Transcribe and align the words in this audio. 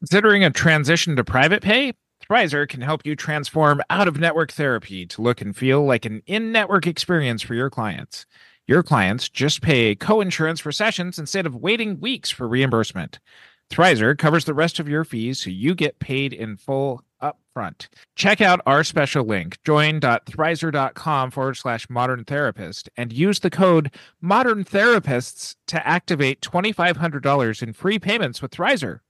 Considering 0.00 0.42
a 0.42 0.50
transition 0.50 1.14
to 1.14 1.22
private 1.22 1.62
pay? 1.62 1.92
Thrizer 2.26 2.66
can 2.66 2.80
help 2.80 3.04
you 3.04 3.14
transform 3.14 3.82
out 3.90 4.08
of 4.08 4.18
network 4.18 4.50
therapy 4.50 5.04
to 5.04 5.20
look 5.20 5.42
and 5.42 5.54
feel 5.54 5.84
like 5.84 6.06
an 6.06 6.22
in 6.24 6.52
network 6.52 6.86
experience 6.86 7.42
for 7.42 7.52
your 7.54 7.68
clients. 7.68 8.24
Your 8.66 8.82
clients 8.82 9.28
just 9.28 9.60
pay 9.60 9.94
co 9.94 10.22
insurance 10.22 10.58
for 10.58 10.72
sessions 10.72 11.18
instead 11.18 11.44
of 11.44 11.54
waiting 11.54 12.00
weeks 12.00 12.30
for 12.30 12.48
reimbursement. 12.48 13.18
Thrizer 13.70 14.16
covers 14.16 14.46
the 14.46 14.54
rest 14.54 14.78
of 14.78 14.88
your 14.88 15.04
fees 15.04 15.38
so 15.42 15.50
you 15.50 15.74
get 15.74 15.98
paid 15.98 16.32
in 16.32 16.56
full 16.56 17.04
upfront. 17.22 17.88
Check 18.16 18.40
out 18.40 18.62
our 18.64 18.82
special 18.84 19.26
link, 19.26 19.58
join.thrizer.com 19.66 21.30
forward 21.30 21.58
slash 21.58 21.90
modern 21.90 22.24
therapist, 22.24 22.88
and 22.96 23.12
use 23.12 23.40
the 23.40 23.50
code 23.50 23.94
modern 24.22 24.64
therapists 24.64 25.56
to 25.66 25.86
activate 25.86 26.40
$2,500 26.40 27.62
in 27.62 27.74
free 27.74 27.98
payments 27.98 28.40
with 28.40 28.50
Thrizer. 28.50 29.00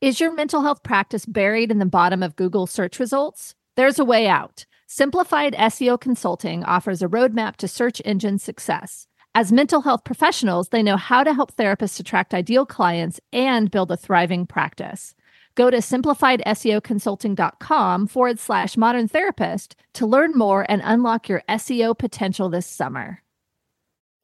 Is 0.00 0.18
your 0.18 0.32
mental 0.32 0.62
health 0.62 0.82
practice 0.82 1.26
buried 1.26 1.70
in 1.70 1.78
the 1.78 1.84
bottom 1.84 2.22
of 2.22 2.34
Google 2.34 2.66
search 2.66 2.98
results? 2.98 3.54
There's 3.76 3.98
a 3.98 4.04
way 4.04 4.26
out. 4.26 4.64
Simplified 4.86 5.52
SEO 5.52 6.00
Consulting 6.00 6.64
offers 6.64 7.02
a 7.02 7.08
roadmap 7.08 7.56
to 7.56 7.68
search 7.68 8.00
engine 8.02 8.38
success. 8.38 9.06
As 9.34 9.52
mental 9.52 9.82
health 9.82 10.04
professionals, 10.04 10.70
they 10.70 10.82
know 10.82 10.96
how 10.96 11.22
to 11.22 11.34
help 11.34 11.54
therapists 11.54 12.00
attract 12.00 12.32
ideal 12.32 12.64
clients 12.64 13.20
and 13.30 13.70
build 13.70 13.90
a 13.90 13.96
thriving 13.98 14.46
practice. 14.46 15.14
Go 15.54 15.68
to 15.68 15.76
simplifiedseoconsulting.com 15.76 18.06
forward 18.06 18.38
slash 18.38 18.78
modern 18.78 19.06
therapist 19.06 19.76
to 19.92 20.06
learn 20.06 20.32
more 20.32 20.64
and 20.66 20.80
unlock 20.82 21.28
your 21.28 21.42
SEO 21.46 21.98
potential 21.98 22.48
this 22.48 22.66
summer. 22.66 23.22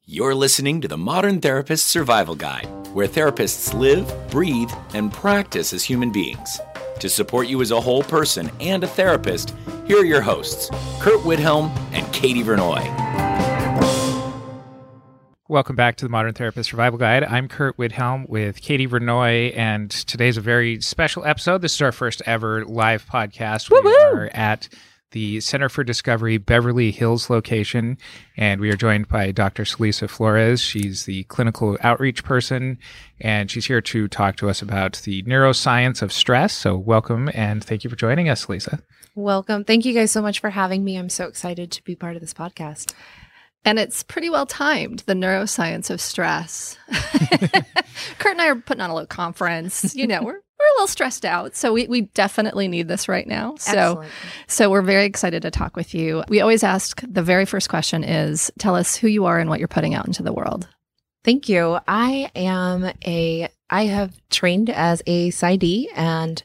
You're 0.09 0.35
listening 0.35 0.79
to 0.79 0.87
the 0.87 0.97
Modern 0.97 1.41
Therapist 1.41 1.89
Survival 1.89 2.33
Guide, 2.33 2.65
where 2.93 3.09
therapists 3.09 3.73
live, 3.77 4.09
breathe, 4.31 4.71
and 4.93 5.11
practice 5.11 5.73
as 5.73 5.83
human 5.83 6.13
beings. 6.13 6.61
To 7.01 7.09
support 7.09 7.49
you 7.49 7.61
as 7.61 7.71
a 7.71 7.81
whole 7.81 8.03
person 8.03 8.49
and 8.61 8.85
a 8.85 8.87
therapist, 8.87 9.53
here 9.85 9.97
are 9.99 10.05
your 10.05 10.21
hosts, 10.21 10.69
Curt 11.01 11.19
Widhalm 11.23 11.75
and 11.91 12.09
Katie 12.13 12.41
Vernoy. 12.41 12.85
Welcome 15.49 15.75
back 15.75 15.97
to 15.97 16.05
the 16.05 16.09
Modern 16.09 16.33
Therapist 16.33 16.69
Survival 16.69 16.97
Guide. 16.97 17.25
I'm 17.25 17.49
Curt 17.49 17.75
Widhalm 17.75 18.29
with 18.29 18.61
Katie 18.61 18.87
Vernoy, 18.87 19.51
and 19.57 19.91
today's 19.91 20.37
a 20.37 20.41
very 20.41 20.79
special 20.79 21.25
episode. 21.25 21.61
This 21.61 21.75
is 21.75 21.81
our 21.81 21.91
first 21.91 22.21
ever 22.25 22.63
live 22.63 23.05
podcast. 23.07 23.69
We 23.69 23.81
Woo-woo! 23.81 24.21
are 24.21 24.29
at 24.33 24.69
the 25.11 25.39
Center 25.39 25.69
for 25.69 25.83
Discovery 25.83 26.37
Beverly 26.37 26.91
Hills 26.91 27.29
location, 27.29 27.97
and 28.35 28.59
we 28.59 28.69
are 28.69 28.75
joined 28.75 29.07
by 29.07 29.31
Dr. 29.31 29.63
Celisa 29.63 30.09
Flores. 30.09 30.59
She's 30.59 31.05
the 31.05 31.23
clinical 31.25 31.77
outreach 31.81 32.23
person, 32.23 32.77
and 33.21 33.49
she's 33.49 33.65
here 33.65 33.81
to 33.81 34.07
talk 34.07 34.35
to 34.37 34.49
us 34.49 34.61
about 34.61 35.01
the 35.05 35.23
neuroscience 35.23 36.01
of 36.01 36.11
stress. 36.11 36.53
So, 36.53 36.77
welcome 36.77 37.29
and 37.33 37.63
thank 37.63 37.83
you 37.83 37.89
for 37.89 37.95
joining 37.95 38.29
us, 38.29 38.49
Lisa. 38.49 38.79
Welcome. 39.15 39.63
Thank 39.63 39.85
you 39.85 39.93
guys 39.93 40.11
so 40.11 40.21
much 40.21 40.39
for 40.39 40.49
having 40.49 40.83
me. 40.83 40.97
I'm 40.97 41.09
so 41.09 41.25
excited 41.25 41.71
to 41.71 41.83
be 41.83 41.95
part 41.95 42.15
of 42.15 42.21
this 42.21 42.33
podcast. 42.33 42.93
And 43.65 43.79
it's 43.79 44.03
pretty 44.03 44.29
well 44.29 44.45
timed, 44.45 44.99
the 44.99 45.13
neuroscience 45.13 45.89
of 45.89 45.99
stress. 45.99 46.77
Curt 48.19 48.31
and 48.31 48.41
I 48.41 48.47
are 48.47 48.55
putting 48.55 48.81
on 48.81 48.89
a 48.89 48.93
little 48.93 49.07
conference. 49.07 49.95
You 49.95 50.07
know, 50.07 50.23
we're, 50.23 50.41
we're 50.59 50.65
a 50.65 50.75
little 50.75 50.87
stressed 50.87 51.25
out. 51.25 51.55
So 51.55 51.73
we, 51.73 51.87
we 51.87 52.01
definitely 52.01 52.67
need 52.67 52.87
this 52.87 53.07
right 53.07 53.27
now. 53.27 53.55
So 53.57 53.71
Excellent. 53.71 54.11
so 54.47 54.69
we're 54.69 54.81
very 54.81 55.05
excited 55.05 55.41
to 55.43 55.51
talk 55.51 55.75
with 55.75 55.93
you. 55.93 56.23
We 56.29 56.41
always 56.41 56.63
ask 56.63 57.01
the 57.07 57.23
very 57.23 57.45
first 57.45 57.69
question 57.69 58.03
is 58.03 58.51
tell 58.57 58.75
us 58.75 58.95
who 58.95 59.07
you 59.07 59.25
are 59.25 59.39
and 59.39 59.49
what 59.49 59.59
you're 59.59 59.67
putting 59.67 59.93
out 59.93 60.07
into 60.07 60.23
the 60.23 60.33
world. 60.33 60.67
Thank 61.23 61.49
you. 61.49 61.77
I 61.87 62.31
am 62.35 62.91
a 63.05 63.49
I 63.69 63.87
have 63.87 64.15
trained 64.29 64.69
as 64.69 65.03
a 65.05 65.29
PsyD 65.29 65.87
and 65.93 66.41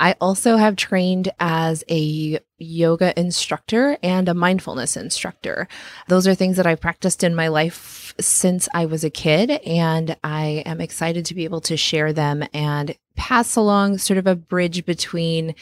I 0.00 0.16
also 0.20 0.56
have 0.56 0.74
trained 0.74 1.30
as 1.38 1.84
a 1.88 2.40
yoga 2.58 3.18
instructor 3.18 3.96
and 4.02 4.28
a 4.28 4.34
mindfulness 4.34 4.96
instructor. 4.96 5.68
Those 6.08 6.26
are 6.26 6.34
things 6.34 6.56
that 6.56 6.66
I've 6.66 6.80
practiced 6.80 7.22
in 7.22 7.36
my 7.36 7.46
life 7.46 8.12
since 8.18 8.68
I 8.74 8.86
was 8.86 9.04
a 9.04 9.10
kid 9.10 9.50
and 9.50 10.16
I 10.24 10.64
am 10.66 10.80
excited 10.80 11.26
to 11.26 11.34
be 11.34 11.44
able 11.44 11.60
to 11.62 11.76
share 11.76 12.12
them 12.12 12.44
and 12.52 12.96
pass 13.16 13.56
along 13.56 13.98
sort 13.98 14.18
of 14.18 14.26
a 14.26 14.34
bridge 14.34 14.84
between 14.84 15.54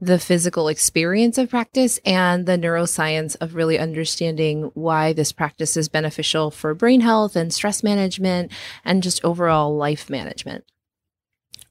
the 0.00 0.18
physical 0.18 0.68
experience 0.68 1.38
of 1.38 1.50
practice 1.50 1.98
and 2.04 2.46
the 2.46 2.56
neuroscience 2.56 3.36
of 3.40 3.54
really 3.54 3.78
understanding 3.78 4.70
why 4.74 5.12
this 5.12 5.32
practice 5.32 5.76
is 5.76 5.88
beneficial 5.88 6.50
for 6.50 6.74
brain 6.74 7.00
health 7.00 7.36
and 7.36 7.52
stress 7.52 7.82
management 7.82 8.50
and 8.84 9.02
just 9.02 9.24
overall 9.24 9.76
life 9.76 10.08
management. 10.08 10.64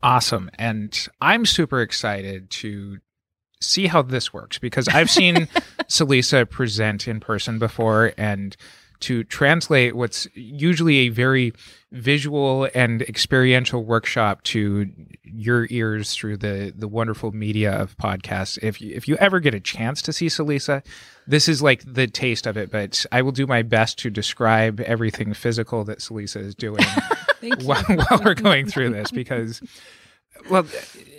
Awesome. 0.01 0.49
And 0.57 1.07
I'm 1.19 1.45
super 1.45 1.81
excited 1.81 2.49
to 2.51 2.99
see 3.61 3.87
how 3.87 4.01
this 4.01 4.33
works 4.33 4.57
because 4.57 4.87
I've 4.87 5.09
seen 5.09 5.35
Celisa 5.89 6.49
present 6.49 7.07
in 7.07 7.19
person 7.19 7.59
before 7.59 8.13
and 8.17 8.55
to 9.01 9.23
translate 9.23 9.95
what's 9.95 10.27
usually 10.33 10.97
a 10.99 11.09
very 11.09 11.53
visual 11.91 12.67
and 12.75 13.01
experiential 13.03 13.83
workshop 13.83 14.43
to 14.43 14.91
your 15.23 15.67
ears 15.69 16.13
through 16.13 16.37
the 16.37 16.73
the 16.75 16.87
wonderful 16.87 17.31
media 17.31 17.71
of 17.71 17.97
podcasts. 17.97 18.59
If 18.61 18.81
you, 18.81 18.93
if 18.95 19.07
you 19.07 19.15
ever 19.17 19.39
get 19.39 19.53
a 19.53 19.59
chance 19.59 20.01
to 20.03 20.13
see 20.13 20.27
Celisa, 20.27 20.85
this 21.27 21.47
is 21.47 21.61
like 21.61 21.83
the 21.85 22.07
taste 22.07 22.45
of 22.45 22.57
it. 22.57 22.71
But 22.71 23.05
I 23.11 23.21
will 23.21 23.31
do 23.31 23.47
my 23.47 23.61
best 23.61 23.97
to 23.99 24.09
describe 24.09 24.79
everything 24.81 25.33
physical 25.33 25.83
that 25.85 25.99
Celisa 25.99 26.37
is 26.37 26.55
doing 26.55 26.83
while, 27.63 27.83
while 27.83 28.21
we're 28.23 28.33
going 28.33 28.67
through 28.67 28.91
this 28.91 29.11
because 29.11 29.61
well 30.49 30.65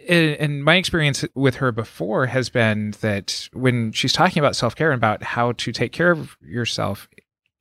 in 0.07 0.63
my 0.63 0.77
experience 0.77 1.25
with 1.35 1.57
her 1.57 1.73
before 1.73 2.27
has 2.27 2.49
been 2.49 2.93
that 3.01 3.49
when 3.53 3.93
she's 3.93 4.13
talking 4.13 4.41
about 4.41 4.57
self-care 4.57 4.91
and 4.91 4.99
about 4.99 5.23
how 5.23 5.53
to 5.53 5.73
take 5.73 5.93
care 5.93 6.11
of 6.11 6.37
yourself 6.43 7.09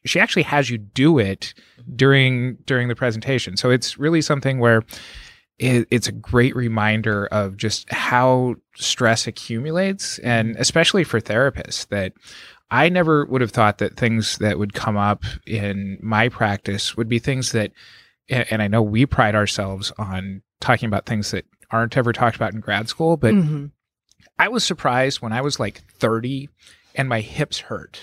she 0.06 0.20
actually 0.20 0.44
has 0.44 0.70
you 0.70 0.78
do 0.78 1.20
it 1.20 1.54
mm-hmm. 1.80 1.96
during 1.96 2.56
during 2.66 2.88
the 2.88 2.96
presentation. 2.96 3.58
So 3.58 3.70
it's 3.70 3.98
really 3.98 4.22
something 4.22 4.60
where 4.60 4.84
it, 5.58 5.88
it's 5.92 6.08
a 6.08 6.14
great 6.14 6.56
reminder 6.56 7.28
of 7.28 7.58
just 7.58 7.92
how 7.92 8.56
stress 8.76 9.28
accumulates 9.28 10.20
and 10.20 10.52
mm-hmm. 10.52 10.62
especially 10.62 11.04
for 11.04 11.20
therapists 11.20 11.86
that 11.90 12.14
i 12.72 12.88
never 12.88 13.26
would 13.26 13.42
have 13.42 13.52
thought 13.52 13.80
that 13.80 13.98
things 13.98 14.38
that 14.38 14.58
would 14.58 14.74
come 14.74 14.96
up 14.96 15.24
in 15.46 15.98
my 16.02 16.30
practice 16.30 16.96
would 16.96 17.09
be 17.09 17.20
things 17.20 17.52
that 17.52 17.74
and 18.30 18.46
and 18.50 18.62
i 18.62 18.70
know 18.70 18.82
we 18.82 19.06
pride 19.06 19.36
ourselves 19.36 19.92
on 19.98 20.42
talking 20.62 20.88
about 20.88 21.06
things 21.06 21.32
that 21.32 21.44
aren't 21.72 21.98
ever 21.98 22.14
talked 22.14 22.38
about 22.38 22.54
in 22.54 22.62
grad 22.62 22.88
school 22.88 23.18
but 23.18 23.34
mm-hmm. 23.34 23.66
I 24.40 24.48
was 24.48 24.64
surprised 24.64 25.22
when 25.22 25.34
I 25.34 25.42
was 25.42 25.59
like 25.59 25.84
30 26.00 26.50
and 27.00 27.08
my 27.08 27.22
hips 27.22 27.60
hurt 27.60 27.98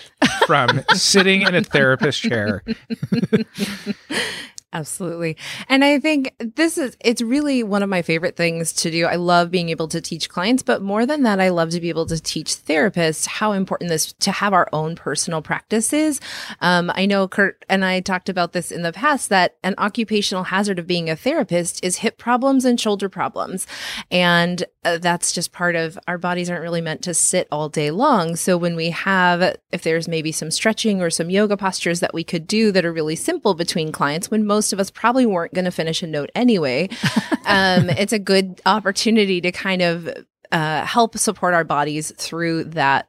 from 0.47 0.83
sitting 0.95 1.43
in 1.43 1.55
a 1.55 1.63
therapist 1.63 2.23
chair. 2.23 2.63
Absolutely. 4.77 5.39
And 5.71 5.83
I 5.83 5.99
think 5.99 6.35
this 6.39 6.77
is, 6.77 6.99
it's 7.01 7.23
really 7.23 7.63
one 7.63 7.83
of 7.83 7.89
my 7.89 8.03
favorite 8.03 8.37
things 8.37 8.75
to 8.75 8.91
do. 8.91 9.07
I 9.07 9.17
love 9.17 9.51
being 9.51 9.71
able 9.71 9.89
to 9.89 10.03
teach 10.03 10.29
clients, 10.29 10.63
but 10.63 10.83
more 10.83 11.07
than 11.07 11.23
that, 11.23 11.41
I 11.41 11.49
love 11.49 11.71
to 11.71 11.81
be 11.81 11.89
able 11.89 12.05
to 12.05 12.21
teach 12.21 12.49
therapists 12.49 13.27
how 13.27 13.53
important 13.53 13.89
this 13.89 14.13
to 14.13 14.31
have 14.31 14.53
our 14.53 14.69
own 14.75 14.95
personal 14.95 15.41
practices. 15.41 16.21
Um, 16.61 16.93
I 16.95 17.07
know 17.07 17.27
Curt 17.27 17.65
and 17.71 17.87
I 17.87 18.01
talked 18.01 18.29
about 18.29 18.53
this 18.53 18.71
in 18.71 18.83
the 18.83 18.93
past 18.93 19.31
that 19.31 19.57
an 19.63 19.75
occupational 19.79 20.45
hazard 20.45 20.79
of 20.79 20.87
being 20.87 21.09
a 21.09 21.17
therapist 21.17 21.83
is 21.83 21.97
hip 21.97 22.19
problems 22.19 22.67
and 22.67 22.79
shoulder 22.79 23.09
problems. 23.09 23.67
And 24.11 24.63
uh, 24.85 24.99
that's 24.99 25.33
just 25.33 25.53
part 25.53 25.75
of 25.75 25.99
our 26.07 26.19
bodies 26.19 26.51
aren't 26.51 26.63
really 26.63 26.83
meant 26.83 27.01
to 27.03 27.15
sit 27.15 27.49
all 27.51 27.71
day 27.71 27.91
long. 27.91 28.37
So 28.37 28.59
when 28.59 28.77
we 28.77 28.91
have, 28.91 29.57
if 29.73 29.83
there's 29.83 30.07
maybe 30.07 30.33
some 30.33 30.51
stretching 30.51 31.01
or 31.01 31.09
some 31.09 31.31
yoga 31.31 31.57
postures 31.57 32.01
that 32.01 32.13
we 32.13 32.23
could 32.23 32.47
do 32.47 32.71
that 32.73 32.85
are 32.85 32.93
really 32.93 33.17
simple 33.17 33.55
between 33.55 33.91
clients, 33.91 34.31
when 34.31 34.47
most 34.47 34.66
of 34.73 34.81
us 34.81 34.91
probably 34.91 35.27
weren't 35.27 35.55
going 35.55 35.65
to 35.65 35.71
finish 35.71 36.03
a 36.03 36.07
note 36.07 36.31
anyway, 36.35 36.89
um, 37.47 37.91
it's 37.91 38.13
a 38.13 38.19
good 38.19 38.61
opportunity 38.67 39.41
to 39.41 39.53
kind 39.53 39.83
of 39.83 40.09
uh, 40.53 40.85
help 40.85 41.17
support 41.19 41.55
our 41.55 41.65
bodies 41.65 42.13
through 42.17 42.65
that, 42.65 43.09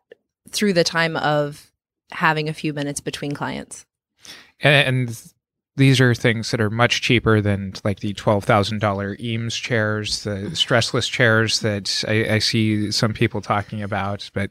through 0.50 0.74
the 0.74 0.84
time 0.84 1.18
of 1.18 1.72
having 2.12 2.50
a 2.50 2.54
few 2.54 2.74
minutes 2.74 3.00
between 3.00 3.34
clients. 3.34 3.86
And 4.62 5.16
these 5.76 6.02
are 6.02 6.16
things 6.16 6.50
that 6.52 6.60
are 6.60 6.72
much 6.72 7.02
cheaper 7.02 7.40
than 7.40 7.74
like 7.84 8.00
the 8.00 8.14
$12,000 8.14 9.20
Eames 9.20 9.56
chairs, 9.56 10.24
the 10.24 10.50
stressless 10.54 11.10
chairs 11.10 11.60
that 11.60 12.04
I, 12.08 12.36
I 12.36 12.40
see 12.40 12.92
some 12.92 13.14
people 13.14 13.42
talking 13.42 13.84
about. 13.84 14.30
But 14.34 14.50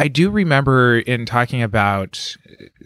I 0.00 0.08
do 0.08 0.30
remember 0.30 1.00
in 1.00 1.26
talking 1.26 1.62
about 1.62 2.34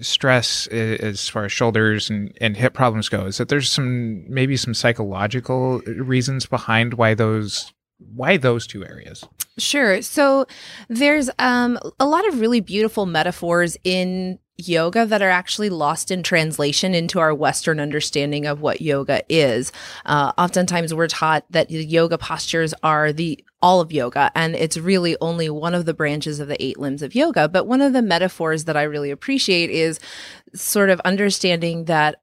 stress 0.00 0.66
uh, 0.72 0.74
as 0.74 1.28
far 1.28 1.44
as 1.44 1.52
shoulders 1.52 2.10
and, 2.10 2.36
and 2.40 2.56
hip 2.56 2.74
problems 2.74 3.08
go, 3.08 3.26
is 3.26 3.38
that 3.38 3.48
there's 3.48 3.70
some 3.70 4.28
maybe 4.28 4.56
some 4.56 4.74
psychological 4.74 5.78
reasons 5.86 6.44
behind 6.44 6.94
why 6.94 7.14
those 7.14 7.72
why 7.98 8.36
those 8.36 8.66
two 8.66 8.84
areas. 8.84 9.24
Sure. 9.58 10.02
So 10.02 10.46
there's 10.88 11.30
um, 11.38 11.78
a 12.00 12.06
lot 12.06 12.26
of 12.26 12.40
really 12.40 12.58
beautiful 12.58 13.06
metaphors 13.06 13.76
in 13.84 14.40
yoga 14.56 15.06
that 15.06 15.22
are 15.22 15.30
actually 15.30 15.70
lost 15.70 16.10
in 16.10 16.24
translation 16.24 16.94
into 16.94 17.20
our 17.20 17.32
Western 17.32 17.78
understanding 17.78 18.46
of 18.46 18.60
what 18.60 18.80
yoga 18.80 19.22
is. 19.28 19.70
Uh, 20.04 20.32
oftentimes, 20.36 20.92
we're 20.92 21.06
taught 21.06 21.44
that 21.50 21.68
the 21.68 21.84
yoga 21.84 22.18
postures 22.18 22.74
are 22.82 23.12
the 23.12 23.38
all 23.64 23.80
of 23.80 23.90
yoga, 23.90 24.30
and 24.34 24.54
it's 24.54 24.76
really 24.76 25.16
only 25.22 25.48
one 25.48 25.72
of 25.72 25.86
the 25.86 25.94
branches 25.94 26.38
of 26.38 26.48
the 26.48 26.62
eight 26.62 26.78
limbs 26.78 27.00
of 27.00 27.14
yoga. 27.14 27.48
But 27.48 27.66
one 27.66 27.80
of 27.80 27.94
the 27.94 28.02
metaphors 28.02 28.64
that 28.64 28.76
I 28.76 28.82
really 28.82 29.10
appreciate 29.10 29.70
is 29.70 29.98
sort 30.54 30.90
of 30.90 31.00
understanding 31.00 31.86
that 31.86 32.16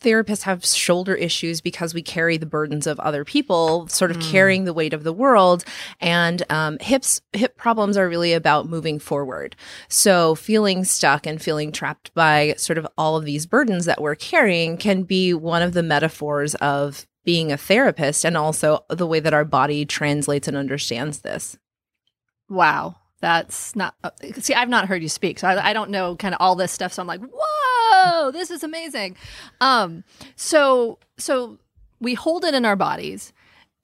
therapists 0.00 0.42
have 0.42 0.66
shoulder 0.66 1.14
issues 1.14 1.62
because 1.62 1.94
we 1.94 2.02
carry 2.02 2.36
the 2.36 2.44
burdens 2.44 2.86
of 2.86 3.00
other 3.00 3.24
people 3.24 3.88
sort 3.88 4.10
of 4.10 4.18
mm. 4.18 4.30
carrying 4.30 4.64
the 4.64 4.74
weight 4.74 4.92
of 4.92 5.04
the 5.04 5.12
world 5.12 5.64
and 6.00 6.44
um, 6.50 6.78
hips 6.80 7.20
hip 7.32 7.56
problems 7.56 7.96
are 7.96 8.08
really 8.08 8.32
about 8.32 8.68
moving 8.68 9.00
forward 9.00 9.56
so 9.88 10.36
feeling 10.36 10.84
stuck 10.84 11.26
and 11.26 11.42
feeling 11.42 11.72
trapped 11.72 12.14
by 12.14 12.54
sort 12.56 12.78
of 12.78 12.86
all 12.96 13.16
of 13.16 13.24
these 13.24 13.44
burdens 13.44 13.86
that 13.86 14.00
we're 14.00 14.14
carrying 14.14 14.76
can 14.76 15.02
be 15.02 15.34
one 15.34 15.62
of 15.62 15.72
the 15.72 15.82
metaphors 15.82 16.54
of 16.56 17.04
being 17.28 17.52
a 17.52 17.58
therapist 17.58 18.24
and 18.24 18.38
also 18.38 18.82
the 18.88 19.06
way 19.06 19.20
that 19.20 19.34
our 19.34 19.44
body 19.44 19.84
translates 19.84 20.48
and 20.48 20.56
understands 20.56 21.18
this. 21.18 21.58
Wow. 22.48 22.96
That's 23.20 23.76
not 23.76 23.96
uh, 24.02 24.12
see 24.38 24.54
i've 24.54 24.70
not 24.70 24.88
heard 24.88 25.02
you 25.02 25.10
speak 25.10 25.38
so 25.38 25.46
I, 25.46 25.70
I 25.70 25.72
don't 25.74 25.90
know 25.90 26.16
kind 26.16 26.34
of 26.34 26.40
all 26.40 26.54
this 26.54 26.72
stuff 26.72 26.92
so 26.92 27.02
i'm 27.02 27.06
like 27.06 27.20
whoa 27.20 28.30
this 28.30 28.50
is 28.50 28.62
amazing. 28.62 29.14
Um 29.60 30.04
so 30.36 30.98
so 31.18 31.58
we 32.00 32.14
hold 32.14 32.44
it 32.44 32.54
in 32.54 32.64
our 32.64 32.76
bodies. 32.76 33.34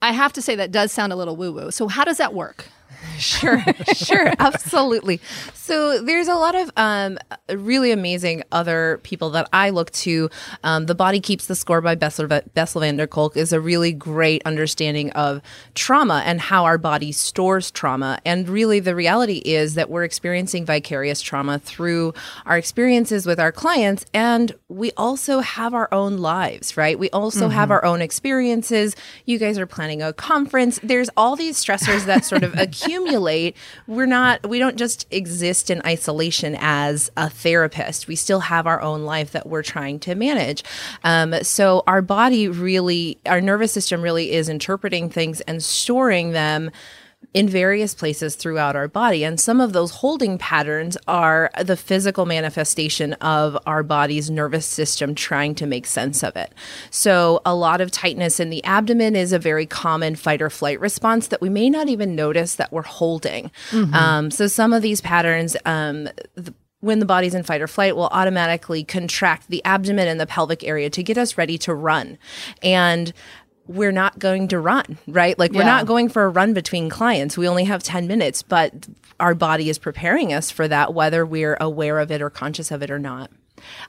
I 0.01 0.11
have 0.13 0.33
to 0.33 0.41
say 0.41 0.55
that 0.55 0.71
does 0.71 0.91
sound 0.91 1.13
a 1.13 1.15
little 1.15 1.35
woo 1.35 1.51
woo 1.51 1.69
so 1.69 1.87
how 1.87 2.03
does 2.03 2.17
that 2.17 2.33
work 2.33 2.65
sure, 3.19 3.63
sure, 3.93 4.33
absolutely. 4.39 5.19
So 5.53 6.01
there's 6.01 6.27
a 6.27 6.35
lot 6.35 6.53
of 6.55 6.69
um, 6.77 7.17
really 7.49 7.91
amazing 7.91 8.43
other 8.51 8.99
people 9.03 9.29
that 9.31 9.49
I 9.51 9.71
look 9.71 9.91
to. 9.91 10.29
Um, 10.63 10.85
the 10.85 10.95
Body 10.95 11.19
Keeps 11.19 11.47
the 11.47 11.55
Score 11.55 11.81
by 11.81 11.95
Bessel, 11.95 12.27
Bessel 12.53 12.81
van 12.81 12.97
der 12.97 13.07
Kolk 13.07 13.35
is 13.35 13.51
a 13.51 13.59
really 13.59 13.91
great 13.91 14.41
understanding 14.45 15.11
of 15.11 15.41
trauma 15.73 16.21
and 16.25 16.39
how 16.39 16.65
our 16.65 16.77
body 16.77 17.11
stores 17.11 17.71
trauma. 17.71 18.19
And 18.25 18.47
really, 18.47 18.79
the 18.79 18.95
reality 18.95 19.41
is 19.45 19.73
that 19.75 19.89
we're 19.89 20.03
experiencing 20.03 20.65
vicarious 20.65 21.21
trauma 21.21 21.57
through 21.59 22.13
our 22.45 22.57
experiences 22.57 23.25
with 23.25 23.39
our 23.39 23.51
clients, 23.51 24.05
and 24.13 24.53
we 24.67 24.91
also 24.97 25.39
have 25.39 25.73
our 25.73 25.91
own 25.91 26.17
lives, 26.17 26.77
right? 26.77 26.99
We 26.99 27.09
also 27.09 27.45
mm-hmm. 27.45 27.55
have 27.55 27.71
our 27.71 27.83
own 27.83 28.01
experiences. 28.01 28.95
You 29.25 29.39
guys 29.39 29.57
are 29.57 29.65
planning 29.65 30.01
a 30.01 30.13
conference. 30.13 30.79
There's 30.83 31.09
all 31.17 31.35
these 31.35 31.63
stressors 31.63 32.05
that 32.05 32.23
sort 32.23 32.43
of 32.43 32.53
accumulate 32.55 32.94
accumulate, 32.95 33.55
we're 33.87 34.05
not, 34.05 34.47
we 34.47 34.59
don't 34.59 34.77
just 34.77 35.05
exist 35.11 35.69
in 35.69 35.81
isolation 35.85 36.55
as 36.59 37.11
a 37.17 37.29
therapist. 37.29 38.07
We 38.07 38.15
still 38.15 38.41
have 38.41 38.67
our 38.67 38.81
own 38.81 39.03
life 39.03 39.31
that 39.31 39.47
we're 39.47 39.63
trying 39.63 39.99
to 40.01 40.15
manage. 40.15 40.63
Um, 41.03 41.35
so 41.43 41.83
our 41.87 42.01
body 42.01 42.47
really, 42.47 43.17
our 43.25 43.41
nervous 43.41 43.71
system 43.71 44.01
really 44.01 44.31
is 44.31 44.49
interpreting 44.49 45.09
things 45.09 45.41
and 45.41 45.63
storing 45.63 46.31
them 46.31 46.71
in 47.35 47.49
various 47.49 47.93
places 47.93 48.35
throughout 48.35 48.77
our 48.77 48.87
body. 48.87 49.25
And 49.25 49.37
some 49.37 49.59
of 49.59 49.73
those 49.73 49.91
holding 49.91 50.37
patterns 50.37 50.97
are 51.05 51.51
the 51.61 51.75
physical 51.75 52.25
manifestation 52.25 53.11
of 53.15 53.57
our 53.65 53.83
body's 53.83 54.31
nervous 54.31 54.65
system 54.65 55.13
trying 55.13 55.53
to 55.55 55.65
make 55.65 55.85
sense 55.85 56.23
of 56.23 56.37
it. 56.37 56.53
So, 56.91 57.41
a 57.45 57.53
lot 57.53 57.81
of 57.81 57.91
tightness 57.91 58.39
in 58.39 58.51
the 58.51 58.63
abdomen 58.63 59.17
is 59.17 59.33
a 59.33 59.39
very 59.39 59.65
common 59.65 60.15
fight 60.15 60.41
or 60.41 60.49
flight 60.49 60.79
response 60.79 61.27
that 61.27 61.41
we 61.41 61.49
may 61.49 61.69
not 61.69 61.89
even 61.89 62.15
notice 62.15 62.55
that 62.55 62.71
we're 62.71 62.83
holding. 62.83 63.51
Mm-hmm. 63.71 63.93
Um, 63.93 64.31
so, 64.31 64.47
some 64.47 64.71
of 64.71 64.81
these 64.81 65.01
patterns, 65.01 65.57
um, 65.65 66.07
the, 66.35 66.53
when 66.79 66.99
the 66.99 67.05
body's 67.05 67.35
in 67.35 67.43
fight 67.43 67.61
or 67.61 67.67
flight 67.67 67.97
will 67.97 68.07
automatically 68.07 68.85
contract 68.85 69.49
the 69.49 69.63
abdomen 69.65 70.07
and 70.07 70.21
the 70.21 70.27
pelvic 70.27 70.63
area 70.63 70.89
to 70.91 71.03
get 71.03 71.17
us 71.17 71.37
ready 71.37 71.57
to 71.57 71.73
run. 71.73 72.17
And 72.63 73.11
we're 73.67 73.91
not 73.91 74.19
going 74.19 74.47
to 74.49 74.59
run, 74.59 74.97
right? 75.07 75.37
Like, 75.37 75.51
we're 75.51 75.63
not 75.63 75.85
going 75.85 76.09
for 76.09 76.23
a 76.23 76.29
run 76.29 76.53
between 76.53 76.89
clients. 76.89 77.37
We 77.37 77.47
only 77.47 77.63
have 77.65 77.81
10 77.81 78.07
minutes, 78.07 78.43
but 78.43 78.87
our 79.19 79.33
body 79.33 79.69
is 79.69 79.77
preparing 79.77 80.33
us 80.33 80.51
for 80.51 80.67
that, 80.67 80.93
whether 80.93 81.25
we're 81.25 81.57
aware 81.59 81.99
of 81.99 82.11
it 82.11 82.21
or 82.21 82.29
conscious 82.29 82.71
of 82.71 82.81
it 82.81 82.91
or 82.91 82.99
not. 82.99 83.31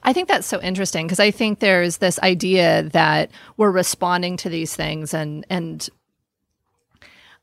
I 0.03 0.13
think 0.13 0.27
that's 0.27 0.47
so 0.47 0.61
interesting 0.61 1.05
because 1.05 1.19
I 1.19 1.31
think 1.31 1.59
there's 1.59 1.97
this 1.97 2.19
idea 2.19 2.83
that 2.93 3.29
we're 3.57 3.71
responding 3.71 4.37
to 4.37 4.49
these 4.49 4.75
things 4.75 5.13
and 5.13 5.45
and 5.49 5.87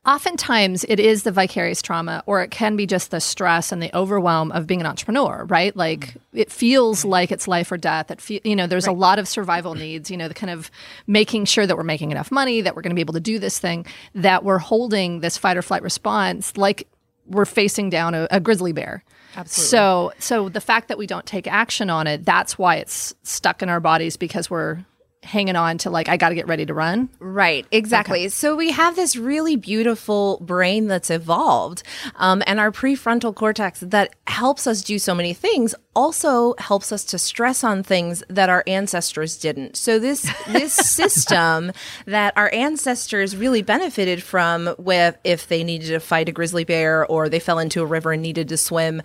oftentimes 0.05 0.85
it 0.87 0.99
is 0.99 1.23
the 1.23 1.31
vicarious 1.31 1.81
trauma 1.81 2.23
or 2.25 2.41
it 2.41 2.51
can 2.51 2.75
be 2.75 2.85
just 2.85 3.11
the 3.11 3.19
stress 3.19 3.71
and 3.71 3.81
the 3.81 3.95
overwhelm 3.95 4.51
of 4.51 4.67
being 4.67 4.79
an 4.79 4.85
entrepreneur 4.85 5.45
right 5.45 5.75
like 5.75 6.07
mm-hmm. 6.07 6.37
it 6.37 6.51
feels 6.51 7.03
like 7.03 7.31
it's 7.31 7.47
life 7.47 7.71
or 7.71 7.77
death 7.77 8.11
it 8.11 8.21
fe- 8.21 8.41
you 8.43 8.55
know 8.55 8.67
there's 8.67 8.87
right. 8.87 8.95
a 8.95 8.99
lot 8.99 9.19
of 9.19 9.27
survival 9.27 9.75
needs 9.75 10.11
you 10.11 10.17
know 10.17 10.27
the 10.27 10.33
kind 10.33 10.51
of 10.51 10.69
making 11.07 11.45
sure 11.45 11.65
that 11.65 11.75
we're 11.75 11.83
making 11.83 12.11
enough 12.11 12.31
money 12.31 12.61
that 12.61 12.75
we're 12.75 12.81
going 12.81 12.91
to 12.91 12.95
be 12.95 13.01
able 13.01 13.13
to 13.13 13.19
do 13.19 13.39
this 13.39 13.59
thing 13.59 13.85
that 14.13 14.43
we're 14.43 14.59
holding 14.59 15.19
this 15.19 15.37
fight 15.37 15.57
or 15.57 15.61
flight 15.61 15.81
response 15.81 16.55
like 16.57 16.87
we're 17.27 17.45
facing 17.45 17.89
down 17.89 18.13
a, 18.13 18.27
a 18.31 18.39
grizzly 18.39 18.71
bear 18.71 19.03
Absolutely. 19.37 19.69
So, 19.69 20.13
so 20.19 20.49
the 20.49 20.61
fact 20.61 20.87
that 20.87 20.97
we 20.97 21.07
don't 21.07 21.25
take 21.25 21.45
action 21.45 21.89
on 21.89 22.07
it, 22.07 22.23
that's 22.23 22.57
why 22.57 22.77
it's 22.77 23.13
stuck 23.23 23.61
in 23.61 23.67
our 23.67 23.81
bodies 23.81 24.15
because 24.15 24.49
we're 24.49 24.85
hanging 25.25 25.55
on 25.55 25.77
to 25.79 25.89
like 25.89 26.07
I 26.07 26.17
got 26.17 26.29
to 26.29 26.35
get 26.35 26.47
ready 26.47 26.65
to 26.65 26.73
run. 26.73 27.09
Right, 27.19 27.65
exactly. 27.71 28.21
Okay. 28.21 28.29
So 28.29 28.55
we 28.55 28.71
have 28.71 28.95
this 28.95 29.15
really 29.15 29.55
beautiful 29.55 30.39
brain 30.41 30.87
that's 30.87 31.09
evolved, 31.09 31.83
um, 32.15 32.43
and 32.47 32.59
our 32.59 32.71
prefrontal 32.71 33.35
cortex 33.35 33.79
that 33.81 34.15
helps 34.27 34.67
us 34.67 34.83
do 34.83 34.99
so 34.99 35.13
many 35.13 35.33
things 35.33 35.75
also 35.95 36.55
helps 36.59 36.91
us 36.91 37.03
to 37.05 37.17
stress 37.17 37.63
on 37.63 37.81
things 37.81 38.23
that 38.29 38.49
our 38.49 38.63
ancestors 38.67 39.37
didn't. 39.37 39.75
So 39.77 39.97
this 39.97 40.31
this 40.47 40.73
system 40.73 41.71
that 42.05 42.33
our 42.37 42.51
ancestors 42.53 43.35
really 43.35 43.61
benefited 43.61 44.21
from 44.21 44.75
with 44.77 45.17
if 45.23 45.47
they 45.47 45.63
needed 45.63 45.87
to 45.87 45.99
fight 45.99 46.29
a 46.29 46.31
grizzly 46.31 46.63
bear 46.63 47.05
or 47.05 47.29
they 47.29 47.39
fell 47.39 47.59
into 47.59 47.81
a 47.81 47.85
river 47.85 48.11
and 48.11 48.21
needed 48.21 48.49
to 48.49 48.57
swim 48.57 49.01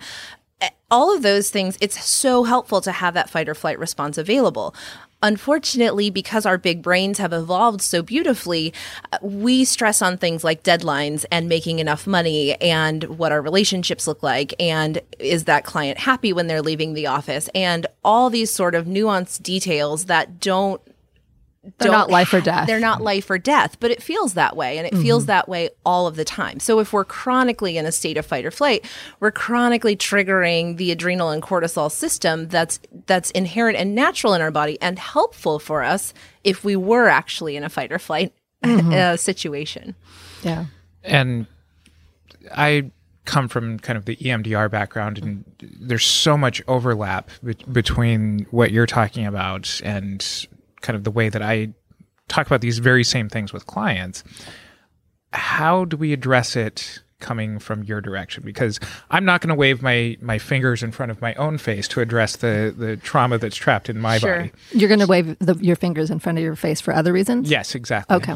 eh, 0.61 0.69
all 0.89 1.15
of 1.15 1.23
those 1.23 1.49
things, 1.49 1.77
it's 1.81 2.03
so 2.03 2.43
helpful 2.43 2.81
to 2.81 2.91
have 2.91 3.13
that 3.13 3.29
fight 3.29 3.47
or 3.47 3.55
flight 3.55 3.79
response 3.79 4.17
available. 4.17 4.75
Unfortunately, 5.23 6.09
because 6.09 6.45
our 6.45 6.57
big 6.57 6.81
brains 6.81 7.19
have 7.19 7.31
evolved 7.31 7.81
so 7.81 8.01
beautifully, 8.01 8.73
uh, 9.13 9.17
we 9.21 9.63
stress 9.63 10.01
on 10.01 10.17
things 10.17 10.43
like 10.43 10.63
deadlines 10.63 11.25
and 11.31 11.47
making 11.47 11.79
enough 11.79 12.07
money 12.07 12.55
and 12.61 13.03
what 13.03 13.31
our 13.31 13.41
relationships 13.41 14.07
look 14.07 14.23
like 14.23 14.53
and 14.59 14.99
is 15.19 15.43
that 15.43 15.63
client 15.63 15.99
happy 15.99 16.33
when 16.33 16.47
they're 16.47 16.61
leaving 16.61 16.93
the 16.93 17.07
office 17.07 17.49
and 17.53 17.85
all 18.03 18.29
these 18.29 18.51
sort 18.51 18.73
of 18.73 18.85
nuanced 18.85 19.43
details 19.43 20.05
that 20.05 20.39
don't 20.39 20.81
they're 21.77 21.91
not 21.91 22.09
life 22.09 22.33
or 22.33 22.41
death. 22.41 22.67
They're 22.67 22.79
not 22.79 23.01
life 23.01 23.29
or 23.29 23.37
death, 23.37 23.79
but 23.79 23.91
it 23.91 24.01
feels 24.01 24.33
that 24.33 24.55
way. 24.55 24.77
And 24.77 24.87
it 24.87 24.93
mm-hmm. 24.93 25.03
feels 25.03 25.27
that 25.27 25.47
way 25.47 25.69
all 25.85 26.07
of 26.07 26.15
the 26.15 26.25
time. 26.25 26.59
So 26.59 26.79
if 26.79 26.91
we're 26.91 27.05
chronically 27.05 27.77
in 27.77 27.85
a 27.85 27.91
state 27.91 28.17
of 28.17 28.25
fight 28.25 28.45
or 28.45 28.51
flight, 28.51 28.85
we're 29.19 29.31
chronically 29.31 29.95
triggering 29.95 30.77
the 30.77 30.91
adrenal 30.91 31.29
and 31.29 31.41
cortisol 31.41 31.91
system 31.91 32.47
that's 32.47 32.79
that's 33.05 33.31
inherent 33.31 33.77
and 33.77 33.93
natural 33.93 34.33
in 34.33 34.41
our 34.41 34.51
body 34.51 34.79
and 34.81 34.97
helpful 34.97 35.59
for 35.59 35.83
us 35.83 36.13
if 36.43 36.63
we 36.63 36.75
were 36.75 37.07
actually 37.07 37.55
in 37.55 37.63
a 37.63 37.69
fight 37.69 37.91
or 37.91 37.99
flight 37.99 38.33
mm-hmm. 38.63 38.91
uh, 38.91 39.17
situation. 39.17 39.95
Yeah. 40.43 40.65
And 41.03 41.45
I 42.55 42.91
come 43.25 43.47
from 43.47 43.77
kind 43.79 43.97
of 43.97 44.05
the 44.05 44.15
EMDR 44.15 44.69
background, 44.69 45.19
and 45.19 45.45
there's 45.79 46.05
so 46.05 46.37
much 46.37 46.61
overlap 46.67 47.29
be- 47.43 47.53
between 47.71 48.47
what 48.49 48.71
you're 48.71 48.87
talking 48.87 49.25
about 49.25 49.79
and 49.83 50.47
kind 50.81 50.95
of 50.95 51.03
the 51.03 51.11
way 51.11 51.29
that 51.29 51.41
I 51.41 51.73
talk 52.27 52.47
about 52.47 52.61
these 52.61 52.79
very 52.79 53.03
same 53.03 53.29
things 53.29 53.53
with 53.53 53.65
clients. 53.65 54.23
How 55.33 55.85
do 55.85 55.97
we 55.97 56.13
address 56.13 56.55
it 56.55 57.01
coming 57.19 57.59
from 57.59 57.83
your 57.83 58.01
direction? 58.01 58.43
Because 58.43 58.79
I'm 59.09 59.23
not 59.23 59.41
going 59.41 59.49
to 59.49 59.55
wave 59.55 59.81
my 59.81 60.17
my 60.21 60.37
fingers 60.37 60.83
in 60.83 60.91
front 60.91 61.11
of 61.11 61.21
my 61.21 61.33
own 61.35 61.57
face 61.57 61.87
to 61.89 62.01
address 62.01 62.37
the 62.37 62.73
the 62.75 62.97
trauma 62.97 63.37
that's 63.37 63.55
trapped 63.55 63.89
in 63.89 63.99
my 63.99 64.17
sure. 64.17 64.37
body. 64.37 64.51
You're 64.71 64.89
going 64.89 64.99
to 64.99 65.07
wave 65.07 65.37
the, 65.39 65.55
your 65.55 65.75
fingers 65.75 66.11
in 66.11 66.19
front 66.19 66.37
of 66.37 66.43
your 66.43 66.55
face 66.55 66.81
for 66.81 66.93
other 66.93 67.13
reasons. 67.13 67.49
Yes, 67.49 67.75
exactly. 67.75 68.17
Okay. 68.17 68.35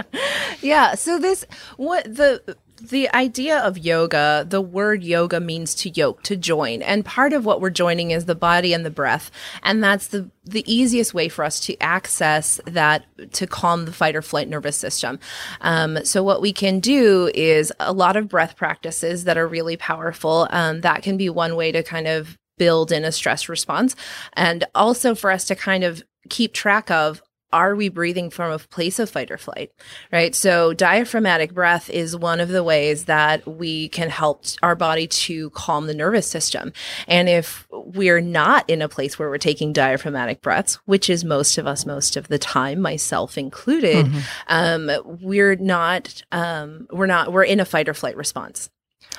yeah. 0.60 0.94
So 0.94 1.18
this 1.18 1.46
what 1.76 2.04
the 2.04 2.56
the 2.80 3.08
idea 3.14 3.58
of 3.58 3.78
yoga, 3.78 4.46
the 4.48 4.60
word 4.60 5.04
yoga 5.04 5.40
means 5.40 5.74
to 5.76 5.90
yoke, 5.90 6.22
to 6.24 6.36
join. 6.36 6.82
And 6.82 7.04
part 7.04 7.32
of 7.32 7.44
what 7.44 7.60
we're 7.60 7.70
joining 7.70 8.10
is 8.10 8.24
the 8.24 8.34
body 8.34 8.72
and 8.72 8.84
the 8.84 8.90
breath. 8.90 9.30
And 9.62 9.82
that's 9.82 10.08
the, 10.08 10.30
the 10.44 10.64
easiest 10.72 11.14
way 11.14 11.28
for 11.28 11.44
us 11.44 11.60
to 11.60 11.78
access 11.80 12.60
that, 12.64 13.04
to 13.34 13.46
calm 13.46 13.84
the 13.84 13.92
fight 13.92 14.16
or 14.16 14.22
flight 14.22 14.48
nervous 14.48 14.76
system. 14.76 15.18
Um, 15.60 16.04
so 16.04 16.22
what 16.22 16.40
we 16.40 16.52
can 16.52 16.80
do 16.80 17.30
is 17.34 17.72
a 17.78 17.92
lot 17.92 18.16
of 18.16 18.28
breath 18.28 18.56
practices 18.56 19.24
that 19.24 19.38
are 19.38 19.46
really 19.46 19.76
powerful. 19.76 20.48
Um, 20.50 20.80
that 20.80 21.02
can 21.02 21.16
be 21.16 21.28
one 21.28 21.56
way 21.56 21.72
to 21.72 21.82
kind 21.82 22.08
of 22.08 22.36
build 22.58 22.92
in 22.92 23.04
a 23.04 23.12
stress 23.12 23.48
response. 23.48 23.96
And 24.34 24.64
also 24.74 25.14
for 25.14 25.30
us 25.30 25.44
to 25.46 25.54
kind 25.54 25.84
of 25.84 26.02
keep 26.28 26.52
track 26.52 26.90
of 26.90 27.22
are 27.52 27.74
we 27.74 27.88
breathing 27.88 28.30
from 28.30 28.52
a 28.52 28.58
place 28.58 28.98
of 28.98 29.10
fight 29.10 29.30
or 29.30 29.38
flight? 29.38 29.72
Right. 30.12 30.34
So 30.34 30.72
diaphragmatic 30.72 31.52
breath 31.52 31.90
is 31.90 32.16
one 32.16 32.40
of 32.40 32.48
the 32.48 32.62
ways 32.62 33.06
that 33.06 33.46
we 33.46 33.88
can 33.88 34.08
help 34.08 34.44
our 34.62 34.76
body 34.76 35.06
to 35.06 35.50
calm 35.50 35.86
the 35.86 35.94
nervous 35.94 36.26
system. 36.26 36.72
And 37.06 37.28
if 37.28 37.66
we're 37.70 38.20
not 38.20 38.68
in 38.68 38.82
a 38.82 38.88
place 38.88 39.18
where 39.18 39.28
we're 39.28 39.38
taking 39.38 39.72
diaphragmatic 39.72 40.42
breaths, 40.42 40.74
which 40.86 41.10
is 41.10 41.24
most 41.24 41.58
of 41.58 41.66
us 41.66 41.84
most 41.84 42.16
of 42.16 42.28
the 42.28 42.38
time, 42.38 42.80
myself 42.80 43.36
included, 43.36 44.06
mm-hmm. 44.06 44.20
um, 44.48 45.18
we're 45.20 45.56
not, 45.56 46.22
um, 46.32 46.86
we're 46.90 47.06
not, 47.06 47.32
we're 47.32 47.44
in 47.44 47.60
a 47.60 47.64
fight 47.64 47.88
or 47.88 47.94
flight 47.94 48.16
response. 48.16 48.70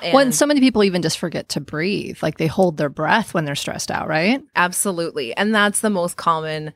And 0.02 0.14
well, 0.14 0.22
and 0.22 0.34
so 0.34 0.46
many 0.46 0.60
people 0.60 0.82
even 0.84 1.02
just 1.02 1.18
forget 1.18 1.50
to 1.50 1.60
breathe. 1.60 2.18
Like 2.22 2.38
they 2.38 2.46
hold 2.46 2.76
their 2.76 2.88
breath 2.88 3.34
when 3.34 3.44
they're 3.44 3.54
stressed 3.54 3.90
out, 3.90 4.08
right? 4.08 4.42
Absolutely. 4.56 5.36
And 5.36 5.54
that's 5.54 5.80
the 5.80 5.90
most 5.90 6.16
common 6.16 6.72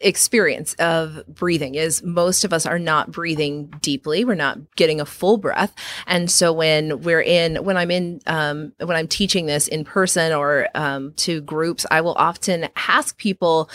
experience 0.00 0.74
of 0.74 1.22
breathing 1.28 1.74
is 1.74 2.02
most 2.02 2.44
of 2.44 2.52
us 2.52 2.66
are 2.66 2.78
not 2.78 3.10
breathing 3.10 3.72
deeply. 3.80 4.24
We're 4.24 4.34
not 4.34 4.58
getting 4.76 5.00
a 5.00 5.06
full 5.06 5.38
breath. 5.38 5.74
And 6.06 6.30
so 6.30 6.52
when 6.52 7.00
we're 7.02 7.22
in 7.22 7.56
when 7.64 7.76
i'm 7.76 7.90
in 7.90 8.20
um, 8.26 8.72
when 8.78 8.96
i'm 8.96 9.08
teaching 9.08 9.46
this 9.46 9.68
in 9.68 9.84
person 9.84 10.32
or 10.32 10.68
um, 10.74 11.12
to 11.16 11.40
groups 11.40 11.86
i 11.90 12.00
will 12.00 12.14
often 12.14 12.68
ask 12.76 13.16
people 13.16 13.70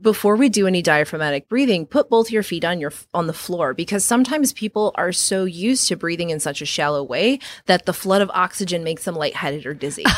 before 0.00 0.34
we 0.36 0.48
do 0.48 0.66
any 0.66 0.82
diaphragmatic 0.82 1.48
breathing 1.48 1.86
put 1.86 2.10
both 2.10 2.30
your 2.30 2.42
feet 2.42 2.64
on 2.64 2.80
your 2.80 2.92
on 3.12 3.26
the 3.26 3.32
floor 3.32 3.72
because 3.72 4.04
sometimes 4.04 4.52
people 4.52 4.92
are 4.96 5.12
so 5.12 5.44
used 5.44 5.86
to 5.88 5.96
breathing 5.96 6.30
in 6.30 6.40
such 6.40 6.60
a 6.60 6.66
shallow 6.66 7.02
way 7.02 7.38
that 7.66 7.86
the 7.86 7.92
flood 7.92 8.20
of 8.20 8.30
oxygen 8.34 8.82
makes 8.82 9.04
them 9.04 9.14
lightheaded 9.14 9.66
or 9.66 9.74
dizzy. 9.74 10.04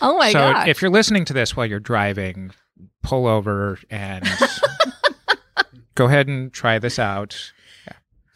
Oh 0.00 0.16
my 0.16 0.32
God. 0.32 0.38
so 0.48 0.52
god. 0.52 0.68
if 0.68 0.82
you're 0.82 0.90
listening 0.90 1.24
to 1.26 1.32
this 1.32 1.56
while 1.56 1.66
you're 1.66 1.80
driving 1.80 2.52
pull 3.02 3.26
over 3.26 3.78
and 3.90 4.28
go 5.94 6.06
ahead 6.06 6.28
and 6.28 6.52
try 6.52 6.78
this 6.78 6.98
out. 6.98 7.52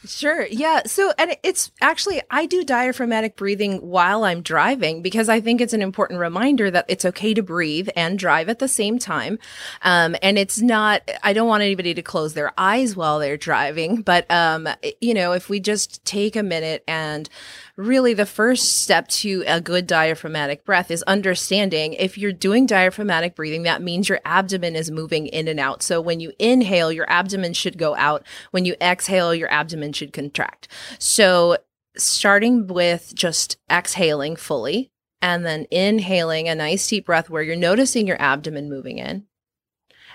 Sure. 0.04 0.46
Yeah. 0.46 0.82
So, 0.86 1.12
and 1.16 1.36
it's 1.44 1.70
actually, 1.80 2.20
I 2.28 2.46
do 2.46 2.64
diaphragmatic 2.64 3.36
breathing 3.36 3.78
while 3.78 4.24
I'm 4.24 4.42
driving 4.42 5.00
because 5.00 5.28
I 5.28 5.40
think 5.40 5.60
it's 5.60 5.72
an 5.72 5.82
important 5.82 6.18
reminder 6.18 6.72
that 6.72 6.86
it's 6.88 7.04
okay 7.04 7.34
to 7.34 7.42
breathe 7.42 7.88
and 7.94 8.18
drive 8.18 8.48
at 8.48 8.58
the 8.58 8.66
same 8.66 8.98
time. 8.98 9.38
Um, 9.82 10.16
and 10.20 10.38
it's 10.38 10.60
not, 10.60 11.08
I 11.22 11.32
don't 11.32 11.46
want 11.46 11.62
anybody 11.62 11.94
to 11.94 12.02
close 12.02 12.34
their 12.34 12.52
eyes 12.58 12.96
while 12.96 13.20
they're 13.20 13.36
driving, 13.36 14.02
but, 14.02 14.28
um, 14.28 14.68
you 15.00 15.14
know, 15.14 15.32
if 15.32 15.48
we 15.48 15.60
just 15.60 16.04
take 16.04 16.34
a 16.34 16.42
minute 16.42 16.82
and 16.88 17.28
really 17.76 18.12
the 18.12 18.26
first 18.26 18.82
step 18.82 19.08
to 19.08 19.44
a 19.46 19.60
good 19.60 19.86
diaphragmatic 19.86 20.64
breath 20.64 20.90
is 20.90 21.02
understanding 21.04 21.94
if 21.94 22.18
you're 22.18 22.32
doing 22.32 22.66
diaphragmatic 22.66 23.34
breathing, 23.34 23.62
that 23.62 23.80
means 23.80 24.08
your 24.08 24.20
abdomen 24.24 24.76
is 24.76 24.90
moving 24.90 25.26
in 25.28 25.48
and 25.48 25.58
out. 25.58 25.82
So 25.82 26.00
when 26.00 26.20
you 26.20 26.32
inhale, 26.38 26.92
your 26.92 27.08
abdomen 27.10 27.54
should 27.54 27.78
go 27.78 27.94
out. 27.96 28.26
When 28.50 28.64
you 28.64 28.74
exhale, 28.80 29.34
your 29.34 29.50
abdomen 29.50 29.91
should 29.92 30.12
contract. 30.12 30.68
So 30.98 31.58
starting 31.96 32.66
with 32.66 33.14
just 33.14 33.58
exhaling 33.70 34.36
fully 34.36 34.90
and 35.20 35.44
then 35.44 35.66
inhaling 35.70 36.48
a 36.48 36.54
nice 36.54 36.88
deep 36.88 37.06
breath 37.06 37.30
where 37.30 37.42
you're 37.42 37.56
noticing 37.56 38.06
your 38.06 38.20
abdomen 38.20 38.68
moving 38.68 38.98
in 38.98 39.24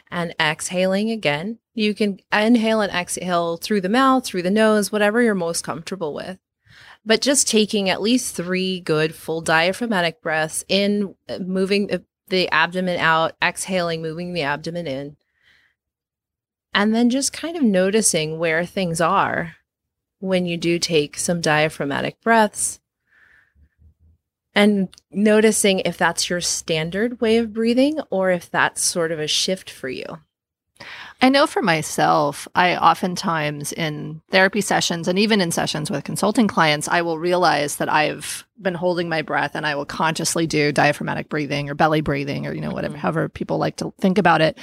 and 0.10 0.34
exhaling 0.40 1.12
again. 1.12 1.60
You 1.74 1.94
can 1.94 2.20
inhale 2.34 2.82
and 2.82 2.92
exhale 2.92 3.58
through 3.58 3.82
the 3.82 3.90
mouth, 3.90 4.26
through 4.26 4.42
the 4.42 4.52
nose, 4.52 4.92
whatever 4.92 5.22
you're 5.22 5.36
most 5.36 5.64
comfortable 5.64 6.14
with 6.14 6.40
but 7.08 7.22
just 7.22 7.48
taking 7.48 7.90
at 7.90 8.02
least 8.02 8.36
three 8.36 8.82
good 8.82 9.16
full 9.16 9.40
diaphragmatic 9.40 10.22
breaths 10.22 10.66
in, 10.68 11.16
uh, 11.30 11.40
moving 11.40 11.90
the 12.28 12.50
abdomen 12.50 13.00
out, 13.00 13.34
exhaling, 13.42 14.02
moving 14.02 14.34
the 14.34 14.42
abdomen 14.42 14.86
in, 14.86 15.16
and 16.74 16.94
then 16.94 17.10
just 17.10 17.32
kind 17.32 17.56
of 17.56 17.64
noticing 17.64 18.38
where 18.38 18.66
things 18.66 19.00
are 19.00 19.56
when 20.20 20.46
you 20.46 20.58
do 20.58 20.80
take 20.80 21.18
some 21.18 21.42
diaphragmatic 21.42 22.20
breaths 22.22 22.80
and 24.58 24.90
noticing 25.12 25.80
if 25.82 26.00
that's 26.00 26.32
your 26.32 26.42
standard 26.42 27.22
way 27.22 27.38
of 27.38 27.54
breathing 27.54 28.00
or 28.10 28.32
if 28.32 28.50
that's 28.50 28.82
sort 28.82 29.12
of 29.12 29.20
a 29.20 29.28
shift 29.28 29.70
for 29.70 29.88
you. 29.88 30.20
I 31.22 31.30
know 31.30 31.46
for 31.46 31.62
myself, 31.62 32.48
I 32.56 32.76
oftentimes 32.76 33.72
in 33.72 34.22
therapy 34.32 34.62
sessions 34.62 35.08
and 35.08 35.20
even 35.20 35.42
in 35.42 35.52
sessions 35.52 35.92
with 35.92 36.04
consulting 36.04 36.48
clients, 36.48 36.88
I 36.88 37.04
will 37.04 37.20
realize 37.20 37.76
that 37.76 37.88
I've 37.88 38.47
been 38.62 38.74
holding 38.74 39.10
my 39.10 39.22
breath 39.22 39.56
and 39.56 39.66
I 39.66 39.76
will 39.76 39.86
consciously 39.86 40.48
do 40.48 40.72
diaphragmatic 40.72 41.30
breathing 41.30 41.70
or 41.70 41.76
belly 41.76 42.02
breathing 42.02 42.48
or, 42.48 42.54
you 42.54 42.62
know, 42.62 42.72
whatever, 42.72 42.94
mm-hmm. 42.94 43.02
however 43.02 43.30
people 43.30 43.58
like 43.58 43.78
to 43.78 43.94
think 44.00 44.18
about 44.18 44.42
it. 44.42 44.58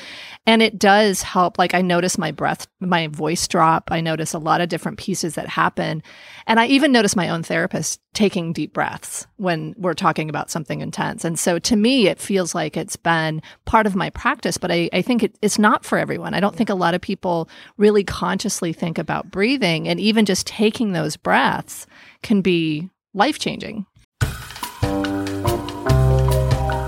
And 0.47 0.63
it 0.63 0.79
does 0.79 1.23
help. 1.23 1.59
Like 1.59 1.75
I 1.75 1.81
notice 1.81 2.19
my 2.19 2.33
breath, 2.33 2.67
my 2.81 3.07
voice 3.09 3.47
drop. 3.47 3.91
I 3.91 4.01
notice 4.01 4.35
a 4.35 4.39
lot 4.39 4.61
of 4.61 4.69
different 4.69 4.99
pieces 4.99 5.35
that 5.35 5.49
happen. 5.49 6.03
And 6.47 6.59
I 6.59 6.67
even 6.67 6.93
notice 6.93 7.17
my 7.17 7.29
own 7.29 7.43
therapist 7.43 8.01
taking 8.13 8.53
deep 8.53 8.73
breaths 8.73 9.27
when 9.37 9.75
we're 9.77 9.95
talking 9.95 10.29
about 10.29 10.51
something 10.51 10.81
intense. 10.81 11.25
And 11.25 11.39
so 11.39 11.59
to 11.61 11.77
me, 11.77 12.09
it 12.09 12.21
feels 12.21 12.55
like 12.55 12.77
it's 12.77 12.97
been 12.97 13.43
part 13.65 13.87
of 13.87 13.97
my 13.97 14.11
practice, 14.11 14.57
but 14.57 14.71
I, 14.71 14.89
I 14.93 15.03
think 15.03 15.23
it, 15.23 15.37
it's 15.43 15.59
not 15.59 15.85
for 15.85 15.99
everyone. 15.99 16.35
I 16.35 16.41
don't 16.41 16.55
think 16.55 16.71
a 16.71 16.75
lot 16.75 16.95
of 16.95 17.01
people 17.01 17.49
really 17.77 18.05
consciously 18.05 18.73
think 18.73 18.99
about 18.99 19.31
breathing 19.31 19.89
and 19.89 19.99
even 19.99 20.25
just 20.25 20.47
taking 20.47 20.93
those 20.93 21.17
breaths 21.17 21.87
can 22.23 22.41
be 22.41 22.91
life 23.15 23.39
changing. 23.39 23.87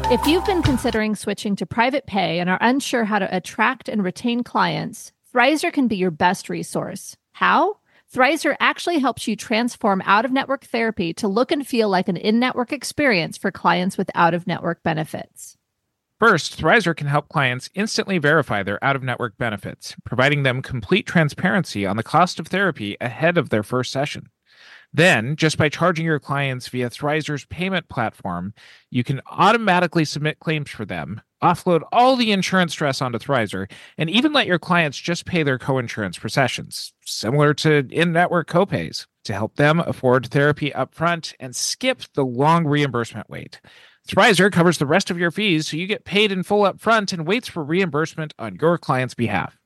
If 0.09 0.25
you've 0.27 0.47
been 0.47 0.63
considering 0.63 1.17
switching 1.17 1.57
to 1.57 1.67
private 1.67 2.07
pay 2.07 2.39
and 2.39 2.49
are 2.49 2.59
unsure 2.61 3.05
how 3.05 3.19
to 3.19 3.37
attract 3.37 3.89
and 3.89 4.05
retain 4.05 4.45
clients, 4.45 5.13
Thrizer 5.35 5.73
can 5.73 5.89
be 5.89 5.97
your 5.97 6.13
best 6.13 6.49
resource. 6.49 7.17
How? 7.33 7.79
Thrizer 8.15 8.55
actually 8.61 9.01
helps 9.01 9.27
you 9.27 9.35
transform 9.35 10.01
out 10.07 10.25
of 10.25 10.31
network 10.31 10.65
therapy 10.65 11.13
to 11.15 11.27
look 11.27 11.51
and 11.51 11.67
feel 11.67 11.89
like 11.89 12.09
an 12.09 12.17
in 12.17 12.39
network 12.39 12.73
experience 12.73 13.37
for 13.37 13.51
clients 13.51 13.99
with 13.99 14.09
out 14.15 14.33
of 14.33 14.47
network 14.47 14.83
benefits. 14.85 15.57
First, 16.21 16.57
Thrizer 16.57 16.97
can 16.97 17.09
help 17.09 17.29
clients 17.29 17.69
instantly 17.75 18.19
verify 18.19 18.63
their 18.63 18.83
out 18.83 18.97
of 18.97 19.03
network 19.03 19.37
benefits, 19.37 19.97
providing 20.05 20.45
them 20.45 20.63
complete 20.63 21.07
transparency 21.07 21.85
on 21.85 21.97
the 21.97 22.03
cost 22.03 22.39
of 22.39 22.47
therapy 22.47 22.97
ahead 23.01 23.37
of 23.37 23.51
their 23.51 23.63
first 23.63 23.93
session. 23.93 24.31
Then, 24.93 25.37
just 25.37 25.59
by 25.59 25.69
charging 25.69 26.07
your 26.07 26.19
clients 26.19 26.69
via 26.69 26.89
Thrizer's 26.89 27.45
payment 27.47 27.89
platform, 27.89 28.55
you 28.91 29.05
can 29.05 29.21
automatically 29.31 30.05
submit 30.05 30.39
claims 30.39 30.71
for 30.71 30.85
them, 30.85 31.21
offload 31.43 31.83
all 31.93 32.17
the 32.17 32.33
insurance 32.33 32.73
stress 32.73 33.03
onto 33.03 33.19
Thrizer, 33.19 33.71
and 33.99 34.09
even 34.09 34.33
let 34.33 34.47
your 34.47 34.59
clients 34.59 34.99
just 34.99 35.27
pay 35.27 35.43
their 35.43 35.59
coinsurance 35.59 36.17
for 36.17 36.29
sessions, 36.29 36.93
similar 37.05 37.53
to 37.55 37.87
in 37.91 38.13
network 38.13 38.49
copays, 38.49 39.07
to 39.25 39.35
help 39.35 39.57
them 39.57 39.81
afford 39.81 40.29
therapy 40.29 40.71
upfront 40.71 41.35
and 41.41 41.55
skip 41.55 42.01
the 42.15 42.25
long 42.25 42.65
reimbursement 42.67 43.29
wait. 43.29 43.61
Thrizer 44.09 44.53
covers 44.53 44.79
the 44.79 44.87
rest 44.87 45.11
of 45.11 45.19
your 45.19 45.33
fees 45.33 45.69
so 45.69 45.77
you 45.77 45.87
get 45.87 46.05
paid 46.05 46.31
in 46.31 46.45
full 46.45 46.63
upfront 46.63 47.13
and 47.13 47.27
waits 47.27 47.49
for 47.49 47.65
reimbursement 47.65 48.33
on 48.39 48.57
your 48.61 48.79
client's 48.79 49.15
behalf. 49.15 49.59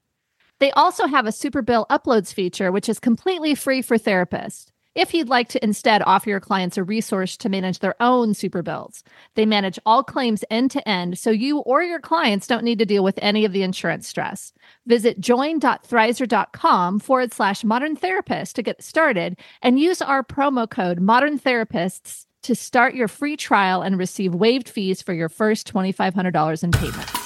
They 0.60 0.70
also 0.72 1.06
have 1.06 1.26
a 1.26 1.30
Superbill 1.30 1.86
uploads 1.88 2.32
feature, 2.34 2.72
which 2.72 2.88
is 2.88 2.98
completely 2.98 3.54
free 3.54 3.80
for 3.80 3.96
therapists 3.96 4.70
if 4.94 5.14
you'd 5.14 5.28
like 5.28 5.48
to 5.50 5.64
instead 5.64 6.02
offer 6.02 6.30
your 6.30 6.40
clients 6.40 6.76
a 6.76 6.84
resource 6.84 7.36
to 7.38 7.48
manage 7.48 7.78
their 7.78 7.94
own 8.00 8.34
super 8.34 8.62
bills. 8.62 9.04
They 9.34 9.46
manage 9.46 9.78
all 9.86 10.02
claims 10.02 10.44
end 10.50 10.70
to 10.72 10.88
end, 10.88 11.18
so 11.18 11.30
you 11.30 11.58
or 11.58 11.82
your 11.82 12.00
clients 12.00 12.46
don't 12.46 12.64
need 12.64 12.78
to 12.80 12.86
deal 12.86 13.04
with 13.04 13.18
any 13.22 13.44
of 13.44 13.52
the 13.52 13.62
insurance 13.62 14.08
stress. 14.08 14.52
Visit 14.86 15.20
join.thrizer.com 15.20 17.00
forward 17.00 17.32
slash 17.32 17.64
modern 17.64 17.96
therapist 17.96 18.56
to 18.56 18.62
get 18.62 18.82
started 18.82 19.38
and 19.62 19.78
use 19.78 20.02
our 20.02 20.22
promo 20.22 20.68
code 20.68 21.00
modern 21.00 21.38
therapists 21.38 22.26
to 22.42 22.54
start 22.54 22.94
your 22.94 23.08
free 23.08 23.36
trial 23.36 23.82
and 23.82 23.98
receive 23.98 24.34
waived 24.34 24.68
fees 24.68 25.02
for 25.02 25.12
your 25.12 25.28
first 25.28 25.72
$2,500 25.72 26.64
in 26.64 26.72
payments. 26.72 27.19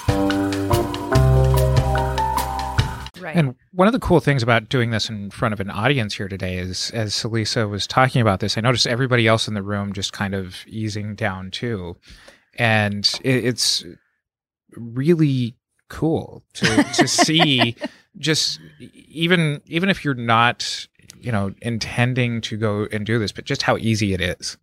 Right. 3.25 3.35
And 3.37 3.55
one 3.73 3.89
of 3.89 3.95
the 3.95 4.01
cool 4.01 4.21
things 4.21 4.43
about 4.43 4.69
doing 4.69 4.91
this 4.91 5.09
in 5.09 5.31
front 5.31 5.55
of 5.55 5.61
an 5.61 5.71
audience 5.71 6.13
here 6.13 6.29
today 6.29 6.59
is, 6.59 6.91
as 6.91 7.15
Celisa 7.15 7.67
was 7.67 7.87
talking 7.87 8.21
about 8.21 8.41
this, 8.41 8.59
I 8.59 8.61
noticed 8.61 8.87
everybody 8.87 9.27
else 9.27 9.49
in 9.49 9.55
the 9.55 9.63
room 9.63 9.95
just 9.95 10.13
kind 10.13 10.35
of 10.35 10.59
easing 10.67 11.15
down 11.15 11.51
too. 11.51 11.97
And 12.59 13.11
it, 13.25 13.47
it's 13.47 13.83
really 14.77 15.57
cool 15.89 16.43
to, 16.53 16.67
to 16.67 17.09
see 17.27 17.77
just 18.19 18.61
even 18.83 19.63
even 19.65 19.89
if 19.89 20.05
you're 20.05 20.13
not 20.13 20.87
you 21.19 21.33
know 21.33 21.55
intending 21.63 22.43
to 22.43 22.57
go 22.59 22.87
and 22.93 23.07
do 23.07 23.19
this 23.19 23.33
but 23.33 23.45
just 23.45 23.63
how 23.63 23.77
easy 23.79 24.13
it 24.13 24.21
is 24.21 24.57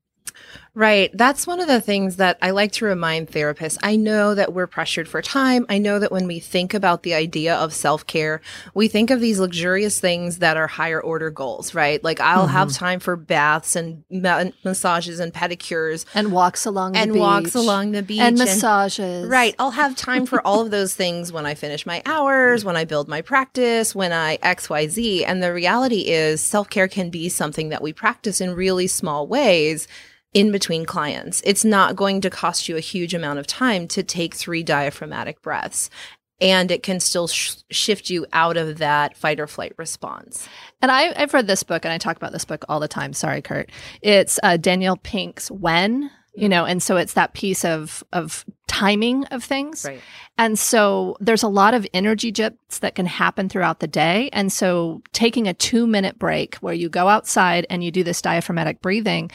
Right. 0.73 1.11
That's 1.13 1.45
one 1.45 1.59
of 1.59 1.67
the 1.67 1.81
things 1.81 2.15
that 2.15 2.37
I 2.41 2.51
like 2.51 2.71
to 2.73 2.85
remind 2.85 3.27
therapists. 3.27 3.77
I 3.83 3.97
know 3.97 4.33
that 4.35 4.53
we're 4.53 4.67
pressured 4.67 5.09
for 5.09 5.21
time. 5.21 5.65
I 5.67 5.79
know 5.79 5.99
that 5.99 6.13
when 6.13 6.27
we 6.27 6.39
think 6.39 6.73
about 6.73 7.03
the 7.03 7.13
idea 7.13 7.55
of 7.55 7.73
self 7.73 8.07
care, 8.07 8.39
we 8.73 8.87
think 8.87 9.09
of 9.09 9.19
these 9.19 9.37
luxurious 9.37 9.99
things 9.99 10.37
that 10.37 10.55
are 10.55 10.67
higher 10.67 11.01
order 11.01 11.29
goals, 11.29 11.75
right? 11.75 12.01
Like 12.01 12.21
I'll 12.21 12.45
mm-hmm. 12.45 12.53
have 12.53 12.71
time 12.71 13.01
for 13.01 13.17
baths 13.17 13.75
and 13.75 14.05
ma- 14.09 14.45
massages 14.63 15.19
and 15.19 15.33
pedicures 15.33 16.05
and 16.15 16.31
walks 16.31 16.65
along 16.65 16.95
and 16.95 17.15
walks 17.15 17.53
along 17.53 17.91
the 17.91 18.01
beach 18.01 18.21
and 18.21 18.37
massages. 18.37 19.23
And, 19.23 19.29
right. 19.29 19.53
I'll 19.59 19.71
have 19.71 19.97
time 19.97 20.25
for 20.25 20.45
all 20.47 20.61
of 20.61 20.71
those 20.71 20.95
things 20.95 21.33
when 21.33 21.45
I 21.45 21.53
finish 21.53 21.85
my 21.85 22.01
hours, 22.05 22.63
when 22.63 22.77
I 22.77 22.85
build 22.85 23.09
my 23.09 23.21
practice, 23.21 23.93
when 23.93 24.13
I 24.13 24.37
XYZ. 24.37 25.25
And 25.27 25.43
the 25.43 25.51
reality 25.51 26.07
is 26.07 26.39
self 26.39 26.69
care 26.69 26.87
can 26.87 27.09
be 27.09 27.27
something 27.27 27.69
that 27.69 27.81
we 27.81 27.91
practice 27.91 28.39
in 28.39 28.55
really 28.55 28.87
small 28.87 29.27
ways 29.27 29.89
in 30.33 30.51
between 30.51 30.85
clients. 30.85 31.41
It's 31.45 31.65
not 31.65 31.95
going 31.95 32.21
to 32.21 32.29
cost 32.29 32.69
you 32.69 32.77
a 32.77 32.81
huge 32.81 33.13
amount 33.13 33.39
of 33.39 33.47
time 33.47 33.87
to 33.89 34.03
take 34.03 34.33
three 34.33 34.63
diaphragmatic 34.63 35.41
breaths. 35.41 35.89
And 36.39 36.71
it 36.71 36.81
can 36.81 36.99
still 36.99 37.27
sh- 37.27 37.57
shift 37.69 38.09
you 38.09 38.25
out 38.33 38.57
of 38.57 38.79
that 38.79 39.15
fight 39.15 39.39
or 39.39 39.45
flight 39.45 39.73
response. 39.77 40.47
And 40.81 40.89
I, 40.89 41.17
have 41.19 41.35
read 41.35 41.45
this 41.45 41.61
book, 41.61 41.85
and 41.85 41.91
I 41.91 41.99
talk 41.99 42.17
about 42.17 42.31
this 42.31 42.45
book 42.45 42.65
all 42.67 42.79
the 42.79 42.87
time. 42.87 43.13
Sorry, 43.13 43.43
Curt. 43.43 43.69
It's 44.01 44.39
uh, 44.41 44.57
Daniel 44.57 44.97
Pink's 44.97 45.51
"When," 45.51 46.09
you 46.33 46.49
know, 46.49 46.65
and 46.65 46.81
so 46.81 46.97
it's 46.97 47.13
that 47.13 47.33
piece 47.33 47.63
of 47.63 48.03
of 48.11 48.43
timing 48.65 49.25
of 49.25 49.43
things. 49.43 49.85
Right. 49.85 50.01
And 50.39 50.57
so 50.57 51.15
there's 51.19 51.43
a 51.43 51.47
lot 51.47 51.75
of 51.75 51.85
energy 51.93 52.31
dips 52.31 52.79
that 52.79 52.95
can 52.95 53.05
happen 53.05 53.47
throughout 53.47 53.79
the 53.79 53.87
day. 53.87 54.29
And 54.33 54.51
so 54.51 55.03
taking 55.13 55.47
a 55.47 55.53
two 55.53 55.85
minute 55.85 56.17
break 56.17 56.55
where 56.55 56.73
you 56.73 56.89
go 56.89 57.07
outside 57.07 57.67
and 57.69 57.83
you 57.83 57.91
do 57.91 58.03
this 58.03 58.21
diaphragmatic 58.21 58.81
breathing 58.81 59.29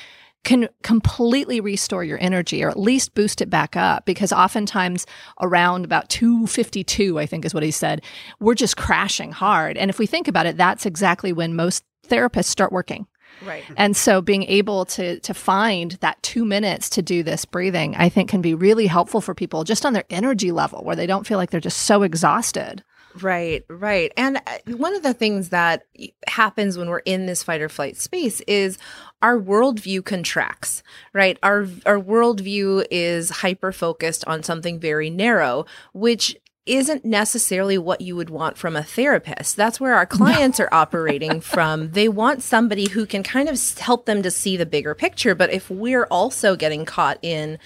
can 0.47 0.69
completely 0.85 1.61
restore 1.61 2.05
your 2.05 2.19
energy 2.21 2.63
or 2.63 2.71
at 2.71 2.79
least 2.79 3.15
boost 3.15 3.43
it 3.43 3.51
back 3.51 3.77
up 3.77 4.07
because 4.07 4.33
oftentimes 4.33 5.05
around 5.43 5.85
about 5.85 6.09
252 6.09 7.19
i 7.19 7.27
think 7.27 7.45
is 7.45 7.53
what 7.53 7.65
he 7.65 7.71
said 7.71 8.01
we're 8.39 8.55
just 8.55 8.77
crashing 8.77 9.33
hard 9.33 9.77
and 9.77 9.91
if 9.91 9.99
we 9.99 10.07
think 10.07 10.29
about 10.29 10.47
it 10.47 10.57
that's 10.57 10.87
exactly 10.87 11.33
when 11.33 11.55
most 11.55 11.85
therapists 12.09 12.47
start 12.47 12.73
working 12.73 13.07
Right. 13.45 13.65
And 13.77 13.95
so 13.95 14.23
being 14.23 14.45
able 14.45 14.87
to 14.87 15.21
to 15.21 15.35
find 15.35 15.93
that 16.01 16.23
2 16.23 16.47
minutes 16.47 16.89
to 16.91 17.03
do 17.03 17.23
this 17.23 17.45
breathing 17.45 17.95
I 17.97 18.09
think 18.09 18.31
can 18.31 18.41
be 18.41 18.55
really 18.55 18.87
helpful 18.87 19.21
for 19.21 19.35
people 19.35 19.63
just 19.63 19.85
on 19.85 19.93
their 19.93 20.05
energy 20.09 20.53
level 20.53 20.83
where 20.85 20.97
they 20.97 21.07
don't 21.07 21.27
feel 21.27 21.37
like 21.37 21.51
they're 21.51 21.61
just 21.61 21.83
so 21.83 22.03
exhausted. 22.03 22.83
Right, 23.23 23.65
right. 23.69 24.13
And 24.17 24.39
uh, 24.39 24.59
one 24.77 24.95
of 24.95 25.03
the 25.03 25.15
things 25.15 25.49
that 25.51 25.87
happens 26.27 26.77
when 26.77 26.89
we're 26.89 26.99
in 27.01 27.27
this 27.27 27.43
fight 27.43 27.61
or 27.61 27.69
flight 27.69 27.97
space 27.97 28.41
is 28.43 28.79
our 29.23 29.39
worldview 29.39 30.05
contracts, 30.05 30.83
right? 31.13 31.39
Our 31.43 31.67
our 31.87 31.99
worldview 31.99 32.87
is 32.91 33.31
hyper 33.31 33.73
focused 33.73 34.25
on 34.27 34.43
something 34.43 34.79
very 34.79 35.09
narrow, 35.09 35.67
which 35.95 36.37
isn't 36.67 37.05
necessarily 37.05 37.79
what 37.79 38.01
you 38.01 38.17
would 38.17 38.29
want 38.29 38.59
from 38.59 38.77
a 38.77 38.83
therapist. 38.83 39.57
That's 39.57 39.81
where 39.81 39.95
our 39.95 40.07
clients 40.07 40.59
no. 40.59 40.65
are 40.67 40.75
operating 40.75 41.41
from. 41.41 41.93
They 41.93 42.09
want 42.09 42.43
somebody 42.43 42.89
who 42.89 43.07
can 43.07 43.23
kind 43.23 43.49
of 43.49 43.79
help 43.79 44.07
them 44.07 44.23
to 44.23 44.31
see 44.31 44.57
the 44.57 44.67
bigger 44.67 44.95
picture. 44.95 45.35
But 45.35 45.53
if 45.53 45.71
we're 45.71 46.07
also 46.07 46.57
getting 46.57 46.85
caught 46.85 47.19
in 47.23 47.59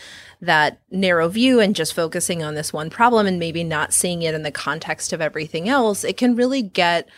that 0.43 0.79
narrow 0.91 1.29
view 1.29 1.61
and 1.61 1.75
just 1.75 1.95
focusing 1.95 2.43
on 2.43 2.55
this 2.55 2.73
one 2.73 2.91
problem 2.91 3.27
and 3.27 3.39
maybe 3.39 3.65
not 3.65 3.93
seeing 3.93 4.23
it 4.23 4.35
in 4.35 4.43
the 4.43 4.51
context 4.51 5.13
of 5.13 5.21
everything 5.21 5.69
else, 5.69 6.05
it 6.05 6.17
can 6.17 6.37
really 6.37 6.63
get 6.63 7.09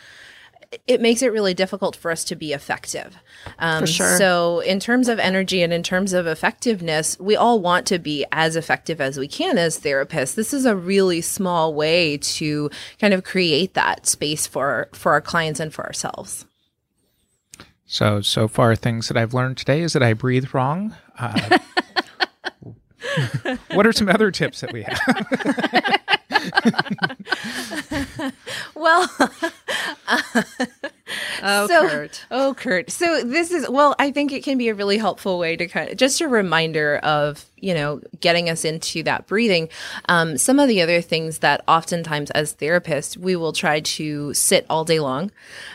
it 0.87 1.01
makes 1.01 1.23
it 1.23 1.33
really 1.33 1.55
difficult 1.55 1.97
for 1.97 2.11
us 2.11 2.25
to 2.25 2.37
be 2.37 2.53
effective. 2.53 3.17
Um, 3.59 3.83
for 3.83 3.87
sure. 3.87 4.17
So, 4.17 4.61
in 4.61 4.81
terms 4.81 5.09
of 5.09 5.19
energy 5.19 5.63
and 5.63 5.73
in 5.73 5.83
terms 5.83 6.13
of 6.13 6.27
effectiveness, 6.27 7.19
we 7.19 7.37
all 7.37 7.61
want 7.61 7.87
to 7.89 7.99
be 7.99 8.25
as 8.33 8.57
effective 8.57 9.01
as 9.01 9.19
we 9.19 9.29
can 9.29 9.59
as 9.59 9.79
therapists. 9.79 10.35
This 10.35 10.55
is 10.55 10.65
a 10.65 10.77
really 10.77 11.21
small 11.21 11.75
way 11.75 12.17
to 12.19 12.71
kind 13.01 13.15
of 13.15 13.25
create 13.25 13.75
that 13.75 14.07
space 14.07 14.47
for 14.47 14.89
for 14.93 15.13
our 15.13 15.21
clients 15.21 15.61
and 15.61 15.73
for 15.73 15.85
ourselves. 15.85 16.47
So, 17.85 18.23
so 18.23 18.49
far, 18.49 18.75
things 18.75 19.09
that 19.09 19.19
I've 19.19 19.35
learned 19.35 19.59
today 19.59 19.83
is 19.83 19.93
that 19.93 20.03
I 20.03 20.15
breathe 20.15 20.55
wrong. 20.55 20.97
Uh, 21.19 21.59
what 23.73 23.87
are 23.87 23.93
some 23.93 24.09
other 24.09 24.31
tips 24.31 24.63
that 24.63 24.73
we 24.73 24.83
have? 24.85 26.01
well, 28.75 29.09
uh, 30.09 30.43
oh, 31.43 31.67
so, 31.67 31.89
Curt. 31.89 32.25
Oh, 32.31 32.55
Curt. 32.55 32.91
So 32.91 33.23
this 33.23 33.51
is 33.51 33.69
well, 33.69 33.95
I 33.99 34.11
think 34.11 34.33
it 34.33 34.43
can 34.43 34.59
be 34.59 34.69
a 34.69 34.75
really 34.75 34.99
helpful 34.99 35.39
way 35.39 35.57
to 35.57 35.67
kind 35.67 35.91
of 35.91 35.97
just 35.97 36.21
a 36.21 36.29
reminder 36.29 36.99
of 36.99 37.47
you 37.63 37.73
know, 37.73 38.01
getting 38.21 38.51
us 38.51 38.65
into 38.65 39.05
that 39.05 39.27
breathing. 39.29 39.69
Um, 40.09 40.37
some 40.37 40.59
of 40.59 40.69
the 40.69 40.83
other 40.83 41.01
things 41.01 41.39
that 41.39 41.63
oftentimes 41.69 42.31
as 42.33 42.55
therapists, 42.57 43.17
we 43.17 43.37
will 43.37 43.53
try 43.53 43.81
to 43.81 44.35
sit 44.35 44.67
all 44.69 44.85
day 44.85 44.99
long 44.99 45.31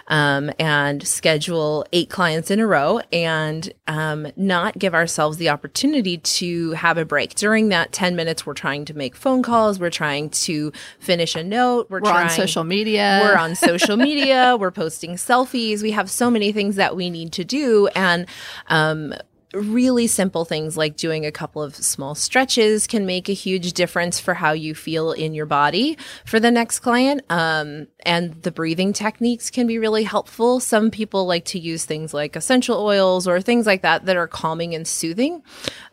um, 0.10 0.52
and 0.60 1.08
schedule 1.08 1.86
eight 1.94 2.10
clients 2.10 2.52
in 2.52 2.60
a 2.60 2.68
row 2.68 3.00
and 3.14 3.72
um, 3.88 4.28
not 4.36 4.78
give 4.78 4.94
ourselves 4.94 5.38
the 5.38 5.48
opportunity 5.48 6.18
to 6.18 6.72
have 6.72 6.98
a 6.98 7.06
break. 7.06 7.36
During 7.36 7.70
that 7.70 7.94
10 7.94 8.18
minutes, 8.18 8.46
we're 8.46 8.54
trying 8.54 8.84
to 8.86 8.94
make 8.94 9.16
phone 9.16 9.42
calls, 9.42 9.80
we're 9.80 9.90
trying 9.90 10.30
to 10.30 10.74
finish 11.00 11.36
a 11.36 11.44
note, 11.44 11.90
we're, 11.90 12.02
we're 12.02 12.10
trying, 12.10 12.26
on 12.26 12.30
social 12.32 12.66
media. 12.66 13.22
We're 13.24 13.38
on 13.38 13.56
social 13.56 13.96
media, 13.96 14.58
we're 14.60 14.72
posting 14.72 15.16
selfies. 15.28 15.82
We 15.82 15.92
have 15.92 16.10
so 16.10 16.30
many 16.32 16.52
things 16.52 16.76
that 16.76 16.96
we 16.96 17.10
need 17.10 17.32
to 17.34 17.44
do. 17.44 17.88
And 17.96 18.26
um, 18.68 19.14
really 19.54 20.08
simple 20.08 20.44
things 20.44 20.76
like 20.76 20.98
doing 20.98 21.26
a 21.26 21.32
couple 21.32 21.64
of 21.64 21.76
small 21.76 22.16
stretches 22.16 22.86
can 22.86 23.06
make 23.06 23.30
a 23.30 23.34
huge 23.34 23.74
difference 23.74 24.20
for 24.20 24.34
how 24.34 24.52
you 24.52 24.76
feel 24.76 25.14
in 25.14 25.34
your 25.34 25.46
body 25.46 25.98
for 26.26 26.40
the 26.40 26.52
next 26.52 26.80
client. 26.80 27.22
Um, 27.30 27.88
and 28.06 28.42
the 28.44 28.52
breathing 28.52 28.94
techniques 28.94 29.50
can 29.50 29.66
be 29.66 29.80
really 29.80 30.04
helpful. 30.04 30.60
Some 30.60 30.92
people 30.92 31.26
like 31.26 31.46
to 31.46 31.60
use 31.60 31.86
things 31.86 32.14
like 32.14 32.36
essential 32.36 32.78
oils 32.78 33.28
or 33.28 33.40
things 33.42 33.66
like 33.66 33.84
that 33.84 34.06
that 34.06 34.18
are 34.18 34.28
calming 34.28 34.76
and 34.76 34.88
soothing. 34.88 35.44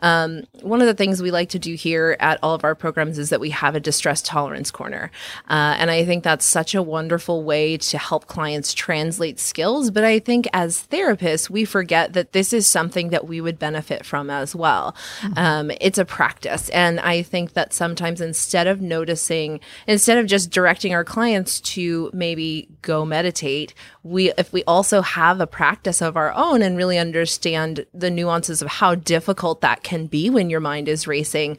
Um, 0.00 0.44
one 0.62 0.80
of 0.80 0.86
the 0.86 0.94
things 0.94 1.22
we 1.22 1.30
like 1.30 1.50
to 1.50 1.58
do 1.58 1.74
here 1.74 2.16
at 2.20 2.40
all 2.42 2.54
of 2.54 2.64
our 2.64 2.74
programs 2.74 3.18
is 3.18 3.30
that 3.30 3.40
we 3.40 3.50
have 3.50 3.74
a 3.74 3.80
distress 3.80 4.20
tolerance 4.20 4.70
corner. 4.70 5.10
Uh, 5.48 5.76
and 5.78 5.90
I 5.90 6.04
think 6.04 6.24
that's 6.24 6.44
such 6.44 6.74
a 6.74 6.82
wonderful 6.82 7.44
way 7.44 7.76
to 7.76 7.98
help 7.98 8.26
clients 8.26 8.74
translate 8.74 9.38
skills. 9.38 9.90
But 9.90 10.04
I 10.04 10.18
think 10.18 10.48
as 10.52 10.86
therapists, 10.88 11.48
we 11.48 11.64
forget 11.64 12.14
that 12.14 12.32
this 12.32 12.52
is 12.52 12.66
something 12.66 13.10
that 13.10 13.26
we 13.26 13.40
would 13.44 13.58
benefit 13.58 14.04
from 14.04 14.30
as 14.30 14.54
well. 14.54 14.96
Mm-hmm. 15.20 15.38
Um, 15.38 15.70
it's 15.80 15.98
a 15.98 16.04
practice. 16.04 16.68
And 16.70 16.98
I 17.00 17.22
think 17.22 17.52
that 17.52 17.72
sometimes 17.72 18.20
instead 18.20 18.66
of 18.66 18.80
noticing, 18.80 19.60
instead 19.86 20.18
of 20.18 20.26
just 20.26 20.50
directing 20.50 20.92
our 20.92 21.04
clients 21.04 21.60
to 21.60 22.10
maybe 22.12 22.68
go 22.82 23.04
meditate, 23.04 23.74
we, 24.02 24.32
if 24.32 24.52
we 24.52 24.64
also 24.64 25.02
have 25.02 25.40
a 25.40 25.46
practice 25.46 26.02
of 26.02 26.16
our 26.16 26.32
own 26.34 26.62
and 26.62 26.76
really 26.76 26.98
understand 26.98 27.86
the 27.94 28.10
nuances 28.10 28.60
of 28.60 28.68
how 28.68 28.94
difficult 28.94 29.60
that 29.60 29.82
can 29.82 30.06
be 30.06 30.28
when 30.28 30.50
your 30.50 30.60
mind 30.60 30.88
is 30.88 31.06
racing, 31.06 31.56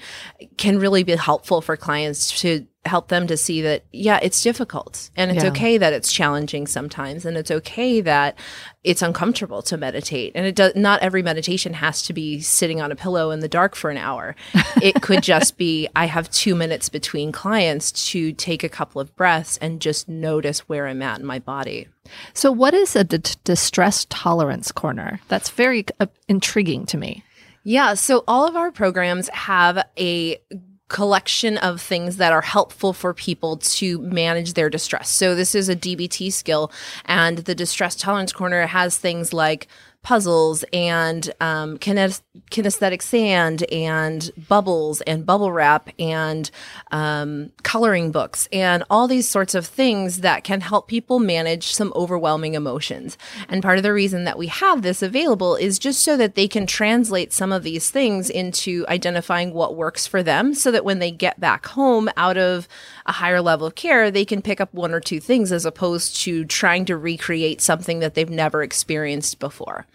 can 0.58 0.80
really 0.80 1.04
be 1.04 1.16
helpful 1.16 1.62
for 1.62 1.78
clients 1.78 2.42
to 2.42 2.68
help 2.86 3.08
them 3.08 3.28
to 3.28 3.36
see 3.38 3.62
that 3.62 3.84
yeah 3.92 4.20
it's 4.22 4.42
difficult. 4.42 5.10
And 5.16 5.32
it's 5.32 5.44
yeah. 5.44 5.50
okay 5.50 5.78
that 5.78 5.94
it's 5.94 6.12
challenging 6.12 6.68
sometimes 6.68 7.26
and 7.26 7.38
it's 7.38 7.52
okay 7.52 8.02
that 8.02 8.38
it's 8.84 9.02
uncomfortable 9.02 9.62
to 9.64 9.78
meditate. 9.78 10.32
And 10.36 10.46
it 10.46 10.56
does 10.56 10.76
not 10.76 11.02
every 11.02 11.24
meditation 11.24 11.74
has 11.74 12.02
to 12.04 12.14
be 12.14 12.40
sitting 12.42 12.82
on 12.82 12.92
a 12.92 12.96
pillow 12.96 13.32
in 13.32 13.40
the 13.40 13.48
dark 13.48 13.76
for 13.76 13.90
an 13.90 13.98
hour. 13.98 14.36
It 14.82 15.02
could 15.02 15.24
just 15.24 15.58
be 15.58 15.88
i 15.96 16.06
have 16.06 16.30
2 16.30 16.54
minutes 16.54 16.90
between 16.90 17.32
clients 17.32 17.92
to 18.12 18.34
take 18.34 18.64
a 18.64 18.70
couple 18.70 19.00
of 19.02 19.16
breaths 19.16 19.58
and 19.58 19.80
just 19.80 20.08
notice 20.08 20.68
where 20.70 20.88
i'm 20.88 21.02
at 21.02 21.20
in 21.20 21.26
my 21.26 21.40
body. 21.40 21.88
So 22.34 22.52
what 22.52 22.74
is 22.74 22.96
a 22.96 23.04
d- 23.04 23.36
distress 23.44 24.06
tolerance 24.10 24.72
corner? 24.72 25.22
That's 25.28 25.50
very 25.50 25.86
uh, 26.00 26.08
intriguing 26.28 26.86
to 26.88 26.98
me. 26.98 27.24
Yeah 27.64 27.96
so 27.96 28.24
all 28.28 28.48
of 28.48 28.56
our 28.56 28.72
programs 28.72 29.30
have 29.30 29.84
a 29.98 30.40
collection 30.88 31.58
of 31.58 31.82
things 31.82 32.18
that 32.18 32.32
are 32.32 32.42
helpful 32.42 32.94
for 32.94 33.14
people 33.14 33.58
to 33.58 34.00
manage 34.02 34.54
their 34.54 34.70
distress. 34.70 35.10
So 35.10 35.34
this 35.34 35.56
is 35.56 35.68
a 35.68 35.76
DBT 35.76 36.32
skill 36.32 36.72
and 37.06 37.40
the 37.40 37.56
distress 37.56 37.96
tolerance 37.96 38.32
corner 38.32 38.68
has 38.68 38.98
things 38.98 39.34
like 39.34 39.68
puzzles 40.06 40.64
and 40.72 41.34
um, 41.42 41.80
kinesthetic 41.80 43.02
sand 43.02 43.64
and 43.72 44.30
bubbles 44.48 45.02
and 45.02 45.26
bubble 45.26 45.52
wrap 45.52 45.90
and 45.98 46.52
um, 46.92 47.52
coloring 47.64 48.12
books 48.12 48.48
and 48.54 48.84
all 48.92 49.08
these 49.08 49.28
sorts 49.28 49.56
of 49.56 49.66
things 49.66 50.20
that 50.20 50.44
can 50.44 50.62
help 50.62 50.88
people 50.88 51.18
manage 51.18 51.74
some 51.74 51.92
overwhelming 51.96 52.54
emotions. 52.54 53.18
And 53.50 53.64
part 53.64 53.78
of 53.78 53.84
the 53.84 53.94
reason 53.94 54.26
that 54.26 54.38
we 54.38 54.46
have 54.46 54.84
this 54.84 55.02
available 55.02 55.56
is 55.56 55.80
just 55.80 56.04
so 56.04 56.16
that 56.18 56.36
they 56.36 56.48
can 56.48 56.68
translate 56.68 57.34
some 57.34 57.52
of 57.52 57.64
these 57.64 57.90
things 57.90 58.30
into 58.30 58.86
identifying 58.88 59.54
what 59.54 59.76
works 59.76 60.06
for 60.06 60.22
them 60.22 60.54
so 60.54 60.70
that 60.70 60.86
when 60.86 61.00
they 61.00 61.10
get 61.10 61.40
back 61.40 61.66
home 61.66 62.12
out 62.16 62.38
of 62.38 62.68
a 63.08 63.12
higher 63.12 63.42
level 63.42 63.66
of 63.66 63.74
care, 63.74 64.12
they 64.12 64.24
can 64.24 64.44
pick 64.44 64.62
up 64.62 64.72
one 64.72 64.94
or 64.94 65.00
two 65.00 65.20
things 65.20 65.52
as 65.52 65.66
opposed 65.66 66.16
to 66.18 66.46
trying 66.46 66.86
to 66.86 66.96
recreate 66.96 67.60
something 67.60 67.98
that 68.02 68.14
they've 68.14 68.30
never 68.30 68.62
experienced 68.62 69.40
before. 69.40 69.88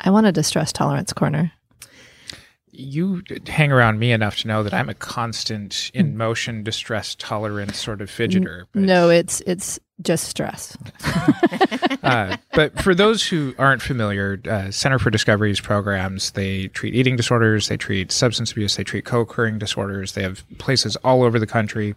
I 0.00 0.10
want 0.10 0.26
a 0.26 0.32
distress 0.32 0.72
tolerance 0.72 1.12
corner. 1.12 1.52
you 2.76 3.22
hang 3.46 3.70
around 3.70 4.00
me 4.00 4.10
enough 4.10 4.38
to 4.38 4.48
know 4.48 4.64
that 4.64 4.74
I'm 4.74 4.88
a 4.88 4.94
constant 4.94 5.92
Hmm. 5.94 6.00
in 6.00 6.16
motion, 6.16 6.64
distress 6.64 7.14
tolerance 7.16 7.78
sort 7.78 8.00
of 8.00 8.10
fidgeter. 8.10 8.64
but- 8.72 8.82
No, 8.82 9.10
it's 9.10 9.40
it's 9.46 9.78
just 10.02 10.24
stress. 10.24 10.76
uh, 12.02 12.36
but 12.52 12.76
for 12.82 12.92
those 12.92 13.24
who 13.28 13.54
aren't 13.58 13.80
familiar, 13.80 14.40
uh, 14.50 14.72
Center 14.72 14.98
for 14.98 15.10
Discovery's 15.10 15.60
programs, 15.60 16.32
they 16.32 16.66
treat 16.68 16.96
eating 16.96 17.14
disorders, 17.14 17.68
they 17.68 17.76
treat 17.76 18.10
substance 18.10 18.50
abuse, 18.50 18.74
they 18.74 18.82
treat 18.82 19.04
co-occurring 19.04 19.58
disorders. 19.58 20.12
They 20.12 20.22
have 20.24 20.44
places 20.58 20.96
all 21.04 21.22
over 21.22 21.38
the 21.38 21.46
country. 21.46 21.94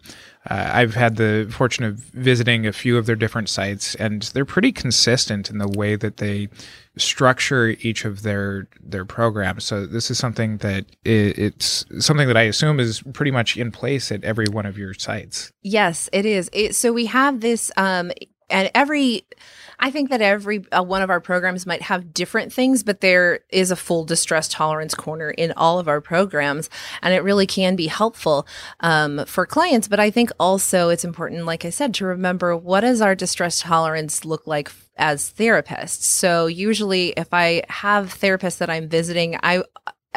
Uh, 0.50 0.72
I've 0.74 0.96
had 0.96 1.18
the 1.18 1.48
fortune 1.52 1.84
of 1.84 1.96
visiting 1.96 2.66
a 2.66 2.72
few 2.72 2.98
of 2.98 3.06
their 3.06 3.16
different 3.16 3.50
sites, 3.50 3.96
and 3.96 4.22
they're 4.34 4.46
pretty 4.46 4.72
consistent 4.72 5.50
in 5.50 5.58
the 5.58 5.68
way 5.68 5.96
that 5.96 6.18
they 6.18 6.48
structure 6.96 7.76
each 7.82 8.06
of 8.06 8.22
their 8.24 8.68
their 8.82 9.06
programs. 9.06 9.66
So 9.66 9.86
this 9.86 10.10
is 10.10 10.18
something 10.18 10.58
that 10.58 10.86
i 11.06 11.10
it's 11.10 11.86
something 12.00 12.28
that 12.28 12.38
I 12.38 12.44
assume 12.44 12.80
is 12.80 13.02
pretty 13.14 13.32
much 13.32 13.58
in 13.58 13.72
place 13.72 14.12
at 14.12 14.24
every 14.24 14.48
one 14.50 14.66
of 14.66 14.78
your 14.78 14.94
sites. 14.94 15.52
Yes, 15.64 16.10
it 16.14 16.26
is. 16.26 16.50
It, 16.54 16.76
so 16.76 16.94
we 16.94 17.08
have 17.08 17.42
this, 17.42 17.72
um, 17.76 18.12
and 18.50 18.72
every, 18.74 19.26
I 19.80 19.92
think 19.92 20.10
that 20.10 20.22
every 20.22 20.66
uh, 20.72 20.84
one 20.84 21.02
of 21.02 21.10
our 21.10 21.20
programs 21.20 21.66
might 21.66 21.82
have 21.82 22.14
different 22.14 22.54
things, 22.54 22.84
but 22.84 23.02
there 23.02 23.42
is 23.50 23.72
a 23.72 23.76
full 23.76 24.06
distress 24.06 24.48
tolerance 24.48 24.96
corner 24.96 25.30
in 25.30 25.52
all 25.58 25.80
of 25.80 25.88
our 25.88 26.02
programs, 26.02 26.70
and 27.02 27.14
it 27.14 27.24
really 27.24 27.46
can 27.48 27.76
be 27.76 27.88
helpful 27.88 28.48
um, 28.80 29.26
for 29.26 29.46
clients. 29.46 29.88
But 29.88 30.00
I 30.00 30.10
think 30.10 30.32
also 30.40 30.90
it's 30.90 31.06
important, 31.06 31.46
like 31.46 31.66
I 31.66 31.70
said, 31.70 31.94
to 31.96 32.06
remember 32.06 32.56
what 32.56 32.82
does 32.82 33.02
our 33.02 33.16
distress 33.16 33.62
tolerance 33.62 34.24
look 34.24 34.48
like 34.48 34.72
as 34.98 35.32
therapists. 35.32 36.04
So 36.04 36.48
usually, 36.48 37.10
if 37.10 37.34
I 37.34 37.64
have 37.70 38.18
therapists 38.18 38.58
that 38.60 38.70
I'm 38.70 38.88
visiting, 38.90 39.38
I 39.44 39.64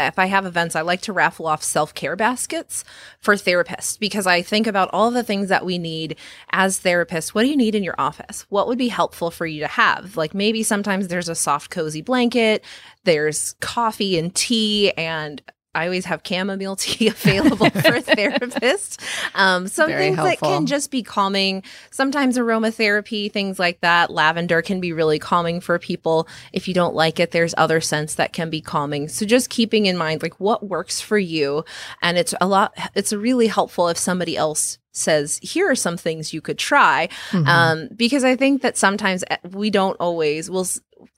if 0.07 0.19
I 0.19 0.27
have 0.27 0.47
events, 0.47 0.77
I 0.77 0.83
like 0.83 1.01
to 1.03 1.13
raffle 1.13 1.47
off 1.47 1.63
self 1.63 1.95
care 1.95 2.17
baskets 2.17 2.85
for 3.21 3.35
therapists 3.35 3.99
because 3.99 4.27
I 4.27 4.43
think 4.43 4.67
about 4.67 4.91
all 4.93 5.11
the 5.11 5.23
things 5.23 5.49
that 5.49 5.65
we 5.65 5.79
need 5.79 6.17
as 6.51 6.81
therapists. 6.81 7.31
What 7.31 7.43
do 7.43 7.49
you 7.49 7.57
need 7.57 7.75
in 7.75 7.85
your 7.85 7.95
office? 7.99 8.47
What 8.49 8.67
would 8.69 8.79
be 8.79 8.89
helpful 8.89 9.31
for 9.31 9.47
you 9.47 9.61
to 9.61 9.69
have? 9.69 10.17
Like 10.17 10.35
maybe 10.35 10.63
sometimes 10.63 11.09
there's 11.09 11.29
a 11.29 11.35
soft, 11.35 11.71
cozy 11.71 12.03
blanket, 12.03 12.65
there's 13.05 13.55
coffee 13.61 14.19
and 14.19 14.35
tea, 14.35 14.93
and 14.93 15.43
I 15.75 15.85
always 15.85 16.05
have 16.07 16.23
chamomile 16.25 16.77
tea 16.77 17.09
available 17.09 17.71
for 17.71 17.95
a 17.95 18.01
therapist. 18.01 19.01
Um, 19.35 19.69
some 19.69 19.89
Very 19.89 20.07
things 20.07 20.17
that 20.17 20.41
can 20.41 20.67
just 20.67 20.91
be 20.91 21.03
calming. 21.03 21.63
Sometimes 21.91 22.37
aromatherapy, 22.37 23.31
things 23.31 23.59
like 23.59 23.81
that. 23.81 24.11
Lavender 24.11 24.63
can 24.63 24.81
be 24.81 24.93
really 24.93 25.19
calming 25.19 25.61
for 25.61 25.79
people. 25.79 26.27
If 26.53 26.67
you 26.67 26.75
don't 26.75 26.95
like 26.95 27.21
it, 27.21 27.31
there's 27.31 27.55
other 27.57 27.81
scents 27.81 28.17
that 28.17 28.33
can 28.33 28.51
be 28.51 28.61
calming. 28.61 29.09
So 29.09 29.25
just 29.25 29.49
keeping 29.49 29.87
in 29.87 29.97
mind 29.97 30.23
like 30.23 30.41
what 30.41 30.67
works 30.67 31.01
for 31.01 31.19
you. 31.19 31.65
And 32.03 32.19
it's 32.19 32.35
a 32.41 32.49
lot, 32.49 32.75
it's 32.95 33.13
really 33.13 33.47
helpful 33.47 33.89
if 33.89 33.99
somebody 33.99 34.37
else 34.37 34.79
says, 34.93 35.39
here 35.43 35.71
are 35.71 35.75
some 35.75 35.97
things 35.97 36.33
you 36.33 36.41
could 36.41 36.59
try. 36.59 37.09
Um, 37.47 37.89
because 37.95 38.25
I 38.25 38.37
think 38.37 38.63
that 38.63 38.77
sometimes 38.77 39.25
eh, 39.31 39.37
we 39.51 39.71
don't 39.71 39.97
always, 40.01 40.51
we'll, 40.51 40.67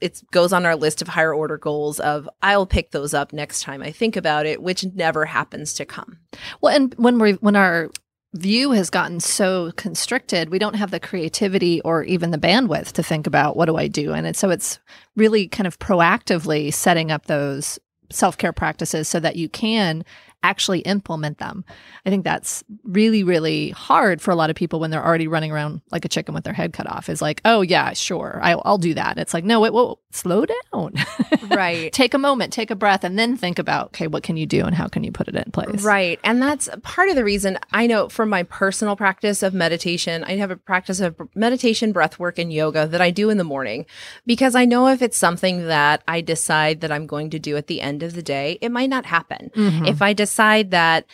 it 0.01 0.23
goes 0.31 0.53
on 0.53 0.67
our 0.67 0.77
list 0.77 1.03
of 1.03 1.09
higher 1.09 1.35
order 1.35 1.59
goals 1.59 2.01
of 2.01 2.29
I'll 2.43 2.67
pick 2.67 2.91
those 2.91 3.15
up 3.15 3.33
next 3.33 3.63
time 3.63 3.83
I 3.83 3.91
think 3.91 4.17
about 4.17 4.47
it, 4.47 4.63
which 4.63 4.85
never 4.85 5.25
happens 5.25 5.75
to 5.75 5.85
come. 5.85 6.19
Well, 6.61 6.75
and 6.75 6.95
when 6.95 7.19
we 7.19 7.33
when 7.35 7.57
our 7.57 7.91
view 8.35 8.71
has 8.73 8.91
gotten 8.91 9.21
so 9.21 9.73
constricted, 9.73 10.51
we 10.51 10.59
don't 10.59 10.77
have 10.77 10.91
the 10.91 11.01
creativity 11.01 11.81
or 11.83 12.03
even 12.05 12.31
the 12.31 12.39
bandwidth 12.39 12.93
to 12.93 13.03
think 13.03 13.27
about 13.27 13.57
what 13.57 13.67
do 13.67 13.77
I 13.77 13.89
do, 13.89 14.13
and 14.13 14.27
it's, 14.27 14.39
so 14.39 14.51
it's 14.51 14.79
really 15.17 15.49
kind 15.49 15.67
of 15.67 15.79
proactively 15.79 16.73
setting 16.73 17.11
up 17.11 17.27
those 17.27 17.79
self 18.11 18.39
care 18.39 18.53
practices 18.53 19.09
so 19.09 19.21
that 19.21 19.37
you 19.37 19.49
can 19.49 20.05
actually 20.43 20.81
implement 20.81 21.39
them. 21.39 21.65
I 22.07 22.11
think 22.11 22.25
that's 22.25 22.65
really, 22.85 23.23
really 23.23 23.71
hard 23.71 24.21
for 24.21 24.31
a 24.31 24.35
lot 24.37 24.51
of 24.51 24.57
people 24.57 24.81
when 24.81 24.91
they're 24.91 25.05
already 25.05 25.29
running 25.29 25.53
around 25.53 25.81
like 25.91 26.05
a 26.05 26.09
chicken 26.09 26.35
with 26.35 26.45
their 26.45 26.53
head 26.53 26.73
cut 26.73 26.87
off. 26.87 27.09
Is 27.09 27.23
like, 27.23 27.41
oh 27.45 27.61
yeah, 27.63 27.93
sure, 27.93 28.41
I, 28.43 28.53
I'll 28.53 28.79
do 28.79 28.95
that. 28.95 29.19
It's 29.19 29.35
like, 29.35 29.45
no, 29.45 29.61
wait, 29.61 29.73
whoa, 29.73 29.99
slow 30.11 30.45
down. 30.47 30.95
Right. 31.53 31.93
take 31.93 32.15
a 32.15 32.19
moment, 32.19 32.51
take 32.53 32.71
a 32.71 32.75
breath, 32.75 33.05
and 33.05 33.19
then 33.19 33.37
think 33.37 33.59
about, 33.59 33.89
okay, 33.89 34.07
what 34.07 34.23
can 34.23 34.39
you 34.39 34.47
do 34.47 34.65
and 34.65 34.75
how 34.75 34.89
can 34.89 35.05
you 35.05 35.13
put 35.13 35.29
it 35.29 35.35
in 35.35 35.51
place? 35.53 35.83
Right. 35.83 36.19
And 36.25 36.41
that's 36.41 36.69
part 36.83 37.11
of 37.11 37.15
the 37.15 37.25
reason 37.25 37.59
I 37.73 37.87
know 37.87 38.09
from 38.09 38.31
my 38.31 38.45
personal 38.45 38.97
practice 38.97 39.43
of 39.43 39.53
meditation, 39.53 40.25
I 40.25 40.37
have 40.37 40.51
a 40.51 40.57
practice 40.57 41.01
of 41.01 41.21
meditation, 41.35 41.93
breath 41.93 42.19
work, 42.19 42.39
and 42.39 42.51
yoga 42.51 42.87
that 42.87 43.03
I 43.03 43.11
do 43.11 43.29
in 43.29 43.37
the 43.37 43.45
morning 43.45 43.85
because 44.25 44.55
I 44.55 44.65
know 44.65 44.89
if 44.89 45.03
it's 45.03 45.19
something 45.19 45.67
that 45.67 46.03
I 46.09 46.23
decide 46.23 46.81
that 46.81 46.91
I'm 46.91 47.07
going 47.07 47.29
to 47.31 47.39
do 47.39 47.57
at 47.59 47.67
the 47.67 47.83
end 47.83 48.03
of 48.03 48.15
the 48.15 48.23
day, 48.23 48.57
it 48.63 48.71
might 48.73 48.89
not 48.89 49.05
happen. 49.05 49.51
Mhm. 49.55 49.87
If 49.87 50.01
I 50.01 50.15
decide 50.15 50.32
that 50.71 51.07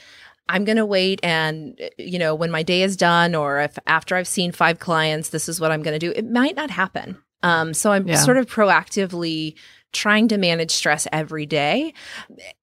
I'm 0.48 0.64
going 0.64 0.76
to 0.76 0.86
wait 0.86 1.20
and, 1.22 1.78
you 1.98 2.18
know, 2.18 2.34
when 2.34 2.50
my 2.50 2.62
day 2.62 2.82
is 2.82 2.96
done 2.96 3.34
or 3.34 3.60
if 3.60 3.78
after 3.86 4.16
I've 4.16 4.28
seen 4.28 4.50
five 4.50 4.78
clients, 4.78 5.28
this 5.28 5.48
is 5.48 5.60
what 5.60 5.70
I'm 5.70 5.82
going 5.82 5.98
to 5.98 6.06
do, 6.06 6.12
it 6.16 6.30
might 6.30 6.56
not 6.56 6.70
happen. 6.70 7.18
Um, 7.42 7.74
so 7.74 7.92
I'm 7.92 8.08
Yeah. 8.08 8.16
sort 8.16 8.38
of 8.38 8.46
proactively 8.46 9.54
trying 9.92 10.28
to 10.28 10.38
manage 10.38 10.70
stress 10.70 11.06
every 11.12 11.46
day. 11.46 11.92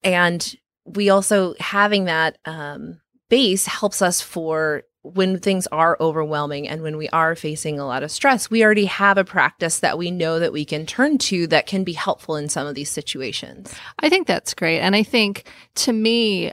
And 0.03 0.55
we 0.85 1.09
also 1.09 1.55
having 1.59 2.05
that 2.05 2.37
um, 2.45 2.99
base 3.29 3.65
helps 3.65 4.01
us 4.01 4.21
for 4.21 4.83
when 5.13 5.39
things 5.39 5.67
are 5.67 5.97
overwhelming 5.99 6.67
and 6.67 6.81
when 6.81 6.97
we 6.97 7.07
are 7.09 7.35
facing 7.35 7.79
a 7.79 7.85
lot 7.85 8.01
of 8.01 8.09
stress, 8.09 8.49
we 8.49 8.63
already 8.63 8.85
have 8.85 9.17
a 9.17 9.23
practice 9.23 9.79
that 9.79 9.97
we 9.97 10.09
know 10.09 10.39
that 10.39 10.51
we 10.51 10.65
can 10.65 10.85
turn 10.85 11.17
to 11.19 11.45
that 11.47 11.67
can 11.67 11.83
be 11.83 11.93
helpful 11.93 12.35
in 12.35 12.49
some 12.49 12.65
of 12.65 12.73
these 12.73 12.89
situations. 12.89 13.73
I 13.99 14.09
think 14.09 14.25
that's 14.25 14.53
great. 14.53 14.79
And 14.79 14.95
I 14.95 15.03
think 15.03 15.47
to 15.75 15.93
me, 15.93 16.51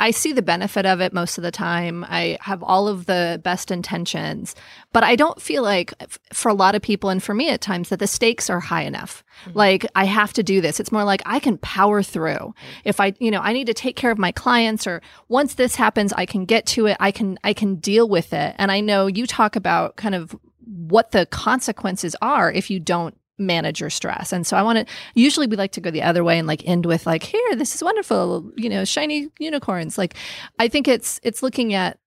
I 0.00 0.10
see 0.10 0.32
the 0.32 0.42
benefit 0.42 0.86
of 0.86 1.00
it 1.00 1.12
most 1.12 1.36
of 1.38 1.42
the 1.42 1.50
time. 1.50 2.04
I 2.08 2.38
have 2.40 2.62
all 2.62 2.88
of 2.88 3.06
the 3.06 3.40
best 3.44 3.70
intentions, 3.70 4.56
but 4.92 5.04
I 5.04 5.14
don't 5.14 5.40
feel 5.40 5.62
like 5.62 5.92
for 6.32 6.48
a 6.48 6.54
lot 6.54 6.74
of 6.74 6.82
people 6.82 7.10
and 7.10 7.22
for 7.22 7.34
me 7.34 7.50
at 7.50 7.60
times 7.60 7.90
that 7.90 7.98
the 7.98 8.06
stakes 8.06 8.48
are 8.48 8.60
high 8.60 8.82
enough. 8.82 9.22
Mm-hmm. 9.44 9.58
Like 9.58 9.86
I 9.94 10.06
have 10.06 10.32
to 10.32 10.42
do 10.42 10.60
this. 10.60 10.80
It's 10.80 10.90
more 10.90 11.04
like 11.04 11.22
I 11.26 11.38
can 11.38 11.58
power 11.58 12.02
through. 12.02 12.54
If 12.84 12.98
I, 12.98 13.12
you 13.18 13.30
know, 13.30 13.40
I 13.40 13.52
need 13.52 13.66
to 13.66 13.74
take 13.74 13.94
care 13.94 14.10
of 14.10 14.18
my 14.18 14.32
clients 14.32 14.86
or 14.86 15.02
once 15.28 15.54
this 15.54 15.76
happens, 15.76 16.12
I 16.14 16.24
can 16.24 16.46
get 16.46 16.64
to 16.66 16.86
it. 16.86 16.96
I 16.98 17.12
can 17.12 17.38
I 17.44 17.52
can 17.52 17.76
deal 17.76 18.08
with 18.08 18.32
it. 18.32 18.54
And 18.58 18.72
I 18.72 18.80
know 18.80 19.06
you 19.06 19.26
talk 19.26 19.54
about 19.54 19.96
kind 19.96 20.14
of 20.14 20.34
what 20.64 21.10
the 21.10 21.26
consequences 21.26 22.16
are 22.22 22.50
if 22.50 22.70
you 22.70 22.80
don't 22.80 23.16
manage 23.40 23.80
your 23.80 23.90
stress. 23.90 24.32
And 24.32 24.46
so 24.46 24.56
I 24.56 24.62
want 24.62 24.86
to 24.86 24.94
usually 25.14 25.46
we 25.46 25.56
like 25.56 25.72
to 25.72 25.80
go 25.80 25.90
the 25.90 26.02
other 26.02 26.22
way 26.22 26.38
and 26.38 26.46
like 26.46 26.66
end 26.66 26.86
with 26.86 27.06
like 27.06 27.22
here 27.22 27.56
this 27.56 27.74
is 27.74 27.82
wonderful, 27.82 28.50
you 28.56 28.68
know, 28.68 28.84
shiny 28.84 29.28
unicorns. 29.38 29.98
Like 29.98 30.14
I 30.58 30.68
think 30.68 30.86
it's 30.86 31.18
it's 31.22 31.42
looking 31.42 31.74
at 31.74 31.98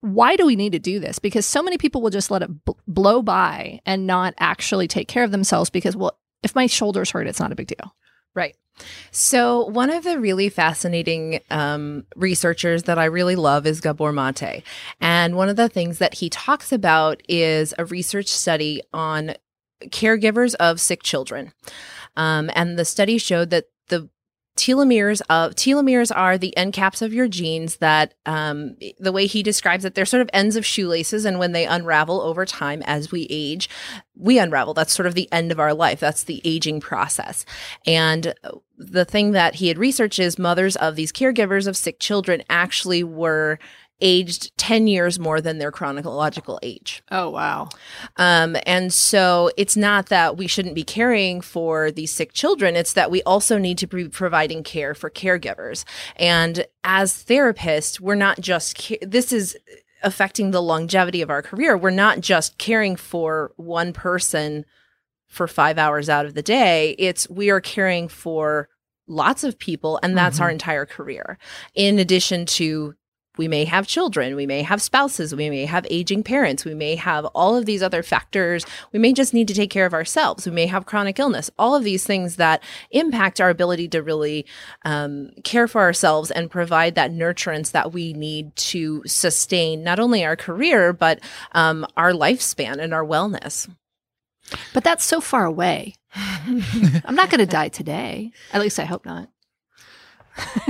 why 0.00 0.34
do 0.34 0.44
we 0.44 0.56
need 0.56 0.72
to 0.72 0.80
do 0.80 0.98
this? 0.98 1.18
Because 1.18 1.46
so 1.46 1.62
many 1.62 1.78
people 1.78 2.02
will 2.02 2.10
just 2.10 2.30
let 2.30 2.42
it 2.42 2.50
blow 2.88 3.22
by 3.22 3.80
and 3.86 4.06
not 4.06 4.34
actually 4.38 4.88
take 4.88 5.08
care 5.08 5.22
of 5.22 5.30
themselves 5.30 5.70
because 5.70 5.96
well, 5.96 6.18
if 6.42 6.54
my 6.54 6.66
shoulders 6.66 7.10
hurt, 7.10 7.28
it's 7.28 7.40
not 7.40 7.52
a 7.52 7.56
big 7.56 7.68
deal. 7.68 7.94
Right. 8.34 8.56
So, 9.10 9.66
one 9.66 9.90
of 9.90 10.04
the 10.04 10.18
really 10.18 10.48
fascinating 10.48 11.40
um, 11.50 12.04
researchers 12.16 12.84
that 12.84 12.98
I 12.98 13.04
really 13.04 13.36
love 13.36 13.66
is 13.66 13.80
Gabor 13.80 14.12
Mate. 14.12 14.62
And 15.00 15.36
one 15.36 15.48
of 15.48 15.56
the 15.56 15.68
things 15.68 15.98
that 15.98 16.14
he 16.14 16.30
talks 16.30 16.72
about 16.72 17.22
is 17.28 17.74
a 17.78 17.84
research 17.84 18.28
study 18.28 18.82
on 18.92 19.34
caregivers 19.90 20.54
of 20.56 20.80
sick 20.80 21.02
children. 21.02 21.52
Um, 22.16 22.50
and 22.54 22.78
the 22.78 22.84
study 22.84 23.18
showed 23.18 23.50
that 23.50 23.66
the 23.88 24.08
telomeres 24.56 25.22
of 25.30 25.54
telomeres 25.54 26.14
are 26.14 26.36
the 26.36 26.54
end 26.58 26.74
caps 26.74 27.00
of 27.00 27.14
your 27.14 27.26
genes 27.26 27.76
that 27.76 28.12
um, 28.26 28.76
the 28.98 29.12
way 29.12 29.26
he 29.26 29.42
describes 29.42 29.82
it 29.82 29.94
they're 29.94 30.04
sort 30.04 30.20
of 30.20 30.28
ends 30.34 30.56
of 30.56 30.66
shoelaces 30.66 31.24
and 31.24 31.38
when 31.38 31.52
they 31.52 31.64
unravel 31.64 32.20
over 32.20 32.44
time 32.44 32.82
as 32.84 33.10
we 33.10 33.26
age 33.30 33.70
we 34.14 34.38
unravel. 34.38 34.74
That's 34.74 34.94
sort 34.94 35.06
of 35.06 35.14
the 35.14 35.30
end 35.32 35.50
of 35.50 35.60
our 35.60 35.74
life. 35.74 36.00
That's 36.00 36.24
the 36.24 36.40
aging 36.44 36.80
process. 36.80 37.44
And 37.86 38.34
the 38.76 39.04
thing 39.04 39.32
that 39.32 39.56
he 39.56 39.68
had 39.68 39.78
researched 39.78 40.18
is 40.18 40.38
mothers 40.38 40.76
of 40.76 40.96
these 40.96 41.12
caregivers 41.12 41.66
of 41.66 41.76
sick 41.76 41.98
children 41.98 42.42
actually 42.50 43.02
were 43.02 43.58
aged 44.02 44.54
10 44.58 44.86
years 44.86 45.18
more 45.18 45.40
than 45.40 45.58
their 45.58 45.70
chronological 45.70 46.58
age 46.62 47.02
Oh 47.10 47.30
wow. 47.30 47.68
um, 48.16 48.56
and 48.66 48.92
so 48.92 49.50
it's 49.56 49.76
not 49.76 50.06
that 50.06 50.36
we 50.36 50.46
shouldn't 50.46 50.74
be 50.74 50.84
caring 50.84 51.40
for 51.40 51.90
these 51.90 52.12
sick 52.12 52.32
children, 52.34 52.76
it's 52.76 52.92
that 52.92 53.10
we 53.10 53.22
also 53.22 53.56
need 53.56 53.78
to 53.78 53.86
be 53.86 54.08
providing 54.08 54.62
care 54.62 54.94
for 54.94 55.08
caregivers. 55.08 55.84
And 56.16 56.66
as 56.84 57.12
therapists, 57.24 58.00
we're 58.00 58.14
not 58.16 58.40
just, 58.40 58.76
ca- 58.76 58.98
this 59.00 59.32
is 59.32 59.56
affecting 60.02 60.50
the 60.50 60.60
longevity 60.60 61.22
of 61.22 61.30
our 61.30 61.42
career. 61.42 61.76
We're 61.76 61.90
not 61.90 62.20
just 62.20 62.58
caring 62.58 62.96
for 62.96 63.52
one 63.56 63.92
person 63.92 64.64
for 65.28 65.46
five 65.46 65.78
hours 65.78 66.08
out 66.10 66.26
of 66.26 66.34
the 66.34 66.42
day, 66.42 66.94
it's 66.98 67.30
we 67.30 67.48
are 67.50 67.60
caring 67.60 68.06
for 68.08 68.68
lots 69.06 69.44
of 69.44 69.58
people, 69.58 69.98
and 70.02 70.16
that's 70.16 70.40
our 70.40 70.50
entire 70.50 70.84
career, 70.84 71.38
in 71.74 71.98
addition 71.98 72.44
to 72.46 72.94
we 73.38 73.48
may 73.48 73.64
have 73.64 73.86
children, 73.86 74.36
we 74.36 74.46
may 74.46 74.62
have 74.62 74.82
spouses, 74.82 75.34
we 75.34 75.48
may 75.48 75.64
have 75.64 75.86
aging 75.90 76.22
parents, 76.22 76.64
we 76.64 76.74
may 76.74 76.96
have 76.96 77.24
all 77.26 77.56
of 77.56 77.64
these 77.64 77.82
other 77.82 78.02
factors. 78.02 78.66
We 78.92 78.98
may 78.98 79.12
just 79.12 79.32
need 79.32 79.48
to 79.48 79.54
take 79.54 79.70
care 79.70 79.86
of 79.86 79.94
ourselves. 79.94 80.44
We 80.44 80.52
may 80.52 80.66
have 80.66 80.84
chronic 80.84 81.18
illness, 81.18 81.50
all 81.58 81.74
of 81.74 81.82
these 81.82 82.04
things 82.04 82.36
that 82.36 82.62
impact 82.90 83.40
our 83.40 83.48
ability 83.48 83.88
to 83.88 84.02
really 84.02 84.44
um, 84.84 85.30
care 85.44 85.66
for 85.66 85.80
ourselves 85.80 86.30
and 86.30 86.50
provide 86.50 86.94
that 86.94 87.10
nurturance 87.10 87.70
that 87.70 87.92
we 87.92 88.12
need 88.12 88.54
to 88.56 89.02
sustain 89.06 89.82
not 89.82 89.98
only 89.98 90.24
our 90.24 90.36
career, 90.36 90.92
but 90.92 91.20
um, 91.52 91.86
our 91.96 92.12
lifespan 92.12 92.78
and 92.78 92.92
our 92.92 93.04
wellness. 93.04 93.68
But 94.74 94.84
that's 94.84 95.04
so 95.04 95.20
far 95.20 95.46
away. 95.46 95.94
I'm 96.14 97.14
not 97.14 97.30
going 97.30 97.38
to 97.38 97.46
die 97.46 97.68
today. 97.68 98.32
At 98.52 98.60
least 98.60 98.78
I 98.78 98.84
hope 98.84 99.06
not. 99.06 99.30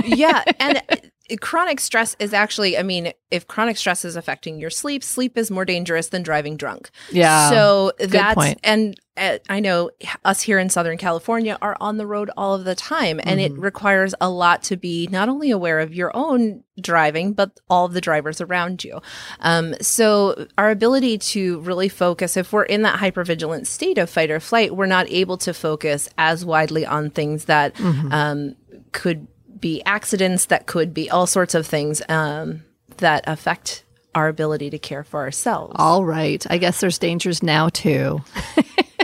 yeah. 0.03 0.43
And 0.59 0.81
chronic 1.39 1.79
stress 1.79 2.15
is 2.19 2.33
actually, 2.33 2.77
I 2.77 2.83
mean, 2.83 3.13
if 3.31 3.47
chronic 3.47 3.77
stress 3.77 4.03
is 4.03 4.15
affecting 4.15 4.59
your 4.59 4.69
sleep, 4.69 5.03
sleep 5.03 5.37
is 5.37 5.49
more 5.49 5.65
dangerous 5.65 6.09
than 6.09 6.21
driving 6.21 6.57
drunk. 6.57 6.89
Yeah. 7.11 7.49
So 7.49 7.93
that's, 7.97 8.35
point. 8.35 8.59
and 8.63 8.99
uh, 9.15 9.37
I 9.47 9.59
know 9.59 9.89
us 10.25 10.41
here 10.41 10.59
in 10.59 10.69
Southern 10.69 10.97
California 10.97 11.57
are 11.61 11.77
on 11.79 11.97
the 11.97 12.05
road 12.05 12.29
all 12.35 12.55
of 12.55 12.65
the 12.65 12.75
time, 12.75 13.21
and 13.23 13.39
it 13.39 13.53
requires 13.53 14.13
a 14.19 14.29
lot 14.29 14.63
to 14.63 14.77
be 14.77 15.07
not 15.11 15.29
only 15.29 15.51
aware 15.51 15.79
of 15.79 15.93
your 15.93 16.11
own 16.15 16.63
driving, 16.81 17.33
but 17.33 17.59
all 17.69 17.85
of 17.85 17.93
the 17.93 18.01
drivers 18.01 18.41
around 18.41 18.83
you. 18.83 18.99
Um, 19.39 19.75
so 19.81 20.47
our 20.57 20.71
ability 20.71 21.19
to 21.19 21.59
really 21.61 21.89
focus, 21.89 22.35
if 22.35 22.51
we're 22.51 22.63
in 22.63 22.81
that 22.81 22.99
hypervigilant 22.99 23.67
state 23.67 23.97
of 23.97 24.09
fight 24.09 24.31
or 24.31 24.39
flight, 24.39 24.75
we're 24.75 24.87
not 24.87 25.07
able 25.09 25.37
to 25.37 25.53
focus 25.53 26.09
as 26.17 26.43
widely 26.43 26.85
on 26.85 27.11
things 27.11 27.45
that 27.45 27.79
um, 28.11 28.55
could 28.91 29.27
be 29.63 29.81
accidents, 29.85 30.47
that 30.47 30.65
could 30.65 30.93
be 30.93 31.09
all 31.09 31.25
sorts 31.25 31.55
of 31.55 31.65
things 31.65 32.01
um, 32.09 32.63
that 32.97 33.23
affect 33.27 33.85
our 34.13 34.27
ability 34.27 34.69
to 34.69 34.77
care 34.77 35.05
for 35.05 35.21
ourselves. 35.21 35.73
All 35.77 36.03
right. 36.03 36.45
I 36.49 36.57
guess 36.57 36.81
there's 36.81 36.99
dangers 36.99 37.41
now 37.41 37.69
too. 37.69 38.21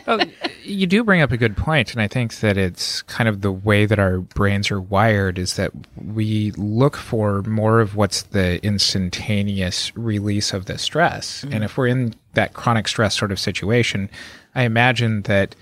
Well, 0.08 0.22
you 0.64 0.88
do 0.88 1.04
bring 1.04 1.22
up 1.22 1.32
a 1.32 1.38
good 1.38 1.56
point, 1.56 1.92
and 1.92 2.02
I 2.02 2.08
think 2.08 2.40
that 2.40 2.58
it's 2.58 3.04
kind 3.04 3.30
of 3.30 3.42
the 3.42 3.52
way 3.52 3.86
that 3.86 4.00
our 4.00 4.20
brains 4.20 4.72
are 4.72 4.82
wired 4.82 5.38
is 5.38 5.56
that 5.56 5.72
we 6.04 6.50
look 6.58 6.98
for 6.98 7.44
more 7.44 7.80
of 7.80 7.96
what's 7.96 8.24
the 8.24 8.64
instantaneous 8.66 9.96
release 9.96 10.52
of 10.52 10.66
the 10.66 10.80
stress. 10.80 11.44
And 11.52 11.64
if 11.64 11.78
we're 11.78 11.88
in 11.88 12.16
that 12.34 12.54
chronic 12.54 12.88
stress 12.88 13.16
sort 13.16 13.32
of 13.32 13.40
situation, 13.40 14.10
I 14.56 14.64
imagine 14.64 15.22
that 15.24 15.56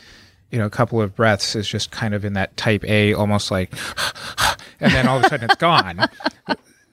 you 0.52 0.58
know 0.60 0.66
a 0.66 0.70
couple 0.70 1.02
of 1.02 1.16
breaths 1.16 1.56
is 1.56 1.68
just 1.68 1.92
kind 1.92 2.14
of 2.14 2.24
in 2.26 2.34
that 2.34 2.56
type 2.58 2.84
A, 2.86 3.14
almost 3.14 3.52
like, 3.52 3.74
and 4.80 4.92
then 4.92 5.08
all 5.08 5.18
of 5.18 5.26
a 5.26 5.30
sudden 5.30 5.46
it's 5.50 5.56
gone. 5.60 6.08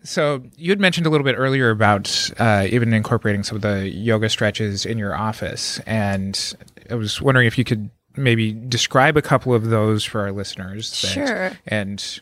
So 0.02 0.42
you 0.56 0.70
had 0.70 0.80
mentioned 0.80 1.06
a 1.06 1.10
little 1.10 1.24
bit 1.24 1.34
earlier 1.38 1.70
about 1.70 2.30
uh, 2.38 2.66
even 2.68 2.92
incorporating 2.92 3.42
some 3.42 3.56
of 3.56 3.62
the 3.62 3.88
yoga 3.88 4.28
stretches 4.28 4.84
in 4.84 4.98
your 4.98 5.14
office, 5.16 5.78
and 5.86 6.54
I 6.90 6.94
was 6.94 7.22
wondering 7.22 7.46
if 7.46 7.56
you 7.56 7.64
could 7.64 7.88
maybe 8.16 8.52
describe 8.52 9.16
a 9.16 9.22
couple 9.22 9.54
of 9.54 9.70
those 9.70 10.04
for 10.04 10.20
our 10.20 10.30
listeners. 10.32 10.90
that- 11.00 11.08
Sure. 11.08 11.52
And 11.66 12.20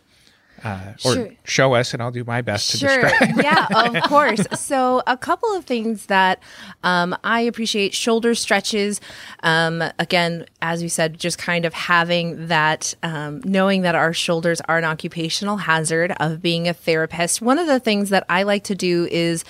uh, 0.64 0.92
or 1.04 1.14
Sure. 1.14 1.30
show 1.44 1.74
us, 1.74 1.92
and 1.92 2.02
I'll 2.02 2.10
do 2.10 2.24
my 2.24 2.40
best 2.42 2.70
to 2.70 2.76
Sure. 2.78 3.02
describe. 3.02 3.36
yeah, 3.42 3.66
of 3.74 4.02
course. 4.08 4.46
So, 4.54 5.02
a 5.06 5.16
couple 5.16 5.52
of 5.56 5.64
things 5.64 6.06
that 6.06 6.40
um, 6.84 7.16
I 7.24 7.40
appreciate 7.40 7.94
shoulder 7.94 8.34
stretches. 8.34 9.00
Um, 9.42 9.82
again, 9.98 10.46
as 10.60 10.82
you 10.82 10.88
said, 10.88 11.18
just 11.18 11.38
kind 11.38 11.64
of 11.64 11.74
having 11.74 12.46
that, 12.46 12.94
um, 13.02 13.40
knowing 13.44 13.82
that 13.82 13.94
our 13.94 14.12
shoulders 14.12 14.60
are 14.68 14.78
an 14.78 14.84
occupational 14.84 15.56
hazard 15.58 16.12
of 16.20 16.40
being 16.42 16.68
a 16.68 16.74
therapist. 16.74 17.42
One 17.42 17.58
of 17.58 17.66
the 17.66 17.80
things 17.80 18.10
that 18.10 18.24
I 18.28 18.42
like 18.44 18.64
to 18.64 18.74
do 18.74 19.08
is 19.10 19.44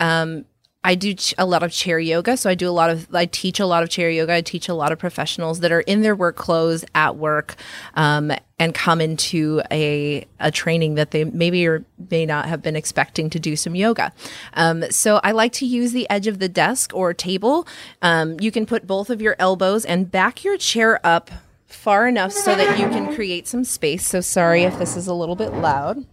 um, 0.00 0.44
I 0.84 0.94
do 0.94 1.14
ch- 1.14 1.34
a 1.38 1.46
lot 1.46 1.62
of 1.62 1.72
chair 1.72 1.98
yoga. 1.98 2.36
So 2.36 2.50
I 2.50 2.54
do 2.54 2.68
a 2.68 2.70
lot 2.70 2.90
of, 2.90 3.12
I 3.14 3.24
teach 3.24 3.58
a 3.58 3.64
lot 3.64 3.82
of 3.82 3.88
chair 3.88 4.10
yoga. 4.10 4.34
I 4.34 4.42
teach 4.42 4.68
a 4.68 4.74
lot 4.74 4.92
of 4.92 4.98
professionals 4.98 5.60
that 5.60 5.72
are 5.72 5.80
in 5.80 6.02
their 6.02 6.14
work 6.14 6.36
clothes 6.36 6.84
at 6.94 7.16
work 7.16 7.56
um, 7.94 8.30
and 8.58 8.74
come 8.74 9.00
into 9.00 9.62
a, 9.70 10.26
a 10.38 10.50
training 10.50 10.96
that 10.96 11.10
they 11.10 11.24
maybe 11.24 11.66
or 11.66 11.84
may 12.10 12.26
not 12.26 12.46
have 12.46 12.60
been 12.60 12.76
expecting 12.76 13.30
to 13.30 13.40
do 13.40 13.56
some 13.56 13.74
yoga. 13.74 14.12
Um, 14.52 14.84
so 14.90 15.20
I 15.24 15.32
like 15.32 15.52
to 15.54 15.66
use 15.66 15.92
the 15.92 16.08
edge 16.10 16.26
of 16.26 16.38
the 16.38 16.48
desk 16.50 16.94
or 16.94 17.14
table. 17.14 17.66
Um, 18.02 18.38
you 18.38 18.52
can 18.52 18.66
put 18.66 18.86
both 18.86 19.08
of 19.08 19.22
your 19.22 19.36
elbows 19.38 19.86
and 19.86 20.10
back 20.10 20.44
your 20.44 20.58
chair 20.58 21.04
up 21.04 21.30
far 21.66 22.06
enough 22.06 22.32
so 22.32 22.54
that 22.54 22.78
you 22.78 22.88
can 22.88 23.14
create 23.14 23.48
some 23.48 23.64
space. 23.64 24.06
So 24.06 24.20
sorry 24.20 24.64
if 24.64 24.78
this 24.78 24.96
is 24.96 25.06
a 25.06 25.14
little 25.14 25.36
bit 25.36 25.54
loud. 25.54 26.04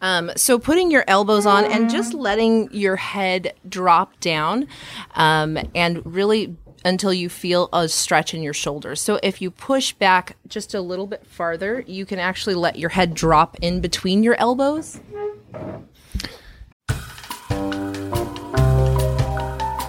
Um, 0.00 0.30
so 0.36 0.58
putting 0.58 0.90
your 0.90 1.04
elbows 1.06 1.46
on 1.46 1.64
and 1.64 1.88
just 1.88 2.14
letting 2.14 2.72
your 2.72 2.96
head 2.96 3.54
drop 3.68 4.18
down, 4.20 4.68
um, 5.14 5.58
and 5.74 6.04
really 6.04 6.56
until 6.84 7.12
you 7.12 7.28
feel 7.28 7.68
a 7.72 7.88
stretch 7.88 8.32
in 8.32 8.42
your 8.42 8.52
shoulders. 8.52 9.00
So 9.00 9.18
if 9.22 9.42
you 9.42 9.50
push 9.50 9.92
back 9.92 10.36
just 10.46 10.72
a 10.72 10.80
little 10.80 11.06
bit 11.06 11.26
farther, 11.26 11.82
you 11.86 12.06
can 12.06 12.20
actually 12.20 12.54
let 12.54 12.78
your 12.78 12.90
head 12.90 13.14
drop 13.14 13.56
in 13.60 13.80
between 13.80 14.22
your 14.22 14.36
elbows. 14.36 15.00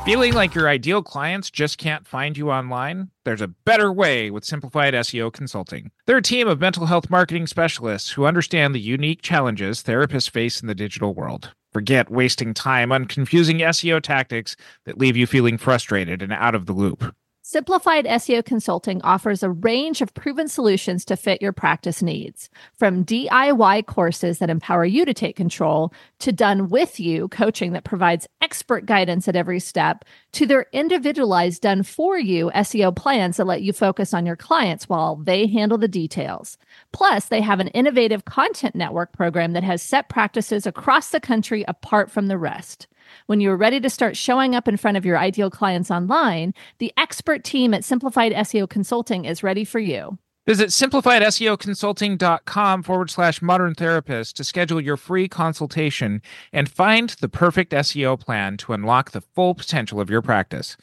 Feeling 0.07 0.31
like 0.31 0.55
your 0.55 0.69
ideal 0.69 1.03
clients 1.03 1.51
just 1.51 1.77
can't 1.77 2.07
find 2.07 2.37
you 2.37 2.49
online? 2.49 3.11
There's 3.25 3.41
a 3.41 3.49
better 3.49 3.91
way 3.91 4.31
with 4.31 4.45
Simplified 4.45 4.93
SEO 4.93 5.33
Consulting. 5.33 5.91
They're 6.05 6.15
a 6.15 6.21
team 6.21 6.47
of 6.47 6.61
mental 6.61 6.85
health 6.85 7.09
marketing 7.09 7.45
specialists 7.45 8.11
who 8.11 8.25
understand 8.25 8.73
the 8.73 8.79
unique 8.79 9.21
challenges 9.21 9.83
therapists 9.83 10.29
face 10.29 10.61
in 10.61 10.67
the 10.67 10.73
digital 10.73 11.13
world. 11.13 11.51
Forget 11.73 12.09
wasting 12.09 12.53
time 12.53 12.93
on 12.93 13.03
confusing 13.03 13.57
SEO 13.57 14.01
tactics 14.01 14.55
that 14.85 14.97
leave 14.97 15.17
you 15.17 15.27
feeling 15.27 15.57
frustrated 15.57 16.21
and 16.21 16.31
out 16.31 16.55
of 16.55 16.67
the 16.67 16.73
loop. 16.73 17.13
Simplified 17.49 18.03
SEO 18.03 18.43
Consulting 18.43 19.01
offers 19.03 19.41
a 19.41 19.49
range 19.49 20.01
of 20.01 20.13
proven 20.13 20.49
solutions 20.49 21.05
to 21.05 21.15
fit 21.15 21.41
your 21.41 21.53
practice 21.53 22.01
needs, 22.01 22.49
from 22.73 23.05
DIY 23.05 23.85
courses 23.85 24.39
that 24.39 24.49
empower 24.49 24.83
you 24.83 25.05
to 25.05 25.13
take 25.13 25.37
control 25.37 25.93
to 26.19 26.33
done 26.33 26.67
with 26.67 26.99
you 26.99 27.29
coaching 27.29 27.71
that 27.71 27.85
provides 27.85 28.27
expert 28.41 28.85
guidance 28.85 29.29
at 29.29 29.37
every 29.37 29.61
step 29.61 30.03
to 30.33 30.45
their 30.45 30.65
individualized 30.73 31.61
done 31.61 31.83
for 31.83 32.19
you 32.19 32.51
SEO 32.53 32.93
plans 32.93 33.37
that 33.37 33.47
let 33.47 33.61
you 33.61 33.71
focus 33.71 34.13
on 34.13 34.25
your 34.25 34.35
clients 34.35 34.89
while 34.89 35.15
they 35.15 35.47
handle 35.47 35.77
the 35.77 35.87
details. 35.87 36.57
Plus, 36.91 37.27
they 37.27 37.39
have 37.39 37.61
an 37.61 37.69
innovative 37.69 38.25
content 38.25 38.75
network 38.75 39.13
program 39.13 39.53
that 39.53 39.63
has 39.63 39.81
set 39.81 40.09
practices 40.09 40.67
across 40.67 41.11
the 41.11 41.21
country 41.21 41.63
apart 41.65 42.11
from 42.11 42.27
the 42.27 42.37
rest. 42.37 42.87
When 43.25 43.39
you 43.39 43.51
are 43.51 43.57
ready 43.57 43.79
to 43.79 43.89
start 43.89 44.17
showing 44.17 44.55
up 44.55 44.67
in 44.67 44.77
front 44.77 44.97
of 44.97 45.05
your 45.05 45.17
ideal 45.17 45.49
clients 45.49 45.91
online, 45.91 46.53
the 46.77 46.93
expert 46.97 47.43
team 47.43 47.73
at 47.73 47.83
Simplified 47.83 48.33
SEO 48.33 48.69
Consulting 48.69 49.25
is 49.25 49.43
ready 49.43 49.63
for 49.63 49.79
you. 49.79 50.17
Visit 50.47 50.69
simplifiedseoconsulting.com 50.69 52.83
forward 52.83 53.09
slash 53.09 53.41
modern 53.41 53.75
therapist 53.75 54.37
to 54.37 54.45
schedule 54.45 54.79
your 54.79 54.95
free 54.95 55.27
consultation 55.27 56.21
and 56.53 56.71
find 56.71 57.09
the 57.19 57.27
perfect 57.27 57.73
SEO 57.73 58.17
plan 58.17 58.55
to 58.55 58.71
unlock 58.71 59.11
the 59.11 59.19
full 59.19 59.53
potential 59.53 59.99
of 59.99 60.09
your 60.09 60.21
practice. 60.21 60.77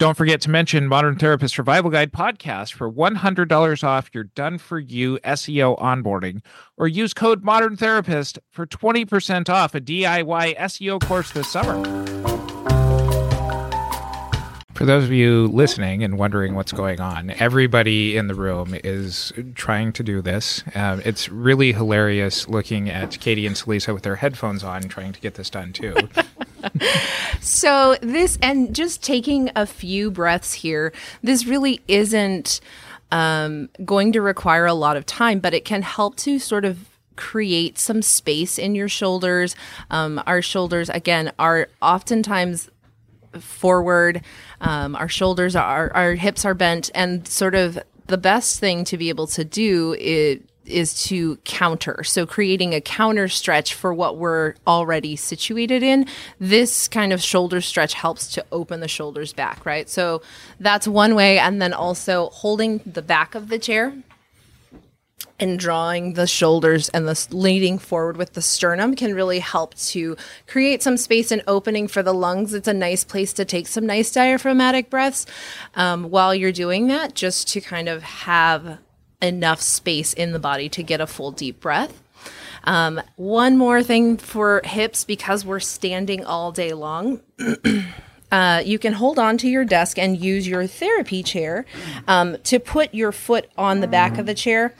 Don't 0.00 0.16
forget 0.16 0.40
to 0.40 0.50
mention 0.50 0.88
Modern 0.88 1.16
Therapist 1.16 1.54
Survival 1.54 1.90
Guide 1.90 2.10
podcast 2.10 2.72
for 2.72 2.90
$100 2.90 3.84
off 3.84 4.08
your 4.14 4.24
done 4.24 4.56
for 4.56 4.78
you 4.78 5.18
SEO 5.18 5.78
onboarding, 5.78 6.40
or 6.78 6.88
use 6.88 7.12
code 7.12 7.44
Modern 7.44 7.76
Therapist 7.76 8.38
for 8.50 8.66
20% 8.66 9.50
off 9.50 9.74
a 9.74 9.80
DIY 9.82 10.56
SEO 10.56 11.06
course 11.06 11.32
this 11.32 11.52
summer. 11.52 11.76
For 14.72 14.86
those 14.86 15.04
of 15.04 15.12
you 15.12 15.48
listening 15.48 16.02
and 16.02 16.16
wondering 16.16 16.54
what's 16.54 16.72
going 16.72 17.02
on, 17.02 17.28
everybody 17.32 18.16
in 18.16 18.28
the 18.28 18.34
room 18.34 18.74
is 18.82 19.34
trying 19.54 19.92
to 19.92 20.02
do 20.02 20.22
this. 20.22 20.64
Um, 20.74 21.02
it's 21.04 21.28
really 21.28 21.74
hilarious 21.74 22.48
looking 22.48 22.88
at 22.88 23.20
Katie 23.20 23.46
and 23.46 23.54
Celisa 23.54 23.92
with 23.92 24.04
their 24.04 24.16
headphones 24.16 24.64
on 24.64 24.84
trying 24.84 25.12
to 25.12 25.20
get 25.20 25.34
this 25.34 25.50
done 25.50 25.74
too. 25.74 25.94
So 27.40 27.96
this 28.02 28.38
and 28.42 28.74
just 28.74 29.02
taking 29.02 29.50
a 29.56 29.66
few 29.66 30.10
breaths 30.10 30.54
here, 30.54 30.92
this 31.22 31.46
really 31.46 31.80
isn't 31.88 32.60
um, 33.10 33.70
going 33.84 34.12
to 34.12 34.20
require 34.20 34.66
a 34.66 34.74
lot 34.74 34.96
of 34.96 35.06
time, 35.06 35.40
but 35.40 35.54
it 35.54 35.64
can 35.64 35.82
help 35.82 36.16
to 36.16 36.38
sort 36.38 36.64
of 36.64 36.88
create 37.16 37.78
some 37.78 38.02
space 38.02 38.58
in 38.58 38.74
your 38.74 38.88
shoulders. 38.88 39.56
Um, 39.90 40.22
our 40.26 40.42
shoulders, 40.42 40.88
again, 40.88 41.32
are 41.38 41.68
oftentimes 41.82 42.70
forward. 43.38 44.22
Um, 44.60 44.96
our 44.96 45.08
shoulders 45.08 45.54
are, 45.56 45.92
our 45.94 46.14
hips 46.14 46.44
are 46.44 46.54
bent, 46.54 46.90
and 46.94 47.26
sort 47.26 47.54
of 47.54 47.78
the 48.06 48.18
best 48.18 48.58
thing 48.58 48.84
to 48.84 48.96
be 48.96 49.08
able 49.08 49.26
to 49.28 49.44
do 49.44 49.94
is 49.98 50.40
is 50.70 51.04
to 51.04 51.36
counter. 51.44 52.04
So 52.04 52.26
creating 52.26 52.74
a 52.74 52.80
counter 52.80 53.28
stretch 53.28 53.74
for 53.74 53.92
what 53.92 54.16
we're 54.16 54.54
already 54.66 55.16
situated 55.16 55.82
in. 55.82 56.06
This 56.38 56.88
kind 56.88 57.12
of 57.12 57.22
shoulder 57.22 57.60
stretch 57.60 57.94
helps 57.94 58.28
to 58.34 58.44
open 58.52 58.80
the 58.80 58.88
shoulders 58.88 59.32
back, 59.32 59.64
right? 59.66 59.88
So 59.88 60.22
that's 60.58 60.86
one 60.88 61.14
way. 61.14 61.38
And 61.38 61.60
then 61.60 61.72
also 61.72 62.30
holding 62.30 62.78
the 62.86 63.02
back 63.02 63.34
of 63.34 63.48
the 63.48 63.58
chair 63.58 63.94
and 65.40 65.58
drawing 65.58 66.12
the 66.14 66.26
shoulders 66.26 66.90
and 66.90 67.08
the 67.08 67.26
leaning 67.30 67.78
forward 67.78 68.16
with 68.16 68.34
the 68.34 68.42
sternum 68.42 68.94
can 68.94 69.14
really 69.14 69.38
help 69.38 69.74
to 69.74 70.16
create 70.46 70.82
some 70.82 70.96
space 70.96 71.32
and 71.32 71.42
opening 71.46 71.88
for 71.88 72.02
the 72.02 72.12
lungs. 72.12 72.52
It's 72.52 72.68
a 72.68 72.74
nice 72.74 73.04
place 73.04 73.32
to 73.34 73.44
take 73.44 73.66
some 73.66 73.86
nice 73.86 74.12
diaphragmatic 74.12 74.90
breaths 74.90 75.24
um, 75.74 76.10
while 76.10 76.34
you're 76.34 76.52
doing 76.52 76.88
that, 76.88 77.14
just 77.14 77.48
to 77.48 77.60
kind 77.60 77.88
of 77.88 78.02
have 78.02 78.78
enough 79.22 79.60
space 79.60 80.12
in 80.12 80.32
the 80.32 80.38
body 80.38 80.68
to 80.70 80.82
get 80.82 81.00
a 81.00 81.06
full 81.06 81.30
deep 81.30 81.60
breath. 81.60 82.02
Um, 82.64 83.00
one 83.16 83.56
more 83.56 83.82
thing 83.82 84.16
for 84.16 84.60
hips 84.64 85.04
because 85.04 85.44
we're 85.44 85.60
standing 85.60 86.24
all 86.24 86.52
day 86.52 86.72
long. 86.72 87.20
Uh, 88.32 88.62
you 88.64 88.78
can 88.78 88.92
hold 88.92 89.18
on 89.18 89.36
to 89.36 89.48
your 89.48 89.64
desk 89.64 89.98
and 89.98 90.16
use 90.16 90.46
your 90.46 90.64
therapy 90.64 91.20
chair 91.20 91.66
um, 92.06 92.36
to 92.44 92.60
put 92.60 92.94
your 92.94 93.10
foot 93.10 93.50
on 93.58 93.80
the 93.80 93.88
back 93.88 94.18
of 94.18 94.26
the 94.26 94.34
chair 94.34 94.72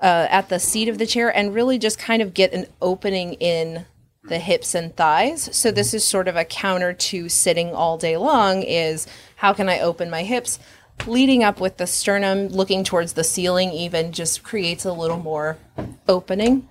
uh, 0.00 0.26
at 0.30 0.48
the 0.48 0.58
seat 0.58 0.88
of 0.88 0.98
the 0.98 1.06
chair 1.06 1.34
and 1.36 1.54
really 1.54 1.78
just 1.78 1.98
kind 1.98 2.22
of 2.22 2.32
get 2.32 2.52
an 2.52 2.66
opening 2.80 3.34
in 3.34 3.84
the 4.24 4.38
hips 4.38 4.74
and 4.74 4.96
thighs. 4.96 5.54
So 5.54 5.70
this 5.70 5.92
is 5.92 6.04
sort 6.04 6.28
of 6.28 6.36
a 6.36 6.44
counter 6.44 6.92
to 6.92 7.28
sitting 7.28 7.74
all 7.74 7.98
day 7.98 8.16
long 8.16 8.62
is 8.62 9.06
how 9.36 9.52
can 9.52 9.68
I 9.68 9.80
open 9.80 10.08
my 10.08 10.22
hips? 10.22 10.58
Leading 11.06 11.42
up 11.42 11.60
with 11.60 11.78
the 11.78 11.86
sternum, 11.86 12.48
looking 12.48 12.84
towards 12.84 13.14
the 13.14 13.24
ceiling 13.24 13.72
even 13.72 14.12
just 14.12 14.42
creates 14.44 14.84
a 14.84 14.92
little 14.92 15.18
more 15.18 15.58
opening. 16.08 16.68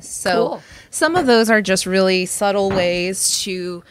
So 0.00 0.32
Cool. 0.48 0.62
some 0.90 1.14
of 1.16 1.26
those 1.26 1.50
are 1.50 1.62
just 1.62 1.86
really 1.86 2.26
subtle 2.26 2.70
ways 2.70 3.40
to 3.42 3.84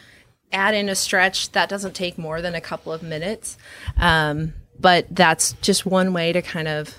add 0.52 0.74
in 0.74 0.88
a 0.88 0.94
stretch 0.94 1.52
that 1.52 1.68
doesn't 1.68 1.94
take 1.94 2.18
more 2.18 2.40
than 2.42 2.54
a 2.54 2.60
couple 2.60 2.92
of 2.92 3.02
minutes. 3.02 3.56
Um, 3.96 4.54
but 4.78 5.06
that's 5.10 5.52
just 5.62 5.86
one 5.86 6.12
way 6.12 6.32
to 6.32 6.42
kind 6.42 6.68
of 6.68 6.94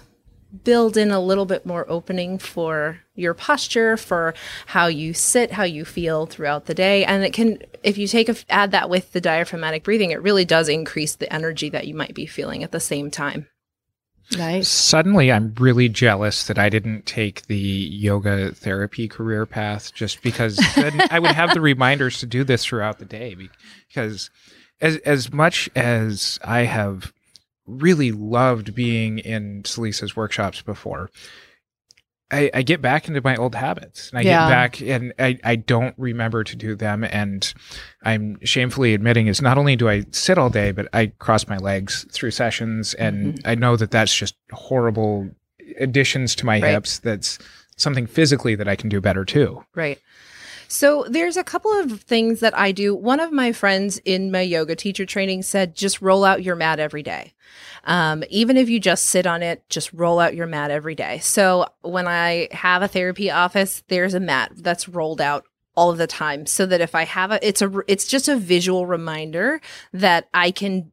build 0.64 0.98
in 0.98 1.12
a 1.12 1.20
little 1.20 1.46
bit 1.46 1.66
more 1.66 1.86
opening 1.90 2.38
for 2.38 3.00
your 3.16 3.34
posture, 3.34 3.98
for 3.98 4.34
how 4.68 4.88
you 4.88 5.14
sit, 5.14 5.52
how 5.52 5.64
you 5.64 5.86
feel 5.86 6.26
throughout 6.26 6.66
the 6.66 6.74
day. 6.74 7.06
And 7.06 7.24
it 7.24 7.34
can, 7.34 7.60
if 7.84 7.98
you 7.98 8.08
take 8.08 8.30
a, 8.30 8.36
add 8.50 8.72
that 8.72 8.90
with 8.90 9.12
the 9.12 9.22
diaphragmatic 9.22 9.84
breathing, 9.84 10.12
it 10.12 10.22
really 10.22 10.46
does 10.46 10.70
increase 10.70 11.16
the 11.16 11.32
energy 11.34 11.70
that 11.70 11.88
you 11.88 11.96
might 11.96 12.14
be 12.14 12.26
feeling 12.26 12.64
at 12.64 12.72
the 12.72 12.80
same 12.80 13.10
time. 13.12 13.48
Nice. 14.32 14.68
Suddenly, 14.68 15.32
I'm 15.32 15.54
really 15.60 15.88
jealous 15.88 16.48
that 16.48 16.58
I 16.58 16.70
didn't 16.70 17.06
take 17.06 17.46
the 17.46 17.58
yoga 17.58 18.52
therapy 18.52 19.08
career 19.08 19.46
path 19.46 19.94
just 19.94 20.22
because 20.24 20.56
then 20.76 21.00
I 21.12 21.20
would 21.20 21.32
have 21.32 21.54
the 21.54 21.62
reminders 21.62 22.20
to 22.20 22.26
do 22.26 22.44
this 22.44 22.66
throughout 22.66 22.98
the 22.98 23.06
day. 23.06 23.36
Because 23.88 24.32
as, 24.82 24.98
as 24.98 25.32
much 25.32 25.70
as 25.76 26.40
I 26.44 26.62
have 26.62 27.14
really 27.68 28.12
loved 28.12 28.76
being 28.76 29.20
in 29.20 29.64
Celisa's 29.64 30.16
workshops 30.16 30.62
before, 30.62 31.10
I, 32.32 32.50
I 32.54 32.62
get 32.64 32.82
back 32.82 33.08
into 33.08 33.22
my 33.24 33.36
old 33.36 33.54
habits 33.56 34.10
and 34.10 34.20
I 34.20 34.22
Yeah. 34.24 34.46
get 34.46 34.50
back 34.50 34.82
and 34.82 35.14
I, 35.20 35.40
I 35.44 35.56
don't 35.56 35.94
remember 35.98 36.44
to 36.44 36.56
do 36.56 36.76
them. 36.76 37.04
And 37.04 37.54
I'm 38.04 38.38
shamefully 38.44 38.94
admitting 38.94 39.28
is 39.28 39.42
not 39.42 39.58
only 39.58 39.76
do 39.76 39.88
I 39.90 40.06
sit 40.12 40.38
all 40.38 40.50
day, 40.50 40.72
but 40.72 40.88
I 40.92 41.08
cross 41.20 41.48
my 41.48 41.58
legs 41.58 42.06
through 42.12 42.32
sessions. 42.32 42.94
And 42.96 43.36
mm-hmm. 43.36 43.48
I 43.48 43.56
know 43.56 43.76
that 43.78 43.92
that's 43.92 44.14
just 44.16 44.36
horrible 44.52 45.30
additions 45.80 46.36
to 46.36 46.46
my 46.46 46.60
Right. 46.60 46.72
hips. 46.72 47.00
That's 47.00 47.38
something 47.78 48.08
physically 48.08 48.56
that 48.56 48.68
I 48.68 48.76
can 48.76 48.90
do 48.90 49.00
better 49.02 49.24
too. 49.24 49.64
Right. 49.76 50.00
So 50.76 51.06
there's 51.08 51.38
a 51.38 51.44
couple 51.44 51.72
of 51.72 52.02
things 52.02 52.42
that 52.42 52.56
I 52.58 52.74
do. 52.74 52.94
One 52.94 53.22
of 53.22 53.32
my 53.32 53.54
friends 53.54 53.98
in 54.04 54.30
my 54.30 54.42
yoga 54.42 54.76
teacher 54.76 55.06
training 55.06 55.44
said, 55.44 55.74
just 55.74 56.02
roll 56.02 56.26
out 56.26 56.44
your 56.44 56.58
mat 56.58 56.82
every 56.82 57.02
day. 57.02 57.34
Um, 57.86 58.26
even 58.30 58.58
if 58.58 58.68
you 58.68 58.82
just 58.82 59.06
sit 59.06 59.26
on 59.26 59.42
it, 59.42 59.64
just 59.70 59.94
roll 59.94 60.20
out 60.20 60.36
your 60.36 60.48
mat 60.48 60.72
every 60.72 60.94
day. 60.94 61.20
So 61.20 61.66
when 61.82 62.10
I 62.10 62.50
have 62.52 62.82
a 62.82 62.90
therapy 62.90 63.32
office, 63.32 63.84
there's 63.88 64.14
a 64.14 64.20
mat 64.20 64.52
that's 64.54 64.90
rolled 64.90 65.22
out 65.22 65.46
all 65.76 65.92
of 65.92 65.98
the 65.98 66.08
time 66.08 66.46
so 66.46 66.66
that 66.66 66.82
if 66.82 66.94
I 66.94 67.06
have 67.06 67.32
a, 67.32 67.48
it's 67.48 67.62
a, 67.62 67.72
it's 67.88 68.06
just 68.06 68.28
a 68.28 68.36
visual 68.36 68.86
reminder 68.86 69.62
that 69.94 70.28
I 70.34 70.52
can 70.52 70.92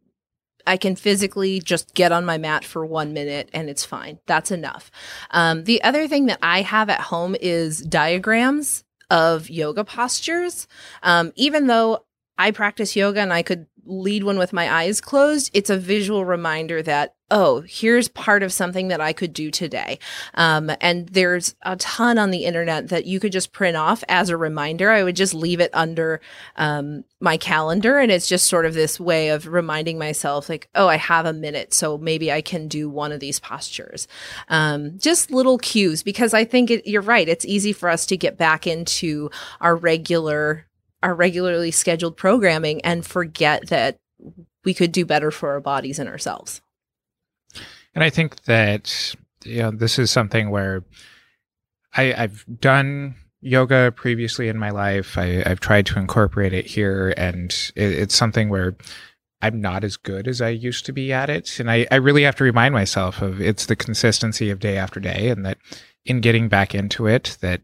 I 0.64 0.76
can 0.76 0.94
physically 0.94 1.58
just 1.58 1.92
get 1.92 2.12
on 2.12 2.24
my 2.24 2.38
mat 2.38 2.64
for 2.64 2.86
one 2.86 3.12
minute 3.12 3.50
and 3.52 3.68
it's 3.68 3.84
fine. 3.84 4.20
That's 4.26 4.52
enough. 4.52 4.92
Um, 5.32 5.64
the 5.64 5.82
other 5.82 6.06
thing 6.06 6.26
that 6.26 6.38
I 6.40 6.62
have 6.62 6.88
at 6.88 7.00
home 7.00 7.34
is 7.40 7.80
diagrams 7.80 8.84
of 9.12 9.50
yoga 9.50 9.84
postures. 9.84 10.66
Um, 11.02 11.32
even 11.36 11.66
though 11.66 12.04
I 12.38 12.50
practice 12.50 12.96
yoga 12.96 13.20
and 13.20 13.32
I 13.32 13.42
could 13.42 13.66
lead 13.84 14.24
one 14.24 14.38
with 14.38 14.52
my 14.52 14.72
eyes 14.72 15.00
closed, 15.00 15.50
it's 15.54 15.70
a 15.70 15.76
visual 15.76 16.24
reminder 16.24 16.82
that, 16.82 17.14
oh, 17.30 17.62
here's 17.66 18.08
part 18.08 18.42
of 18.42 18.52
something 18.52 18.88
that 18.88 19.00
I 19.00 19.14
could 19.14 19.32
do 19.32 19.50
today. 19.50 19.98
Um, 20.34 20.70
and 20.82 21.08
there's 21.08 21.54
a 21.62 21.76
ton 21.76 22.18
on 22.18 22.30
the 22.30 22.44
internet 22.44 22.88
that 22.88 23.06
you 23.06 23.20
could 23.20 23.32
just 23.32 23.52
print 23.52 23.74
off 23.74 24.04
as 24.06 24.28
a 24.28 24.36
reminder. 24.36 24.90
I 24.90 25.02
would 25.02 25.16
just 25.16 25.32
leave 25.32 25.58
it 25.58 25.70
under 25.72 26.20
um, 26.56 27.04
my 27.20 27.38
calendar. 27.38 27.98
And 27.98 28.12
it's 28.12 28.28
just 28.28 28.48
sort 28.48 28.66
of 28.66 28.74
this 28.74 29.00
way 29.00 29.30
of 29.30 29.46
reminding 29.46 29.98
myself, 29.98 30.50
like, 30.50 30.68
oh, 30.74 30.88
I 30.88 30.96
have 30.96 31.24
a 31.24 31.32
minute. 31.32 31.72
So 31.72 31.96
maybe 31.96 32.30
I 32.30 32.42
can 32.42 32.68
do 32.68 32.90
one 32.90 33.12
of 33.12 33.20
these 33.20 33.40
postures. 33.40 34.06
Um, 34.48 34.98
just 34.98 35.30
little 35.30 35.56
cues, 35.56 36.02
because 36.02 36.34
I 36.34 36.44
think 36.44 36.70
it, 36.70 36.86
you're 36.86 37.00
right. 37.00 37.28
It's 37.28 37.46
easy 37.46 37.72
for 37.72 37.88
us 37.88 38.04
to 38.06 38.16
get 38.18 38.36
back 38.36 38.66
into 38.66 39.30
our 39.58 39.74
regular, 39.74 40.66
our 41.02 41.14
regularly 41.14 41.70
scheduled 41.70 42.16
programming 42.16 42.80
and 42.82 43.04
forget 43.04 43.68
that 43.68 43.98
we 44.64 44.74
could 44.74 44.92
do 44.92 45.04
better 45.04 45.30
for 45.30 45.50
our 45.50 45.60
bodies 45.60 45.98
and 45.98 46.08
ourselves. 46.08 46.60
And 47.94 48.02
I 48.02 48.10
think 48.10 48.44
that 48.44 49.14
you 49.44 49.62
know 49.62 49.70
this 49.70 49.98
is 49.98 50.10
something 50.10 50.50
where 50.50 50.84
I, 51.94 52.14
I've 52.14 52.44
done 52.60 53.16
yoga 53.40 53.92
previously 53.94 54.48
in 54.48 54.56
my 54.56 54.70
life. 54.70 55.18
I, 55.18 55.42
I've 55.44 55.60
tried 55.60 55.86
to 55.86 55.98
incorporate 55.98 56.52
it 56.52 56.66
here, 56.66 57.12
and 57.16 57.52
it, 57.74 57.92
it's 57.92 58.14
something 58.14 58.48
where 58.48 58.76
I'm 59.42 59.60
not 59.60 59.84
as 59.84 59.96
good 59.96 60.28
as 60.28 60.40
I 60.40 60.50
used 60.50 60.86
to 60.86 60.92
be 60.92 61.12
at 61.12 61.28
it. 61.28 61.58
And 61.58 61.70
I, 61.70 61.86
I 61.90 61.96
really 61.96 62.22
have 62.22 62.36
to 62.36 62.44
remind 62.44 62.72
myself 62.72 63.20
of 63.20 63.40
it's 63.40 63.66
the 63.66 63.76
consistency 63.76 64.50
of 64.50 64.60
day 64.60 64.76
after 64.78 65.00
day, 65.00 65.28
and 65.28 65.44
that 65.44 65.58
in 66.04 66.20
getting 66.20 66.48
back 66.48 66.74
into 66.74 67.06
it, 67.06 67.36
that 67.40 67.60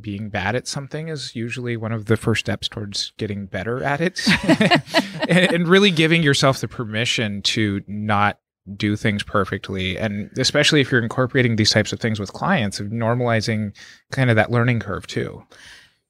being 0.00 0.28
bad 0.28 0.54
at 0.54 0.66
something 0.66 1.08
is 1.08 1.34
usually 1.34 1.76
one 1.76 1.92
of 1.92 2.06
the 2.06 2.16
first 2.16 2.40
steps 2.40 2.68
towards 2.68 3.12
getting 3.18 3.46
better 3.46 3.82
at 3.82 4.00
it. 4.00 4.20
And, 5.26 5.52
and 5.54 5.68
really 5.68 5.90
giving 5.90 6.22
yourself 6.22 6.60
the 6.60 6.68
permission 6.68 7.40
to 7.42 7.82
not 7.86 8.38
do 8.76 8.94
things 8.94 9.22
perfectly. 9.22 9.96
And 9.98 10.30
especially 10.38 10.82
if 10.82 10.90
you're 10.90 11.02
incorporating 11.02 11.56
these 11.56 11.70
types 11.70 11.94
of 11.94 12.00
things 12.00 12.20
with 12.20 12.32
clients 12.34 12.78
of 12.78 12.88
normalizing 12.88 13.74
kind 14.12 14.28
of 14.28 14.36
that 14.36 14.50
learning 14.50 14.80
curve 14.80 15.06
too. 15.06 15.42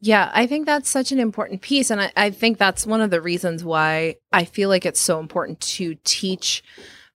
Yeah, 0.00 0.30
I 0.34 0.46
think 0.46 0.66
that's 0.66 0.90
such 0.90 1.12
an 1.12 1.18
important 1.18 1.62
piece. 1.62 1.90
And 1.90 2.00
I, 2.00 2.12
I 2.16 2.30
think 2.30 2.58
that's 2.58 2.86
one 2.86 3.00
of 3.00 3.10
the 3.10 3.20
reasons 3.20 3.64
why 3.64 4.16
I 4.32 4.44
feel 4.44 4.68
like 4.68 4.84
it's 4.84 5.00
so 5.00 5.18
important 5.18 5.60
to 5.60 5.96
teach 6.04 6.62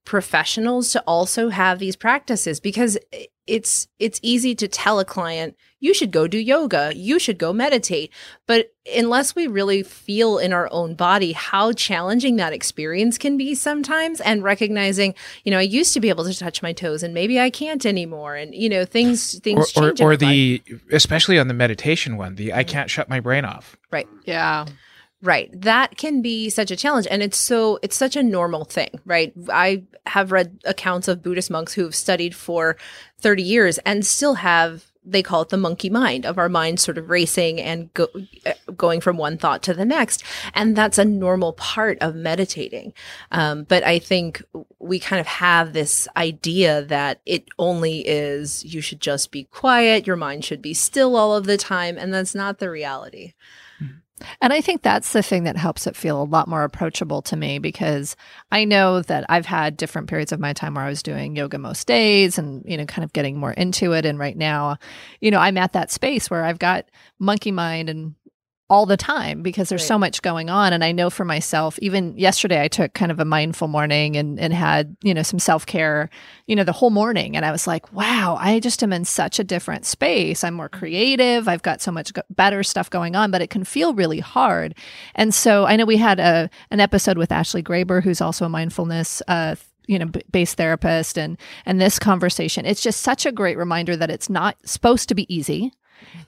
professionals 0.05 0.91
to 0.93 1.01
also 1.01 1.49
have 1.49 1.79
these 1.79 1.95
practices 1.95 2.60
because 2.60 2.97
eh, 3.13 3.25
it's 3.49 3.88
it's 3.97 4.19
easy 4.21 4.55
to 4.55 4.67
tell 4.67 4.99
a 4.99 5.05
client 5.05 5.55
you 5.81 5.93
should 5.93 6.12
go 6.12 6.27
do 6.27 6.38
yoga. 6.38 6.91
You 6.93 7.19
should 7.19 7.38
go 7.38 7.53
meditate. 7.53 8.12
But 8.47 8.73
unless 8.93 9.33
we 9.33 9.47
really 9.47 9.81
feel 9.81 10.38
in 10.38 10.51
our 10.51 10.67
own 10.71 10.93
body 10.95 11.31
how 11.31 11.71
challenging 11.71 12.35
that 12.35 12.53
experience 12.53 13.17
can 13.17 13.38
be 13.38 13.55
sometimes 13.55 14.19
and 14.21 14.43
recognizing 14.43 15.13
you 15.43 15.51
know 15.51 15.59
i 15.59 15.62
used 15.62 15.93
to 15.93 15.99
be 15.99 16.09
able 16.09 16.23
to 16.25 16.33
touch 16.38 16.63
my 16.63 16.73
toes 16.73 17.03
and 17.03 17.13
maybe 17.13 17.39
i 17.39 17.49
can't 17.49 17.85
anymore. 17.85 18.35
And 18.35 18.53
you 18.53 18.69
know 18.69 18.85
things 18.85 19.39
things 19.39 19.71
or, 19.75 19.83
change 19.83 19.99
in 19.99 20.05
or 20.05 20.12
our 20.12 20.17
body. 20.17 20.63
the 20.65 20.95
especially 20.95 21.39
on 21.39 21.47
the 21.47 21.53
meditation 21.53 22.17
one 22.17 22.35
the 22.35 22.53
i 22.53 22.63
can't 22.63 22.89
shut 22.89 23.09
my 23.09 23.19
brain 23.19 23.45
off. 23.45 23.77
Right. 23.91 24.07
Yeah. 24.25 24.65
Right. 25.21 25.49
That 25.53 25.97
can 25.97 26.21
be 26.21 26.49
such 26.49 26.71
a 26.71 26.77
challenge. 26.77 27.05
And 27.12 27.21
it's 27.21 27.38
so, 27.38 27.77
it's 27.82 27.97
such 27.97 28.15
a 28.15 28.23
normal 28.23 28.63
thing, 28.63 29.01
right? 29.05 29.34
I 29.49 29.84
have 30.05 30.32
read 30.32 30.60
accounts 30.63 31.10
of 31.10 31.21
Buddhist 31.21 31.51
monks 31.51 31.73
who 31.73 31.84
have 31.84 31.95
studied 31.95 32.34
for 32.34 32.77
30 33.19 33.43
years 33.43 33.79
and 33.79 34.05
still 34.05 34.36
have, 34.36 34.86
they 35.03 35.21
call 35.21 35.41
it 35.41 35.49
the 35.49 35.58
monkey 35.58 35.89
mind 35.89 36.25
of 36.25 36.38
our 36.38 36.47
mind 36.47 36.79
sort 36.79 36.97
of 36.97 37.10
racing 37.10 37.60
and 37.60 37.93
go, 37.93 38.08
uh, 38.45 38.53
going 38.77 39.01
from 39.01 39.17
one 39.17 39.38
thought 39.38 39.62
to 39.63 39.73
the 39.73 39.84
next. 39.84 40.23
And 40.53 40.73
that's 40.73 40.97
a 40.97 41.03
normal 41.03 41.51
part 41.51 41.97
of 41.99 42.15
meditating. 42.15 42.93
Um, 43.32 43.63
but 43.63 43.84
I 43.84 43.99
think 43.99 44.41
we 44.79 44.99
kind 44.99 45.19
of 45.19 45.27
have 45.27 45.73
this 45.73 46.08
idea 46.15 46.84
that 46.84 47.19
it 47.25 47.45
only 47.58 48.08
is, 48.08 48.63
you 48.63 48.79
should 48.79 49.01
just 49.01 49.32
be 49.32 49.43
quiet, 49.45 50.08
your 50.08 50.15
mind 50.15 50.45
should 50.45 50.62
be 50.62 50.73
still 50.73 51.17
all 51.17 51.36
of 51.36 51.45
the 51.45 51.58
time. 51.58 51.97
And 51.97 52.13
that's 52.13 52.36
not 52.36 52.60
the 52.60 52.69
reality. 52.69 53.34
And 54.41 54.53
I 54.53 54.62
think 54.62 54.82
that's 54.82 55.13
the 55.13 55.23
thing 55.23 55.43
that 55.43 55.58
helps 55.58 55.88
it 55.88 55.95
feel 55.95 56.21
a 56.21 56.23
lot 56.23 56.47
more 56.47 56.63
approachable 56.63 57.21
to 57.23 57.36
me 57.36 57.60
because 57.60 58.15
I 58.51 58.65
know 58.65 59.01
that 59.03 59.25
I've 59.29 59.45
had 59.45 59.77
different 59.77 60.10
periods 60.10 60.32
of 60.32 60.39
my 60.39 60.53
time 60.53 60.75
where 60.75 60.86
I 60.86 60.89
was 60.89 61.03
doing 61.03 61.36
yoga 61.36 61.58
most 61.58 61.88
days 61.88 62.38
and, 62.38 62.63
you 62.65 62.77
know, 62.77 62.86
kind 62.86 63.03
of 63.03 63.13
getting 63.13 63.38
more 63.38 63.53
into 63.53 63.93
it. 63.93 64.05
And 64.05 64.19
right 64.19 64.38
now, 64.38 64.77
you 65.21 65.32
know, 65.32 65.39
I'm 65.39 65.58
at 65.58 65.73
that 65.73 65.91
space 65.91 66.29
where 66.29 66.43
I've 66.43 66.60
got 66.60 66.86
monkey 67.19 67.51
mind 67.51 67.89
and 67.89 68.15
all 68.69 68.86
the 68.86 68.97
time 68.97 69.41
because 69.41 69.69
there's 69.69 69.82
Right. 69.82 69.88
so 69.88 69.97
much 69.97 70.21
going 70.21 70.49
on. 70.49 70.73
And 70.73 70.84
I 70.84 70.91
know 70.91 71.10
for 71.10 71.25
myself, 71.25 71.79
even 71.79 72.15
yesterday, 72.17 72.62
I 72.62 72.67
took 72.67 72.93
kind 72.93 73.12
of 73.12 73.19
a 73.19 73.25
mindful 73.25 73.67
morning 73.67 74.15
and, 74.15 74.39
and 74.39 74.53
had, 74.53 74.95
you 75.01 75.13
know, 75.13 75.23
some 75.23 75.39
self 75.39 75.65
care, 75.65 76.10
you 76.45 76.55
know, 76.55 76.63
the 76.63 76.71
whole 76.71 76.91
morning. 76.91 77.36
And 77.36 77.45
I 77.45 77.51
was 77.51 77.65
like, 77.65 77.91
wow, 77.93 78.38
I 78.39 78.60
just 78.60 78.84
am 78.84 78.93
in 78.93 79.05
such 79.05 79.39
a 79.39 79.43
different 79.43 79.86
space. 79.86 80.43
I'm 80.43 80.53
more 80.53 80.69
creative. 80.69 81.47
I've 81.47 81.63
got 81.63 81.82
so 81.82 81.91
much 81.91 82.13
go- 82.13 82.21
better 82.29 82.62
stuff 82.62 82.89
going 82.89 83.15
on, 83.15 83.32
but 83.32 83.41
it 83.41 83.49
can 83.49 83.63
feel 83.63 83.93
really 83.95 84.19
hard. 84.19 84.75
And 85.15 85.33
so 85.33 85.65
I 85.65 85.75
know 85.75 85.85
we 85.85 85.98
had 85.98 86.19
a, 86.19 86.50
an 86.69 86.79
episode 86.79 87.17
with 87.17 87.31
Ashley 87.31 87.63
Graber, 87.63 88.04
who's 88.04 88.21
also 88.21 88.46
a 88.46 88.50
mindfulness 88.50 89.21
uh, 89.27 89.56
you 89.87 89.98
know 89.98 90.06
based 90.29 90.56
therapist 90.58 91.17
and 91.17 91.35
and 91.65 91.81
this 91.81 91.98
conversation 91.98 92.63
it's 92.63 92.83
just 92.83 93.02
such 93.02 93.25
a 93.25 93.31
great 93.31 93.58
reminder 93.58 93.96
that 93.96 94.12
it's 94.12 94.29
not 94.29 94.56
supposed 94.63 95.10
to 95.10 95.15
be 95.15 95.25
easy 95.35 95.71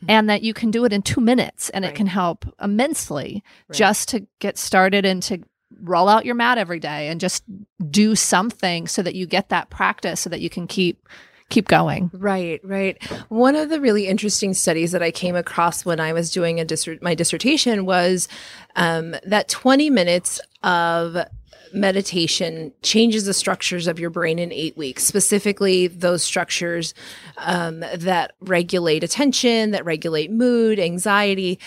and 0.08 0.30
that 0.30 0.42
you 0.44 0.54
can 0.54 0.72
do 0.72 0.86
it 0.86 0.94
in 0.94 1.02
two 1.02 1.22
minutes 1.22 1.70
and 1.70 1.86
it 1.86 1.96
can 1.96 2.08
help 2.08 2.46
immensely 2.62 3.44
Right. 3.68 3.78
just 3.78 4.10
to 4.10 4.26
get 4.40 4.58
started 4.58 5.06
and 5.06 5.22
to 5.24 5.40
roll 5.82 6.10
out 6.10 6.26
your 6.26 6.36
mat 6.36 6.58
every 6.58 6.80
day 6.80 7.08
and 7.08 7.20
just 7.22 7.44
do 7.90 8.16
something 8.16 8.88
so 8.88 9.02
that 9.02 9.16
you 9.16 9.26
get 9.26 9.50
that 9.50 9.70
practice 9.70 10.20
so 10.20 10.30
that 10.30 10.42
you 10.42 10.50
can 10.50 10.68
keep 10.68 11.08
keep 11.50 11.68
going 11.68 12.10
Right, 12.14 12.62
right. 12.64 13.02
One 13.30 13.56
of 13.58 13.70
the 13.70 13.82
really 13.82 14.08
interesting 14.08 14.54
studies 14.54 14.94
that 14.94 15.04
I 15.04 15.12
came 15.12 15.36
across 15.36 15.84
when 15.84 16.00
I 16.00 16.14
was 16.14 16.32
doing 16.32 16.60
a 16.62 16.66
dissert- 16.66 17.02
my 17.02 17.14
dissertation 17.14 17.86
was 17.86 18.30
um, 18.78 19.16
that 19.26 19.50
20 19.50 19.90
minutes 19.90 20.40
of 20.64 21.18
meditation 21.74 22.72
changes 22.82 23.26
the 23.26 23.34
structures 23.34 23.88
of 23.88 24.00
your 24.00 24.10
brain 24.10 24.40
in 24.40 24.52
eight 24.52 24.76
weeks, 24.78 25.04
specifically 25.04 25.88
those 25.88 26.24
structures 26.24 26.94
um, 27.38 27.84
that 27.96 28.34
regulate 28.42 29.04
attention, 29.04 29.72
that 29.72 29.86
regulate 29.86 30.32
mood, 30.32 30.80
anxiety. 30.80 31.60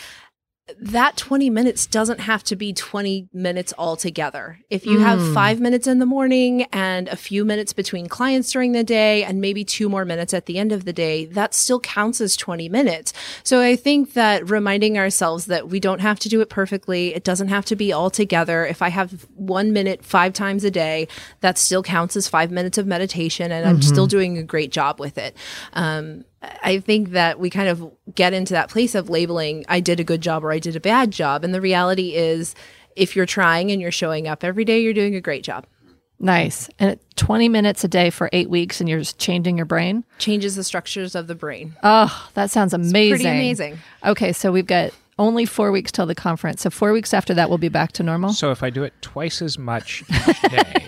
That 0.80 1.18
20 1.18 1.50
minutes 1.50 1.84
doesn't 1.86 2.20
have 2.20 2.42
to 2.44 2.56
be 2.56 2.72
20 2.72 3.28
minutes 3.34 3.74
altogether. 3.76 4.60
If 4.70 4.86
you 4.86 4.98
have 5.00 5.18
Mm. 5.18 5.34
five 5.34 5.60
minutes 5.60 5.86
in 5.86 5.98
the 5.98 6.06
morning 6.06 6.62
and 6.72 7.06
a 7.08 7.16
few 7.16 7.44
minutes 7.44 7.74
between 7.74 8.06
clients 8.08 8.50
during 8.50 8.72
the 8.72 8.82
day 8.82 9.24
and 9.24 9.42
maybe 9.42 9.62
two 9.62 9.90
more 9.90 10.06
minutes 10.06 10.32
at 10.32 10.46
the 10.46 10.58
end 10.58 10.72
of 10.72 10.86
the 10.86 10.92
day, 10.94 11.26
that 11.26 11.52
still 11.52 11.80
counts 11.80 12.18
as 12.22 12.34
20 12.34 12.70
minutes. 12.70 13.12
So 13.42 13.60
I 13.60 13.76
think 13.76 14.14
that 14.14 14.48
reminding 14.48 14.96
ourselves 14.96 15.44
that 15.46 15.68
we 15.68 15.80
don't 15.80 16.00
have 16.00 16.18
to 16.20 16.30
do 16.30 16.40
it 16.40 16.48
perfectly, 16.48 17.14
it 17.14 17.24
doesn't 17.24 17.48
have 17.48 17.66
to 17.66 17.76
be 17.76 17.92
all 17.92 18.08
together. 18.08 18.64
If 18.64 18.80
I 18.80 18.88
have 18.88 19.26
one 19.34 19.70
minute 19.70 20.02
five 20.02 20.32
times 20.32 20.64
a 20.64 20.70
day, 20.70 21.08
that 21.42 21.58
still 21.58 21.82
counts 21.82 22.16
as 22.16 22.26
five 22.26 22.50
minutes 22.50 22.78
of 22.78 22.86
meditation 22.86 23.52
and 23.52 23.68
I'm 23.68 23.82
still 23.82 24.06
doing 24.06 24.38
a 24.38 24.42
great 24.42 24.72
job 24.72 24.98
with 24.98 25.18
it. 25.18 25.36
Um, 25.74 26.24
I 26.62 26.78
think 26.80 27.10
that 27.10 27.38
we 27.38 27.50
kind 27.50 27.68
of 27.68 27.90
get 28.14 28.32
into 28.32 28.54
that 28.54 28.68
place 28.70 28.94
of 28.94 29.08
labeling, 29.10 29.64
I 29.68 29.80
did 29.80 30.00
a 30.00 30.04
good 30.04 30.20
job 30.20 30.44
or 30.44 30.52
I 30.52 30.58
did 30.58 30.76
a 30.76 30.80
bad 30.80 31.10
job. 31.10 31.44
And 31.44 31.54
the 31.54 31.60
reality 31.60 32.14
is, 32.14 32.54
if 32.96 33.16
you're 33.16 33.26
trying 33.26 33.70
and 33.70 33.80
you're 33.80 33.90
showing 33.92 34.28
up 34.28 34.44
every 34.44 34.64
day, 34.64 34.80
you're 34.80 34.92
doing 34.94 35.14
a 35.16 35.20
great 35.20 35.42
job. 35.44 35.66
nice 36.20 36.68
and 36.78 36.98
20 37.16 37.48
minutes 37.48 37.82
a 37.84 37.88
day 37.88 38.08
for 38.10 38.30
eight 38.32 38.48
weeks 38.48 38.80
and 38.80 38.88
you're 38.88 39.00
just 39.00 39.18
changing 39.18 39.56
your 39.56 39.66
brain 39.66 40.04
Changes 40.18 40.54
the 40.56 40.62
structures 40.64 41.14
of 41.16 41.26
the 41.26 41.34
brain. 41.34 41.74
oh 41.82 42.28
that 42.34 42.50
sounds 42.52 42.72
amazing 42.72 43.10
Pretty 43.10 43.24
amazing. 43.28 43.78
okay 44.06 44.32
so 44.32 44.52
we've 44.52 44.66
got 44.66 44.92
only 45.18 45.44
four 45.46 45.70
weeks 45.72 45.92
till 45.92 46.06
the 46.06 46.14
conference 46.14 46.62
so 46.62 46.70
four 46.70 46.92
weeks 46.92 47.14
after 47.14 47.34
that 47.34 47.48
we'll 47.48 47.58
be 47.58 47.68
back 47.68 47.92
to 47.92 48.02
normal 48.02 48.32
So 48.32 48.50
if 48.50 48.62
I 48.62 48.70
do 48.70 48.82
it 48.82 48.92
twice 49.00 49.40
as 49.42 49.58
much 49.58 50.02
each 50.28 50.42
day, 50.42 50.86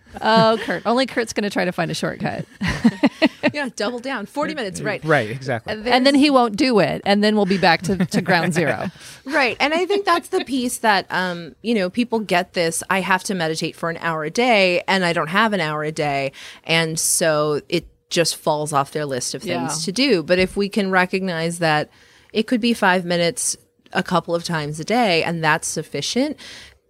oh 0.20 0.58
Curt 0.62 0.82
only 0.86 1.06
Curt's 1.06 1.32
going 1.32 1.44
to 1.44 1.50
try 1.50 1.64
to 1.64 1.72
find 1.72 1.90
a 1.90 1.94
shortcut 1.94 2.44
yeah, 3.52 3.68
double 3.76 3.98
down. 3.98 4.26
40 4.26 4.54
minutes, 4.54 4.80
right. 4.80 5.02
right, 5.04 5.30
exactly. 5.30 5.72
and 5.90 6.04
then 6.06 6.14
he 6.14 6.28
won't 6.30 6.56
do 6.56 6.78
it 6.80 7.02
and 7.04 7.22
then 7.24 7.34
we'll 7.36 7.46
be 7.46 7.58
back 7.58 7.82
to, 7.82 7.96
to 8.06 8.20
ground 8.20 8.54
zero 8.54 8.90
Right. 9.24 9.56
And 9.60 9.74
I 9.74 9.84
think 9.84 10.06
that's 10.06 10.28
the 10.30 10.42
piece 10.44 10.78
that, 10.78 11.06
um, 11.10 11.54
you 11.60 11.74
know, 11.74 11.90
people 11.90 12.18
get 12.20 12.54
this. 12.54 12.82
I 12.88 13.00
have 13.02 13.22
to 13.24 13.34
meditate 13.34 13.76
for 13.76 13.90
an 13.90 13.98
hour 13.98 14.24
a 14.24 14.30
day 14.30 14.82
and 14.88 15.04
I 15.04 15.12
don't 15.12 15.28
have 15.28 15.52
an 15.52 15.60
hour 15.60 15.82
a 15.84 15.92
day. 15.92 16.32
And 16.64 16.98
so 16.98 17.60
it 17.68 17.86
just 18.08 18.36
falls 18.36 18.72
off 18.72 18.92
their 18.92 19.04
list 19.04 19.34
of 19.34 19.42
things 19.42 19.80
Yeah. 19.80 19.84
to 19.84 19.92
do. 19.92 20.22
But 20.22 20.38
if 20.38 20.56
we 20.56 20.70
can 20.70 20.90
recognize 20.90 21.58
that 21.58 21.90
it 22.32 22.46
could 22.46 22.60
be 22.60 22.74
five 22.74 23.04
minutes 23.04 23.56
a 23.92 24.02
couple 24.02 24.34
of 24.34 24.44
times 24.44 24.78
a 24.80 24.84
day 24.84 25.22
and 25.22 25.42
that's 25.42 25.66
sufficient, 25.66 26.36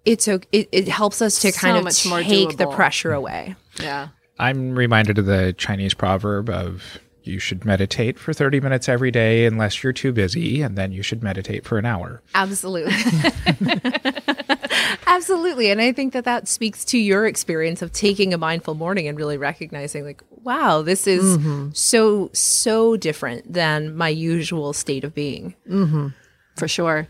it's 0.04 0.26
o- 0.28 0.40
it, 0.52 0.68
it 0.72 0.88
helps 0.88 1.20
us 1.22 1.40
to 1.42 1.52
So 1.52 1.58
kind 1.60 1.76
of 1.76 1.84
much 1.84 2.04
more 2.06 2.22
take 2.22 2.56
the 2.56 2.66
pressure 2.66 3.12
away. 3.12 3.54
yeah 3.80 4.08
I'm 4.38 4.74
reminded 4.76 5.18
of 5.18 5.26
the 5.26 5.52
Chinese 5.56 5.94
proverb 5.94 6.48
of 6.48 6.98
you 7.24 7.38
should 7.38 7.64
meditate 7.64 8.18
for 8.18 8.32
30 8.32 8.60
minutes 8.60 8.88
every 8.88 9.10
day 9.10 9.44
unless 9.44 9.82
you're 9.82 9.92
too 9.92 10.12
busy, 10.12 10.62
and 10.62 10.78
then 10.78 10.92
you 10.92 11.02
should 11.02 11.22
meditate 11.22 11.64
for 11.66 11.76
an 11.76 11.84
hour. 11.84 12.22
Absolutely. 12.34 12.92
Absolutely. 15.08 15.70
And 15.70 15.80
I 15.80 15.92
think 15.92 16.12
that 16.12 16.24
that 16.24 16.46
speaks 16.46 16.84
to 16.86 16.98
your 16.98 17.26
experience 17.26 17.80
of 17.80 17.92
taking 17.92 18.34
a 18.34 18.38
mindful 18.38 18.74
morning 18.74 19.08
and 19.08 19.16
really 19.16 19.38
recognizing, 19.38 20.04
like, 20.04 20.22
wow, 20.42 20.82
this 20.82 21.06
is 21.06 21.38
mm-hmm. 21.38 21.70
so, 21.72 22.30
so 22.34 22.96
different 22.96 23.50
than 23.50 23.96
my 23.96 24.10
usual 24.10 24.72
state 24.74 25.04
of 25.04 25.14
being. 25.14 25.54
Mm-hmm. 25.68 26.08
for 26.56 26.68
sure. 26.68 27.08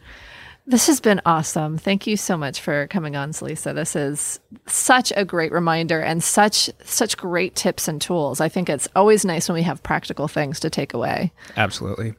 This 0.66 0.86
has 0.86 1.00
been 1.00 1.22
awesome. 1.24 1.78
Thank 1.78 2.06
you 2.06 2.18
so 2.18 2.36
much 2.36 2.60
for 2.60 2.86
coming 2.88 3.16
on, 3.16 3.32
Celisa. 3.32 3.74
This 3.74 3.96
is 3.96 4.38
such 4.66 5.12
a 5.16 5.24
great 5.24 5.50
reminder 5.50 5.98
and 5.98 6.22
such 6.22 6.68
such 6.84 7.16
great 7.16 7.56
tips 7.56 7.88
and 7.88 8.00
tools. 8.00 8.38
I 8.38 8.50
think 8.50 8.68
it's 8.68 8.86
always 8.94 9.24
nice 9.24 9.48
when 9.48 9.54
we 9.54 9.62
have 9.62 9.82
practical 9.82 10.28
things 10.28 10.60
to 10.60 10.68
take 10.68 10.92
away. 10.92 11.32
Absolutely. 11.56 12.12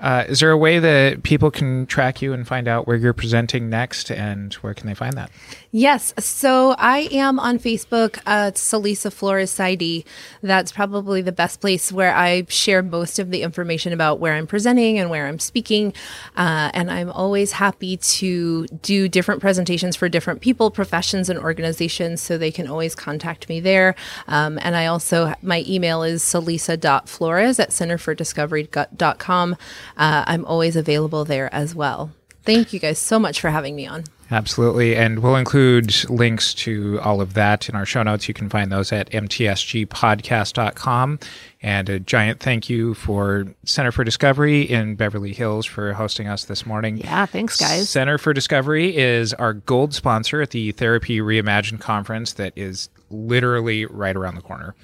Uh, 0.00 0.24
is 0.28 0.40
there 0.40 0.50
a 0.50 0.56
way 0.56 0.78
that 0.78 1.22
people 1.22 1.50
can 1.50 1.86
track 1.86 2.22
you 2.22 2.32
and 2.32 2.48
find 2.48 2.66
out 2.66 2.86
where 2.86 2.96
you're 2.96 3.12
presenting 3.12 3.68
next, 3.68 4.10
and 4.10 4.54
where 4.54 4.72
can 4.74 4.86
they 4.86 4.94
find 4.94 5.12
that? 5.14 5.30
Yes. 5.72 6.12
So 6.18 6.74
I 6.78 7.08
am 7.12 7.38
on 7.38 7.58
Facebook, 7.58 8.18
uh, 8.26 8.50
Celisa 8.52 9.12
Flores 9.12 9.54
Saidi. 9.54 10.04
That's 10.42 10.72
probably 10.72 11.22
the 11.22 11.30
best 11.30 11.60
place 11.60 11.92
where 11.92 12.12
I 12.12 12.44
share 12.48 12.82
most 12.82 13.20
of 13.20 13.30
the 13.30 13.42
information 13.42 13.92
about 13.92 14.18
where 14.18 14.34
I'm 14.34 14.48
presenting 14.48 14.98
and 14.98 15.10
where 15.10 15.28
I'm 15.28 15.38
speaking. 15.38 15.92
Uh, 16.36 16.70
and 16.74 16.90
I'm 16.90 17.10
always 17.10 17.52
happy 17.52 17.98
to 17.98 18.66
do 18.82 19.08
different 19.08 19.40
presentations 19.40 19.94
for 19.94 20.08
different 20.08 20.40
people, 20.40 20.72
professions, 20.72 21.28
and 21.28 21.38
organizations. 21.38 22.20
So 22.20 22.36
they 22.36 22.50
can 22.50 22.66
always 22.66 22.96
contact 22.96 23.48
me 23.48 23.60
there. 23.60 23.94
Um, 24.26 24.58
and 24.62 24.74
I 24.74 24.86
also, 24.86 25.34
my 25.40 25.64
email 25.68 26.02
is 26.02 26.22
celisa.flores 26.22 27.60
at 27.60 27.70
centerfordiscovery.com. 27.70 29.56
Uh, 30.00 30.24
I'm 30.26 30.44
always 30.46 30.76
available 30.76 31.24
there 31.24 31.54
as 31.54 31.74
well. 31.74 32.10
Thank 32.42 32.72
you 32.72 32.80
guys 32.80 32.98
so 32.98 33.18
much 33.18 33.38
for 33.38 33.50
having 33.50 33.76
me 33.76 33.86
on. 33.86 34.04
Absolutely. 34.30 34.96
And 34.96 35.18
we'll 35.18 35.36
include 35.36 36.08
links 36.08 36.54
to 36.54 36.98
all 37.02 37.20
of 37.20 37.34
that 37.34 37.68
in 37.68 37.74
our 37.74 37.84
show 37.84 38.02
notes. 38.02 38.26
You 38.28 38.34
can 38.34 38.48
find 38.48 38.72
those 38.72 38.92
at 38.92 39.10
mtsgpodcast.com. 39.10 41.18
And 41.62 41.88
a 41.88 41.98
giant 42.00 42.40
thank 42.40 42.70
you 42.70 42.94
for 42.94 43.46
Center 43.64 43.92
for 43.92 44.04
Discovery 44.04 44.62
in 44.62 44.94
Beverly 44.94 45.34
Hills 45.34 45.66
for 45.66 45.92
hosting 45.92 46.28
us 46.28 46.44
this 46.44 46.64
morning. 46.64 46.98
Yeah, 46.98 47.26
thanks 47.26 47.56
guys. 47.56 47.90
Center 47.90 48.18
for 48.18 48.32
Discovery 48.32 48.96
is 48.96 49.34
our 49.34 49.52
gold 49.52 49.92
sponsor 49.92 50.40
at 50.40 50.50
the 50.50 50.70
Therapy 50.72 51.18
Reimagined 51.18 51.80
conference 51.80 52.32
that 52.34 52.52
is 52.56 52.88
literally 53.10 53.86
right 53.86 54.14
around 54.16 54.36
the 54.36 54.42
corner. 54.42 54.76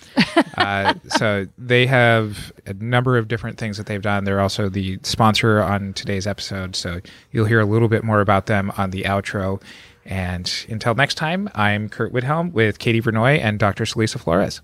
uh, 0.56 0.94
so 1.08 1.46
they 1.56 1.86
have 1.86 2.52
a 2.66 2.74
number 2.74 3.16
of 3.16 3.28
different 3.28 3.58
things 3.58 3.76
that 3.76 3.86
they've 3.86 4.02
done. 4.02 4.24
They're 4.24 4.40
also 4.40 4.68
the 4.68 4.98
sponsor 5.02 5.62
on 5.62 5.92
today's 5.94 6.26
episode. 6.26 6.74
So 6.76 7.00
you'll 7.30 7.46
hear 7.46 7.60
a 7.60 7.64
little 7.64 7.88
bit 7.88 8.04
more 8.04 8.20
about 8.20 8.46
them 8.46 8.72
on 8.76 8.90
the 8.90 9.04
outro. 9.04 9.62
And 10.04 10.52
until 10.68 10.94
next 10.94 11.14
time, 11.14 11.48
I'm 11.54 11.88
Curt 11.88 12.12
Widhalm 12.12 12.52
with 12.52 12.78
Katie 12.78 13.02
Vernoy 13.02 13.40
and 13.40 13.58
Dr. 13.58 13.84
Celisa 13.84 14.20
Flores. 14.20 14.60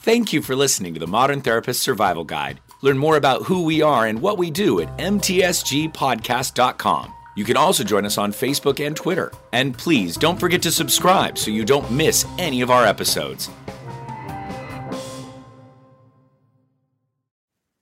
Thank 0.00 0.32
you 0.32 0.40
for 0.42 0.56
listening 0.56 0.94
to 0.94 1.00
the 1.00 1.06
Modern 1.06 1.42
Therapist 1.42 1.82
Survival 1.82 2.24
Guide. 2.24 2.58
Learn 2.82 2.98
more 2.98 3.16
about 3.16 3.44
who 3.44 3.64
we 3.64 3.80
are 3.82 4.06
and 4.06 4.20
what 4.20 4.38
we 4.38 4.50
do 4.50 4.80
at 4.80 4.88
mtsgpodcast.com. 4.98 7.14
You 7.34 7.44
can 7.44 7.56
also 7.56 7.82
join 7.84 8.04
us 8.04 8.18
on 8.18 8.32
Facebook 8.32 8.84
and 8.84 8.94
Twitter. 8.94 9.32
And 9.52 9.76
please 9.76 10.16
don't 10.16 10.38
forget 10.38 10.62
to 10.62 10.70
subscribe 10.70 11.38
so 11.38 11.50
you 11.50 11.64
don't 11.64 11.90
miss 11.90 12.26
any 12.38 12.60
of 12.60 12.70
our 12.70 12.84
episodes. 12.84 13.48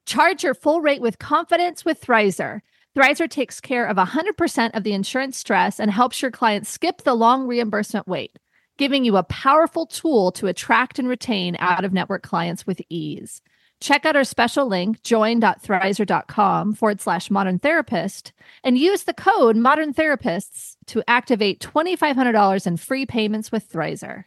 Charge 0.05 0.43
your 0.43 0.53
full 0.53 0.81
rate 0.81 1.01
with 1.01 1.19
confidence 1.19 1.85
with 1.85 2.01
Thrizer. 2.01 2.61
Thrizer 2.95 3.29
takes 3.29 3.61
care 3.61 3.85
of 3.85 3.95
100% 3.95 4.75
of 4.75 4.83
the 4.83 4.91
insurance 4.91 5.37
stress 5.37 5.79
and 5.79 5.89
helps 5.89 6.21
your 6.21 6.31
clients 6.31 6.69
skip 6.69 7.03
the 7.03 7.13
long 7.13 7.47
reimbursement 7.47 8.07
wait, 8.07 8.37
giving 8.77 9.05
you 9.05 9.15
a 9.15 9.23
powerful 9.23 9.85
tool 9.85 10.31
to 10.33 10.47
attract 10.47 10.99
and 10.99 11.07
retain 11.07 11.55
out 11.59 11.85
of 11.85 11.93
network 11.93 12.23
clients 12.23 12.67
with 12.67 12.81
ease. 12.89 13.41
Check 13.81 14.05
out 14.05 14.15
our 14.15 14.23
special 14.23 14.67
link, 14.67 15.01
join.thrizer.com 15.01 16.75
forward 16.75 17.01
slash 17.01 17.31
modern 17.31 17.57
therapist, 17.57 18.31
and 18.63 18.77
use 18.77 19.03
the 19.03 19.13
code 19.13 19.57
modern 19.57 19.93
therapists 19.93 20.77
to 20.85 21.03
activate 21.07 21.59
$2,500 21.59 22.67
in 22.67 22.77
free 22.77 23.07
payments 23.07 23.51
with 23.51 23.69
Thrizer. 23.69 24.25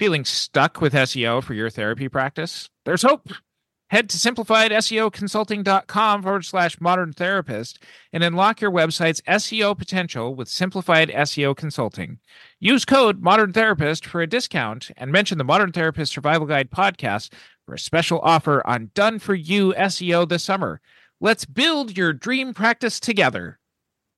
Feeling 0.00 0.24
stuck 0.24 0.80
with 0.80 0.94
SEO 0.94 1.42
for 1.42 1.54
your 1.54 1.70
therapy 1.70 2.08
practice? 2.08 2.68
There's 2.84 3.02
hope. 3.02 3.28
Head 3.90 4.10
to 4.10 4.18
simplifiedseoconsulting.com 4.18 6.22
forward 6.22 6.44
slash 6.44 6.78
modern 6.78 7.14
therapist 7.14 7.82
and 8.12 8.22
unlock 8.22 8.60
your 8.60 8.70
website's 8.70 9.22
SEO 9.22 9.78
potential 9.78 10.34
with 10.34 10.48
simplified 10.48 11.08
SEO 11.08 11.56
consulting. 11.56 12.18
Use 12.60 12.84
code 12.84 13.22
modern 13.22 13.54
therapist 13.54 14.04
for 14.04 14.20
a 14.20 14.26
discount 14.26 14.90
and 14.98 15.10
mention 15.10 15.38
the 15.38 15.44
Modern 15.44 15.72
Therapist 15.72 16.12
Survival 16.12 16.46
Guide 16.46 16.70
podcast 16.70 17.32
for 17.68 17.74
a 17.74 17.78
special 17.78 18.18
offer 18.20 18.66
on 18.66 18.90
done 18.94 19.18
for 19.18 19.34
you 19.34 19.74
SEO 19.74 20.26
this 20.26 20.42
summer. 20.42 20.80
Let's 21.20 21.44
build 21.44 21.98
your 21.98 22.14
dream 22.14 22.54
practice 22.54 22.98
together. 22.98 23.58